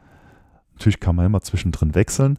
natürlich 0.75 1.01
kann 1.01 1.17
man 1.17 1.27
immer 1.27 1.43
zwischendrin 1.43 1.95
wechseln, 1.95 2.39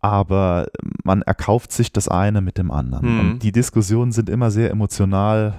aber 0.00 0.68
man 1.02 1.22
erkauft 1.22 1.72
sich 1.72 1.92
das 1.92 2.08
eine 2.08 2.40
mit 2.40 2.58
dem 2.58 2.70
anderen. 2.70 3.12
Mhm. 3.12 3.20
Und 3.20 3.42
die 3.42 3.52
Diskussionen 3.52 4.12
sind 4.12 4.28
immer 4.28 4.50
sehr 4.50 4.70
emotional, 4.70 5.54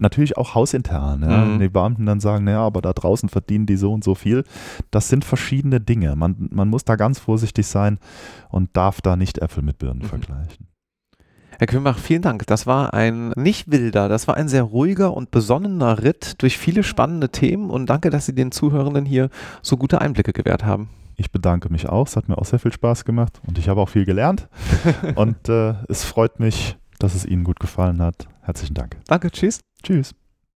natürlich 0.00 0.36
auch 0.36 0.54
hausintern. 0.54 1.22
Ja. 1.22 1.44
Mhm. 1.44 1.60
Die 1.60 1.68
Beamten 1.68 2.06
dann 2.06 2.20
sagen, 2.20 2.44
naja, 2.44 2.60
aber 2.60 2.82
da 2.82 2.92
draußen 2.92 3.28
verdienen 3.28 3.66
die 3.66 3.76
so 3.76 3.92
und 3.92 4.04
so 4.04 4.14
viel. 4.14 4.44
Das 4.90 5.08
sind 5.08 5.24
verschiedene 5.24 5.80
Dinge. 5.80 6.16
Man, 6.16 6.48
man 6.50 6.68
muss 6.68 6.84
da 6.84 6.96
ganz 6.96 7.18
vorsichtig 7.18 7.66
sein 7.66 7.98
und 8.48 8.70
darf 8.76 9.00
da 9.00 9.16
nicht 9.16 9.38
Äpfel 9.38 9.62
mit 9.62 9.78
Birnen 9.78 10.00
Mhm. 10.02 10.06
vergleichen. 10.06 10.66
Herr 11.58 11.66
Kümbach, 11.66 11.98
vielen 11.98 12.22
Dank. 12.22 12.46
Das 12.46 12.66
war 12.66 12.94
ein 12.94 13.32
nicht 13.36 13.70
wilder, 13.70 14.08
das 14.08 14.26
war 14.26 14.34
ein 14.36 14.48
sehr 14.48 14.62
ruhiger 14.62 15.12
und 15.14 15.30
besonnener 15.30 16.02
Ritt 16.02 16.40
durch 16.40 16.56
viele 16.56 16.82
spannende 16.82 17.28
Themen 17.28 17.68
und 17.68 17.84
danke, 17.90 18.08
dass 18.08 18.24
Sie 18.24 18.34
den 18.34 18.50
Zuhörenden 18.50 19.04
hier 19.04 19.28
so 19.60 19.76
gute 19.76 20.00
Einblicke 20.00 20.32
gewährt 20.32 20.64
haben. 20.64 20.88
Ich 21.16 21.30
bedanke 21.30 21.70
mich 21.70 21.86
auch. 21.86 22.06
Es 22.06 22.16
hat 22.16 22.30
mir 22.30 22.38
auch 22.38 22.46
sehr 22.46 22.58
viel 22.60 22.72
Spaß 22.72 23.04
gemacht 23.04 23.42
und 23.46 23.58
ich 23.58 23.68
habe 23.68 23.82
auch 23.82 23.90
viel 23.90 24.06
gelernt. 24.06 24.48
und 25.16 25.50
äh, 25.50 25.74
es 25.88 26.02
freut 26.02 26.40
mich, 26.40 26.78
dass 26.98 27.14
es 27.14 27.26
Ihnen 27.26 27.44
gut 27.44 27.60
gefallen 27.60 28.00
hat. 28.00 28.26
Herzlichen 28.50 28.74
Dank. 28.74 28.96
Danke, 29.06 29.30
tschüss. 29.30 29.60
Tschüss. 29.80 30.12